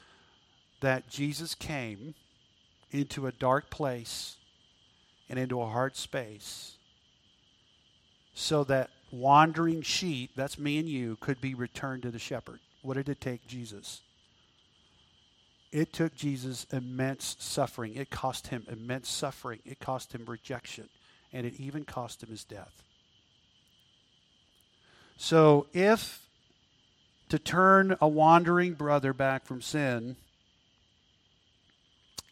that 0.79 1.09
Jesus 1.09 1.53
came 1.53 2.15
into 2.91 3.27
a 3.27 3.31
dark 3.31 3.69
place 3.69 4.37
and 5.29 5.37
into 5.37 5.61
a 5.61 5.67
hard 5.67 5.95
space 5.95 6.77
so 8.39 8.63
that 8.63 8.89
wandering 9.11 9.81
sheep, 9.81 10.31
that's 10.35 10.57
me 10.57 10.79
and 10.79 10.87
you, 10.87 11.17
could 11.19 11.41
be 11.41 11.53
returned 11.53 12.03
to 12.03 12.09
the 12.09 12.19
shepherd. 12.19 12.59
What 12.81 12.95
did 12.95 13.09
it 13.09 13.19
take 13.19 13.45
Jesus? 13.45 14.01
It 15.73 15.91
took 15.91 16.15
Jesus 16.15 16.65
immense 16.71 17.35
suffering. 17.39 17.95
It 17.95 18.09
cost 18.09 18.47
him 18.47 18.65
immense 18.71 19.09
suffering. 19.09 19.59
It 19.65 19.79
cost 19.79 20.13
him 20.13 20.23
rejection. 20.25 20.87
And 21.33 21.45
it 21.45 21.59
even 21.59 21.83
cost 21.83 22.23
him 22.23 22.29
his 22.29 22.45
death. 22.45 22.81
So 25.17 25.67
if 25.73 26.21
to 27.27 27.37
turn 27.37 27.97
a 27.99 28.07
wandering 28.07 28.73
brother 28.73 29.13
back 29.13 29.45
from 29.45 29.61
sin, 29.61 30.15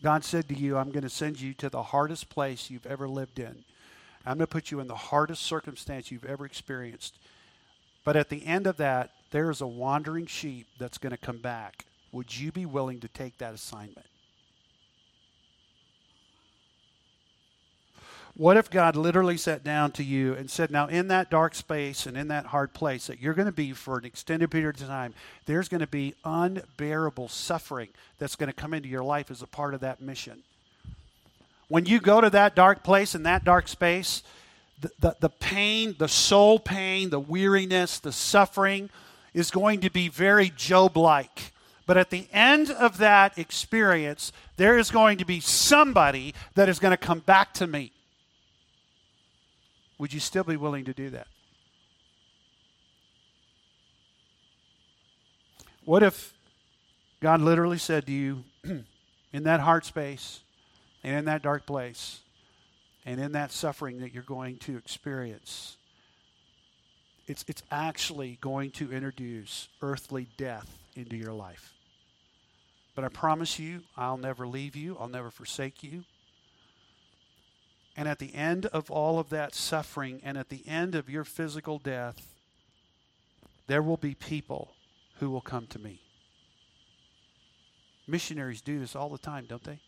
God 0.02 0.24
said 0.24 0.48
to 0.48 0.56
you, 0.56 0.78
I'm 0.78 0.92
going 0.92 1.04
to 1.04 1.10
send 1.10 1.42
you 1.42 1.54
to 1.56 1.70
the 1.70 1.84
hardest 1.84 2.30
place 2.30 2.70
you've 2.70 2.86
ever 2.86 3.10
lived 3.10 3.40
in. 3.40 3.66
I'm 4.28 4.38
going 4.38 4.48
to 4.48 4.48
put 4.48 4.72
you 4.72 4.80
in 4.80 4.88
the 4.88 4.96
hardest 4.96 5.44
circumstance 5.44 6.12
you've 6.12 6.26
ever 6.26 6.46
experienced. 6.46 7.16
But 8.04 8.16
at 8.16 8.30
the 8.30 8.46
end 8.46 8.68
of 8.68 8.78
that, 8.78 9.12
there's 9.32 9.62
a 9.62 9.68
wandering 9.68 10.26
sheep 10.26 10.68
that's 10.80 10.98
going 10.98 11.12
to 11.12 11.18
come 11.18 11.40
back. 11.40 11.86
Would 12.12 12.38
you 12.38 12.52
be 12.52 12.66
willing 12.66 13.00
to 13.02 13.08
take 13.08 13.38
that 13.38 13.54
assignment? 13.54 14.06
What 18.38 18.56
if 18.56 18.70
God 18.70 18.96
literally 18.96 19.36
sat 19.36 19.64
down 19.64 19.92
to 19.94 20.04
you 20.04 20.36
and 20.36 20.50
said, 20.50 20.70
Now, 20.70 20.86
in 20.86 21.08
that 21.08 21.32
dark 21.32 21.56
space 21.56 22.06
and 22.06 22.16
in 22.16 22.28
that 22.28 22.46
hard 22.46 22.74
place 22.74 23.08
that 23.08 23.20
you're 23.20 23.34
going 23.34 23.48
to 23.48 23.52
be 23.52 23.74
for 23.74 23.98
an 23.98 24.06
extended 24.06 24.52
period 24.52 24.80
of 24.80 24.88
time, 24.88 25.16
there's 25.48 25.68
going 25.68 25.82
to 25.82 25.88
be 25.88 26.14
unbearable 26.24 27.30
suffering 27.30 27.90
that's 28.20 28.36
going 28.36 28.48
to 28.48 28.56
come 28.56 28.76
into 28.76 28.90
your 28.90 29.04
life 29.04 29.32
as 29.32 29.42
a 29.42 29.48
part 29.48 29.74
of 29.74 29.80
that 29.80 30.02
mission. 30.02 30.44
When 31.68 31.86
you 31.86 32.00
go 32.00 32.22
to 32.22 32.30
that 32.30 32.56
dark 32.56 32.84
place 32.84 33.14
and 33.16 33.26
that 33.26 33.44
dark 33.44 33.68
space, 33.68 34.24
the, 34.80 34.92
the, 35.00 35.16
the 35.20 35.30
pain, 35.30 35.96
the 35.98 36.08
soul 36.08 36.60
pain, 36.60 37.10
the 37.10 37.20
weariness, 37.20 38.00
the 38.00 38.12
suffering 38.12 38.90
is 39.34 39.52
going 39.52 39.82
to 39.82 39.90
be 39.90 40.08
very 40.08 40.50
Job 40.56 40.96
like. 40.96 41.52
But 41.86 41.98
at 41.98 42.10
the 42.10 42.28
end 42.32 42.70
of 42.70 42.98
that 42.98 43.38
experience, 43.38 44.32
there 44.58 44.78
is 44.78 44.92
going 44.92 45.18
to 45.18 45.26
be 45.26 45.40
somebody 45.40 46.34
that 46.56 46.70
is 46.70 46.80
going 46.80 46.92
to 46.92 46.98
come 46.98 47.20
back 47.20 47.54
to 47.56 47.68
me 47.68 47.92
would 49.98 50.14
you 50.14 50.20
still 50.20 50.44
be 50.44 50.58
willing 50.58 50.86
to 50.86 50.94
do 50.94 51.10
that? 51.10 51.28
What 55.86 56.04
if 56.04 56.34
God 57.22 57.42
literally 57.42 57.78
said 57.78 58.06
to 58.08 58.12
you, 58.12 58.44
in 59.34 59.44
that 59.44 59.62
heart 59.62 59.86
space, 59.86 60.42
and 61.04 61.16
in 61.16 61.26
that 61.26 61.42
dark 61.42 61.66
place, 61.66 62.22
and 63.06 63.22
in 63.22 63.32
that 63.34 63.52
suffering 63.52 64.00
that 64.00 64.14
you're 64.14 64.24
going 64.24 64.58
to 64.58 64.78
experience, 64.78 65.78
it's, 67.28 67.44
it's 67.48 67.64
actually 67.72 68.38
going 68.42 68.72
to 68.72 68.92
introduce 68.92 69.68
earthly 69.82 70.28
death 70.38 70.78
into 70.96 71.16
your 71.16 71.34
life. 71.34 71.74
But 72.96 73.04
I 73.04 73.10
promise 73.10 73.60
you, 73.60 73.84
I'll 73.96 74.18
never 74.18 74.48
leave 74.48 74.76
you, 74.76 74.98
I'll 75.00 75.08
never 75.08 75.30
forsake 75.30 75.84
you. 75.84 76.04
And 77.96 78.08
at 78.08 78.20
the 78.20 78.34
end 78.36 78.68
of 78.68 78.92
all 78.92 79.20
of 79.20 79.30
that 79.30 79.56
suffering 79.56 80.22
and 80.24 80.38
at 80.38 80.50
the 80.50 80.64
end 80.68 80.96
of 80.96 81.10
your 81.10 81.24
physical 81.24 81.80
death, 81.80 82.36
there 83.68 83.82
will 83.82 83.98
be 83.98 84.16
people 84.16 84.74
who 85.20 85.30
will 85.30 85.42
come 85.42 85.68
to 85.68 85.80
me. 85.80 86.00
Missionaries 88.08 88.62
do 88.62 88.80
this 88.80 88.96
all 88.96 89.10
the 89.10 89.18
time, 89.18 89.46
don't 89.48 89.64
they? 89.64 89.80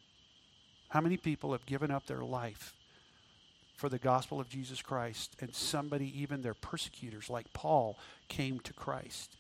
How 0.90 1.02
many 1.02 1.18
people 1.18 1.52
have 1.52 1.66
given 1.66 1.92
up 1.92 2.08
their 2.08 2.24
life 2.24 2.74
for 3.76 3.90
the 3.90 4.00
gospel 4.00 4.40
of 4.40 4.50
Jesus 4.50 4.82
Christ 4.82 5.36
and 5.40 5.54
somebody, 5.54 6.22
even 6.22 6.42
their 6.42 6.54
persecutors 6.54 7.30
like 7.30 7.54
Paul, 7.54 7.98
came 8.28 8.60
to 8.62 8.74
Christ? 8.74 9.38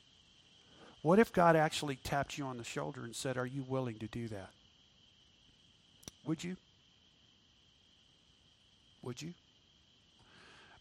What 1.02 1.20
if 1.20 1.34
God 1.34 1.56
actually 1.56 1.95
tapped 1.95 2.38
you 2.38 2.45
on 2.45 2.58
the 2.58 2.64
shoulder 2.64 3.04
and 3.04 3.16
said, 3.16 3.38
Are 3.38 3.45
you 3.45 3.64
willing 3.64 4.00
to 4.00 4.08
do 4.08 4.28
that? 4.30 4.52
Would 6.26 6.43
you? 6.43 6.58
Would 9.02 9.22
you? 9.22 9.34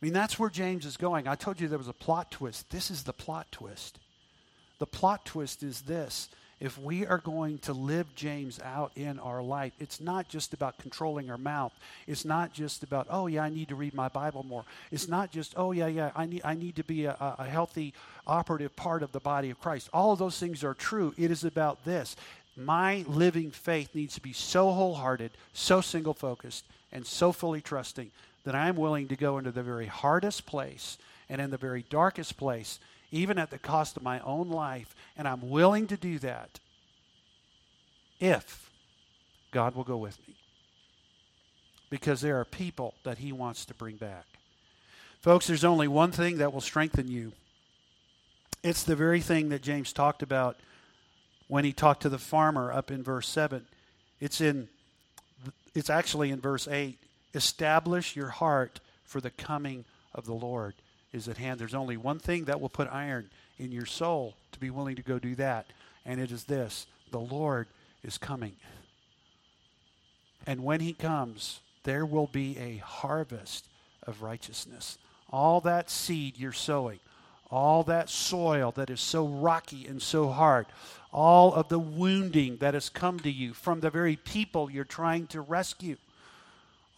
I 0.01 0.05
mean, 0.05 0.13
that's 0.13 0.39
where 0.39 0.51
James 0.51 0.87
is 0.87 0.97
going. 0.97 1.27
I 1.27 1.35
told 1.35 1.61
you 1.61 1.67
there 1.67 1.79
was 1.79 1.89
a 1.89 1.93
plot 1.93 2.31
twist. 2.31 2.71
This 2.71 2.91
is 2.91 3.05
the 3.05 3.13
plot 3.13 3.47
twist. 3.51 3.99
The 4.79 4.87
plot 4.87 5.25
twist 5.25 5.63
is 5.63 5.83
this. 5.83 6.29
If 6.61 6.77
we 6.77 7.07
are 7.07 7.19
going 7.19 7.59
to 7.59 7.73
live 7.73 8.13
James 8.17 8.59
out 8.65 8.91
in 8.97 9.21
our 9.21 9.43
life, 9.43 9.73
it's 9.79 10.01
not 10.01 10.29
just 10.29 10.53
about 10.53 10.79
controlling 10.79 11.31
our 11.31 11.39
mouth. 11.39 11.73
It's 12.09 12.25
not 12.25 12.53
just 12.53 12.83
about, 12.83 13.07
oh, 13.11 13.29
yeah, 13.29 13.45
I 13.45 13.49
need 13.49 13.69
to 13.69 13.77
read 13.77 13.95
my 13.95 14.09
Bible 14.09 14.43
more. 14.43 14.65
It's 14.91 15.07
not 15.07 15.31
just, 15.31 15.55
oh, 15.57 15.71
yeah, 15.71 15.87
yeah, 15.87 16.11
I 16.17 16.27
need, 16.27 16.43
I 16.45 16.55
need 16.55 16.75
to 16.77 16.85
be 16.85 17.05
a, 17.05 17.17
a 17.21 17.45
healthy, 17.45 17.95
operative 18.27 18.75
part 18.75 19.05
of 19.05 19.13
the 19.13 19.21
body 19.21 19.51
of 19.51 19.61
Christ. 19.61 19.89
All 19.93 20.13
of 20.13 20.19
those 20.19 20.39
things 20.39 20.65
are 20.65 20.75
true. 20.75 21.15
It 21.17 21.31
is 21.31 21.45
about 21.45 21.85
this. 21.85 22.17
My 22.57 23.05
living 23.07 23.53
faith 23.53 23.95
needs 23.95 24.15
to 24.15 24.21
be 24.21 24.33
so 24.33 24.73
wholehearted, 24.73 25.31
so 25.53 25.81
single 25.81 26.15
focused, 26.15 26.65
and 26.91 27.07
so 27.07 27.31
fully 27.31 27.61
trusting 27.61 28.11
that 28.45 28.57
I 28.57 28.69
am 28.69 28.77
willing 28.77 29.07
to 29.09 29.17
go 29.17 29.39
into 29.39 29.53
the 29.53 29.63
very 29.63 29.87
hardest 29.87 30.45
place 30.45 30.99
and 31.29 31.41
in 31.41 31.51
the 31.51 31.57
very 31.57 31.85
darkest 31.89 32.37
place, 32.37 32.81
even 33.11 33.39
at 33.39 33.51
the 33.51 33.59
cost 33.59 33.97
of 33.97 34.03
my 34.03 34.21
own 34.21 34.49
life. 34.49 34.95
And 35.17 35.27
I'm 35.27 35.49
willing 35.49 35.87
to 35.89 35.97
do 35.97 36.19
that 36.21 36.61
if 38.21 38.71
God 39.51 39.75
will 39.75 39.85
go 39.85 39.97
with 39.97 40.19
me. 40.27 40.35
Because 41.91 42.21
there 42.21 42.39
are 42.39 42.45
people 42.45 42.95
that 43.05 43.19
He 43.19 43.33
wants 43.33 43.65
to 43.67 43.75
bring 43.75 43.97
back. 43.97 44.27
Folks, 45.21 45.47
there's 45.47 45.65
only 45.65 45.89
one 45.89 46.13
thing 46.13 46.39
that 46.39 46.53
will 46.53 46.61
strengthen 46.61 47.09
you. 47.09 47.33
It's 48.63 48.83
the 48.83 48.97
very 48.97 49.21
thing 49.21 49.49
that 49.49 49.63
James 49.63 49.93
talked 49.93 50.23
about 50.23 50.57
when 51.49 51.65
he 51.65 51.73
talked 51.73 52.03
to 52.03 52.09
the 52.09 52.19
farmer 52.19 52.73
up 52.73 52.91
in 52.91 53.03
verse 53.03 53.29
7. 53.29 53.67
It's 54.21 54.41
in 54.41 54.69
it's 55.75 55.91
actually 55.91 56.31
in 56.31 56.41
verse 56.41 56.67
8. 56.67 56.99
Establish 57.35 58.17
your 58.17 58.31
heart 58.31 58.81
for 59.05 59.21
the 59.21 59.31
coming 59.31 59.85
of 60.15 60.27
the 60.27 60.35
Lord 60.35 60.75
is 61.13 61.29
at 61.29 61.39
hand. 61.39 61.59
There's 61.59 61.75
only 61.75 61.97
one 61.97 62.19
thing 62.19 62.45
that 62.45 62.61
will 62.61 62.69
put 62.69 62.89
iron 62.91 63.31
in 63.59 63.73
your 63.73 63.87
soul 63.87 64.35
to 64.53 64.59
be 64.59 64.71
willing 64.71 64.97
to 64.97 65.03
go 65.03 65.19
do 65.19 65.35
that, 65.37 65.67
and 66.05 66.21
it 66.21 66.31
is 66.31 66.45
this 66.45 66.87
the 67.11 67.21
Lord 67.21 67.67
is 68.03 68.19
coming. 68.19 68.57
And 70.47 70.65
when 70.65 70.81
he 70.81 70.93
comes, 70.93 71.61
there 71.85 72.07
will 72.07 72.27
be 72.27 72.59
a 72.59 72.79
harvest 72.79 73.67
of 74.07 74.23
righteousness. 74.23 74.99
All 75.31 75.61
that 75.63 75.91
seed 75.91 76.39
you're 76.39 76.53
sowing, 76.53 77.01
all 77.51 77.83
that 77.85 78.09
soil 78.09 78.73
that 78.73 78.91
is 78.91 79.01
so 79.01 79.27
rocky 79.27 79.87
and 79.87 80.01
so 80.01 80.29
hard, 80.29 80.67
all 81.13 81.53
of 81.53 81.69
the 81.69 81.79
wounding 81.79 82.59
that 82.59 82.75
has 82.75 82.89
come 82.89 83.21
to 83.21 83.31
you 83.31 83.53
from 83.53 83.81
the 83.81 83.91
very 83.91 84.17
people 84.17 84.71
you're 84.71 84.85
trying 84.85 85.27
to 85.29 85.41
rescue 85.41 85.97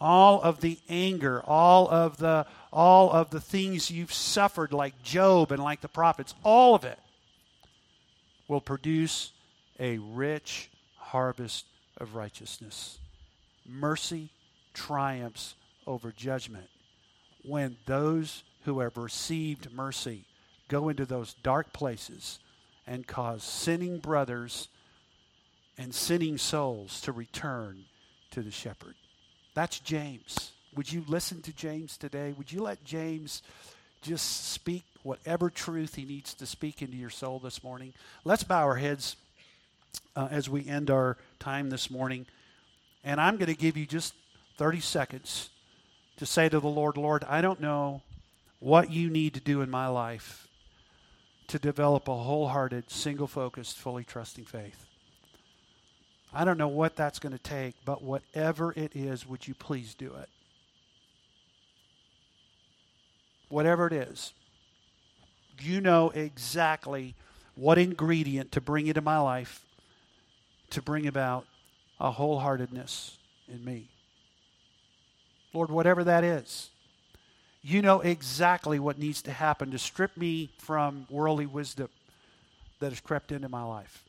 all 0.00 0.40
of 0.40 0.60
the 0.60 0.78
anger 0.88 1.42
all 1.46 1.88
of 1.88 2.16
the 2.16 2.46
all 2.72 3.10
of 3.10 3.30
the 3.30 3.40
things 3.40 3.90
you've 3.90 4.12
suffered 4.12 4.72
like 4.72 5.02
Job 5.02 5.52
and 5.52 5.62
like 5.62 5.80
the 5.80 5.88
prophets 5.88 6.34
all 6.44 6.74
of 6.74 6.84
it 6.84 6.98
will 8.48 8.60
produce 8.60 9.32
a 9.78 9.98
rich 9.98 10.70
harvest 10.96 11.64
of 11.96 12.14
righteousness 12.14 12.98
mercy 13.66 14.30
triumphs 14.74 15.54
over 15.86 16.12
judgment 16.12 16.68
when 17.42 17.76
those 17.86 18.42
who 18.64 18.80
have 18.80 18.96
received 18.96 19.72
mercy 19.72 20.24
go 20.68 20.88
into 20.88 21.04
those 21.04 21.34
dark 21.42 21.72
places 21.72 22.38
and 22.86 23.06
cause 23.06 23.42
sinning 23.42 23.98
brothers 23.98 24.68
and 25.78 25.94
sinning 25.94 26.36
souls 26.36 27.00
to 27.00 27.12
return 27.12 27.84
to 28.30 28.42
the 28.42 28.50
shepherd. 28.50 28.94
That's 29.54 29.80
James. 29.80 30.52
Would 30.76 30.92
you 30.92 31.04
listen 31.08 31.42
to 31.42 31.52
James 31.52 31.96
today? 31.96 32.32
Would 32.36 32.52
you 32.52 32.62
let 32.62 32.84
James 32.84 33.42
just 34.02 34.46
speak 34.46 34.84
whatever 35.02 35.50
truth 35.50 35.96
he 35.96 36.04
needs 36.04 36.34
to 36.34 36.46
speak 36.46 36.80
into 36.80 36.96
your 36.96 37.10
soul 37.10 37.38
this 37.38 37.64
morning? 37.64 37.92
Let's 38.24 38.44
bow 38.44 38.64
our 38.64 38.76
heads 38.76 39.16
uh, 40.14 40.28
as 40.30 40.48
we 40.48 40.66
end 40.66 40.90
our 40.90 41.16
time 41.38 41.70
this 41.70 41.90
morning. 41.90 42.26
And 43.02 43.20
I'm 43.20 43.36
going 43.36 43.52
to 43.52 43.58
give 43.58 43.76
you 43.76 43.86
just 43.86 44.14
30 44.58 44.80
seconds 44.80 45.50
to 46.18 46.26
say 46.26 46.48
to 46.48 46.60
the 46.60 46.68
Lord, 46.68 46.96
Lord, 46.96 47.24
I 47.24 47.40
don't 47.40 47.60
know 47.60 48.02
what 48.60 48.90
you 48.90 49.10
need 49.10 49.34
to 49.34 49.40
do 49.40 49.62
in 49.62 49.70
my 49.70 49.88
life 49.88 50.46
to 51.48 51.58
develop 51.58 52.06
a 52.06 52.14
wholehearted, 52.14 52.90
single 52.90 53.26
focused, 53.26 53.76
fully 53.76 54.04
trusting 54.04 54.44
faith. 54.44 54.86
I 56.32 56.44
don't 56.44 56.58
know 56.58 56.68
what 56.68 56.94
that's 56.94 57.18
going 57.18 57.32
to 57.32 57.42
take, 57.42 57.74
but 57.84 58.02
whatever 58.02 58.72
it 58.76 58.94
is, 58.94 59.26
would 59.26 59.48
you 59.48 59.54
please 59.54 59.94
do 59.94 60.14
it? 60.14 60.28
Whatever 63.50 63.86
it 63.86 63.92
is, 63.92 64.32
you 65.60 65.80
know 65.82 66.10
exactly 66.10 67.14
what 67.54 67.76
ingredient 67.76 68.52
to 68.52 68.60
bring 68.60 68.86
into 68.86 69.02
my 69.02 69.18
life 69.18 69.66
to 70.70 70.80
bring 70.80 71.06
about 71.06 71.46
a 72.00 72.12
wholeheartedness 72.12 73.16
in 73.48 73.64
me. 73.64 73.88
Lord, 75.52 75.70
whatever 75.70 76.04
that 76.04 76.22
is, 76.24 76.70
you 77.62 77.82
know 77.82 78.00
exactly 78.00 78.78
what 78.78 78.98
needs 78.98 79.20
to 79.22 79.32
happen 79.32 79.70
to 79.72 79.78
strip 79.78 80.16
me 80.16 80.50
from 80.58 81.06
worldly 81.10 81.46
wisdom 81.46 81.88
that 82.78 82.90
has 82.90 83.00
crept 83.00 83.32
into 83.32 83.48
my 83.48 83.64
life. 83.64 84.04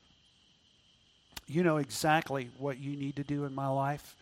You 1.48 1.64
know 1.64 1.78
exactly 1.78 2.50
what 2.58 2.78
you 2.78 2.96
need 2.96 3.18
to 3.18 3.24
do 3.24 3.44
in 3.44 3.54
my 3.54 3.68
life 3.68 4.16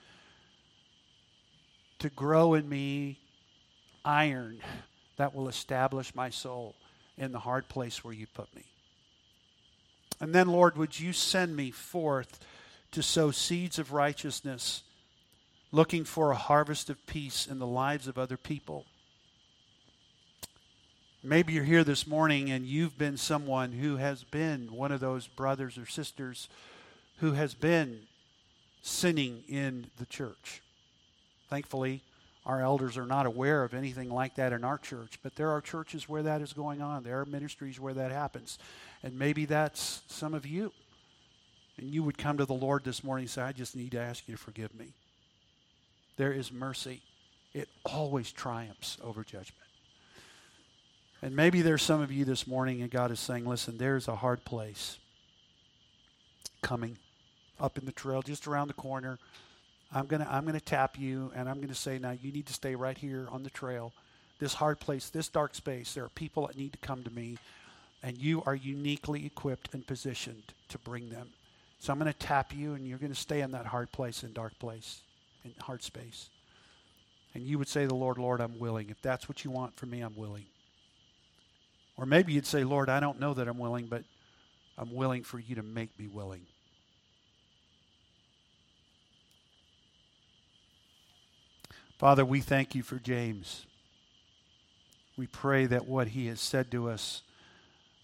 to 1.99 2.09
grow 2.09 2.53
in 2.53 2.67
me 2.67 3.19
iron 4.03 4.61
that 5.19 5.35
will 5.35 5.49
establish 5.49 6.15
my 6.15 6.29
soul 6.29 6.75
in 7.17 7.33
the 7.33 7.39
hard 7.39 7.67
place 7.67 8.05
where 8.05 8.13
you 8.13 8.25
put 8.25 8.55
me. 8.55 8.63
And 10.21 10.33
then, 10.33 10.47
Lord, 10.47 10.77
would 10.77 10.97
you 10.97 11.11
send 11.11 11.57
me 11.57 11.71
forth 11.71 12.39
to 12.93 13.03
sow 13.03 13.29
seeds 13.29 13.77
of 13.77 13.91
righteousness, 13.91 14.81
looking 15.73 16.05
for 16.05 16.31
a 16.31 16.37
harvest 16.37 16.89
of 16.89 17.05
peace 17.05 17.47
in 17.47 17.59
the 17.59 17.67
lives 17.67 18.07
of 18.07 18.17
other 18.17 18.37
people? 18.37 18.85
Maybe 21.21 21.51
you're 21.51 21.65
here 21.65 21.83
this 21.83 22.07
morning 22.07 22.49
and 22.49 22.65
you've 22.65 22.97
been 22.97 23.17
someone 23.17 23.73
who 23.73 23.97
has 23.97 24.23
been 24.23 24.71
one 24.71 24.93
of 24.93 25.01
those 25.01 25.27
brothers 25.27 25.77
or 25.77 25.85
sisters 25.85 26.47
who 27.17 27.33
has 27.33 27.53
been 27.53 28.03
sinning 28.81 29.43
in 29.49 29.87
the 29.97 30.05
church. 30.05 30.61
Thankfully, 31.49 32.03
our 32.45 32.61
elders 32.61 32.97
are 32.97 33.05
not 33.05 33.25
aware 33.25 33.63
of 33.63 33.73
anything 33.73 34.09
like 34.09 34.35
that 34.35 34.53
in 34.53 34.63
our 34.63 34.77
church, 34.77 35.19
but 35.21 35.35
there 35.35 35.51
are 35.51 35.61
churches 35.61 36.07
where 36.07 36.23
that 36.23 36.41
is 36.41 36.53
going 36.53 36.81
on. 36.81 37.03
There 37.03 37.19
are 37.19 37.25
ministries 37.25 37.79
where 37.79 37.93
that 37.93 38.11
happens. 38.11 38.57
And 39.03 39.19
maybe 39.19 39.45
that's 39.45 40.01
some 40.07 40.33
of 40.33 40.45
you. 40.45 40.71
And 41.77 41.93
you 41.93 42.03
would 42.03 42.17
come 42.17 42.37
to 42.37 42.45
the 42.45 42.53
Lord 42.53 42.83
this 42.83 43.03
morning 43.03 43.23
and 43.23 43.29
say, 43.29 43.41
I 43.41 43.51
just 43.51 43.75
need 43.75 43.91
to 43.91 43.99
ask 43.99 44.27
you 44.27 44.35
to 44.35 44.41
forgive 44.41 44.73
me. 44.73 44.93
There 46.17 46.33
is 46.33 46.51
mercy, 46.51 47.01
it 47.53 47.69
always 47.85 48.31
triumphs 48.31 48.97
over 49.03 49.23
judgment. 49.23 49.55
And 51.21 51.35
maybe 51.35 51.61
there's 51.61 51.81
some 51.81 52.01
of 52.01 52.11
you 52.11 52.25
this 52.25 52.47
morning, 52.47 52.81
and 52.81 52.89
God 52.89 53.11
is 53.11 53.19
saying, 53.19 53.45
listen, 53.45 53.77
there's 53.77 54.07
a 54.07 54.15
hard 54.15 54.45
place 54.45 54.97
coming 56.61 56.97
up 57.59 57.77
in 57.77 57.85
the 57.85 57.91
trail 57.91 58.21
just 58.21 58.47
around 58.47 58.67
the 58.67 58.73
corner. 58.73 59.19
I'm 59.93 60.05
going 60.05 60.21
to 60.21 60.31
I'm 60.31 60.43
going 60.43 60.59
to 60.59 60.63
tap 60.63 60.99
you 60.99 61.31
and 61.35 61.49
I'm 61.49 61.55
going 61.55 61.69
to 61.69 61.75
say 61.75 61.97
now 61.97 62.11
you 62.11 62.31
need 62.31 62.45
to 62.47 62.53
stay 62.53 62.75
right 62.75 62.97
here 62.97 63.27
on 63.31 63.43
the 63.43 63.49
trail. 63.49 63.93
This 64.39 64.53
hard 64.53 64.79
place, 64.79 65.09
this 65.09 65.27
dark 65.27 65.55
space, 65.55 65.93
there 65.93 66.03
are 66.03 66.09
people 66.09 66.47
that 66.47 66.57
need 66.57 66.71
to 66.73 66.77
come 66.79 67.03
to 67.03 67.09
me 67.09 67.37
and 68.03 68.17
you 68.17 68.41
are 68.45 68.55
uniquely 68.55 69.25
equipped 69.25 69.73
and 69.73 69.85
positioned 69.85 70.53
to 70.69 70.77
bring 70.77 71.09
them. 71.09 71.29
So 71.79 71.91
I'm 71.91 71.99
going 71.99 72.11
to 72.11 72.17
tap 72.17 72.53
you 72.55 72.73
and 72.73 72.87
you're 72.87 72.97
going 72.97 73.13
to 73.13 73.19
stay 73.19 73.41
in 73.41 73.51
that 73.51 73.65
hard 73.65 73.91
place 73.91 74.23
and 74.23 74.33
dark 74.33 74.57
place 74.59 75.01
and 75.43 75.53
hard 75.61 75.83
space. 75.83 76.29
And 77.33 77.43
you 77.43 77.57
would 77.57 77.67
say 77.67 77.85
the 77.85 77.95
Lord, 77.95 78.17
Lord, 78.17 78.41
I'm 78.41 78.59
willing. 78.59 78.89
If 78.89 79.01
that's 79.01 79.29
what 79.29 79.43
you 79.43 79.51
want 79.51 79.75
from 79.75 79.89
me, 79.89 80.01
I'm 80.01 80.15
willing. 80.15 80.45
Or 81.97 82.05
maybe 82.05 82.33
you'd 82.33 82.45
say, 82.45 82.63
Lord, 82.63 82.89
I 82.89 82.99
don't 82.99 83.19
know 83.19 83.33
that 83.33 83.47
I'm 83.47 83.57
willing, 83.57 83.87
but 83.87 84.03
I'm 84.77 84.93
willing 84.93 85.23
for 85.23 85.39
you 85.39 85.55
to 85.55 85.63
make 85.63 85.97
me 85.99 86.07
willing. 86.07 86.45
Father, 91.99 92.23
we 92.23 92.39
thank 92.39 92.75
you 92.75 92.81
for 92.81 92.95
James. 92.95 93.65
We 95.17 95.27
pray 95.27 95.65
that 95.65 95.85
what 95.85 96.07
he 96.07 96.27
has 96.27 96.39
said 96.39 96.71
to 96.71 96.89
us 96.89 97.23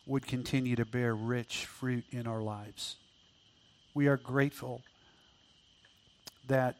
would 0.06 0.28
continue 0.28 0.76
to 0.76 0.84
bear 0.84 1.16
rich 1.16 1.66
fruit 1.66 2.04
in 2.12 2.28
our 2.28 2.42
lives. 2.42 2.98
We 3.94 4.08
are 4.08 4.18
grateful 4.18 4.82
that 6.50 6.76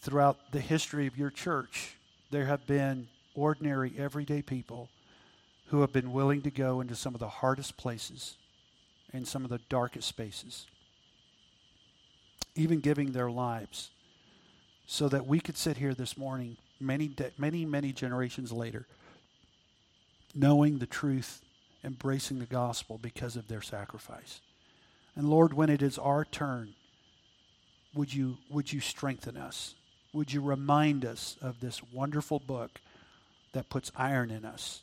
throughout 0.00 0.50
the 0.50 0.58
history 0.58 1.06
of 1.06 1.16
your 1.16 1.30
church, 1.30 1.94
there 2.32 2.46
have 2.46 2.66
been 2.66 3.06
ordinary, 3.36 3.92
everyday 3.96 4.42
people 4.42 4.88
who 5.66 5.80
have 5.80 5.92
been 5.92 6.12
willing 6.12 6.42
to 6.42 6.50
go 6.50 6.80
into 6.80 6.96
some 6.96 7.14
of 7.14 7.20
the 7.20 7.28
hardest 7.28 7.76
places 7.76 8.36
and 9.12 9.28
some 9.28 9.44
of 9.44 9.50
the 9.50 9.60
darkest 9.68 10.08
spaces, 10.08 10.66
even 12.56 12.80
giving 12.80 13.12
their 13.12 13.30
lives, 13.30 13.90
so 14.92 15.08
that 15.08 15.24
we 15.24 15.38
could 15.38 15.56
sit 15.56 15.76
here 15.76 15.94
this 15.94 16.18
morning, 16.18 16.56
many, 16.80 17.06
de- 17.06 17.30
many, 17.38 17.64
many 17.64 17.92
generations 17.92 18.50
later, 18.50 18.88
knowing 20.34 20.78
the 20.78 20.86
truth, 20.86 21.42
embracing 21.84 22.40
the 22.40 22.44
gospel 22.44 22.98
because 23.00 23.36
of 23.36 23.46
their 23.46 23.62
sacrifice. 23.62 24.40
And 25.14 25.30
Lord, 25.30 25.52
when 25.52 25.70
it 25.70 25.80
is 25.80 25.96
our 25.96 26.24
turn, 26.24 26.74
would 27.94 28.12
you, 28.12 28.38
would 28.50 28.72
you 28.72 28.80
strengthen 28.80 29.36
us? 29.36 29.76
Would 30.12 30.32
you 30.32 30.40
remind 30.40 31.04
us 31.04 31.36
of 31.40 31.60
this 31.60 31.80
wonderful 31.92 32.40
book 32.40 32.80
that 33.52 33.68
puts 33.68 33.92
iron 33.94 34.32
in 34.32 34.44
us 34.44 34.82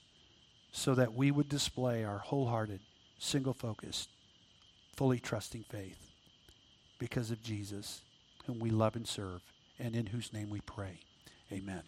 so 0.71 0.95
that 0.95 1.15
we 1.15 1.31
would 1.31 1.49
display 1.49 2.05
our 2.05 2.19
wholehearted, 2.19 2.79
single 3.19 3.53
focused, 3.53 4.07
fully 4.95 5.19
trusting 5.19 5.65
faith 5.69 6.13
because 6.97 7.29
of 7.29 7.43
Jesus, 7.43 8.03
whom 8.45 8.59
we 8.59 8.69
love 8.69 8.95
and 8.95 9.05
serve, 9.05 9.41
and 9.79 9.95
in 9.95 10.07
whose 10.07 10.33
name 10.33 10.49
we 10.49 10.61
pray. 10.61 10.99
Amen. 11.51 11.83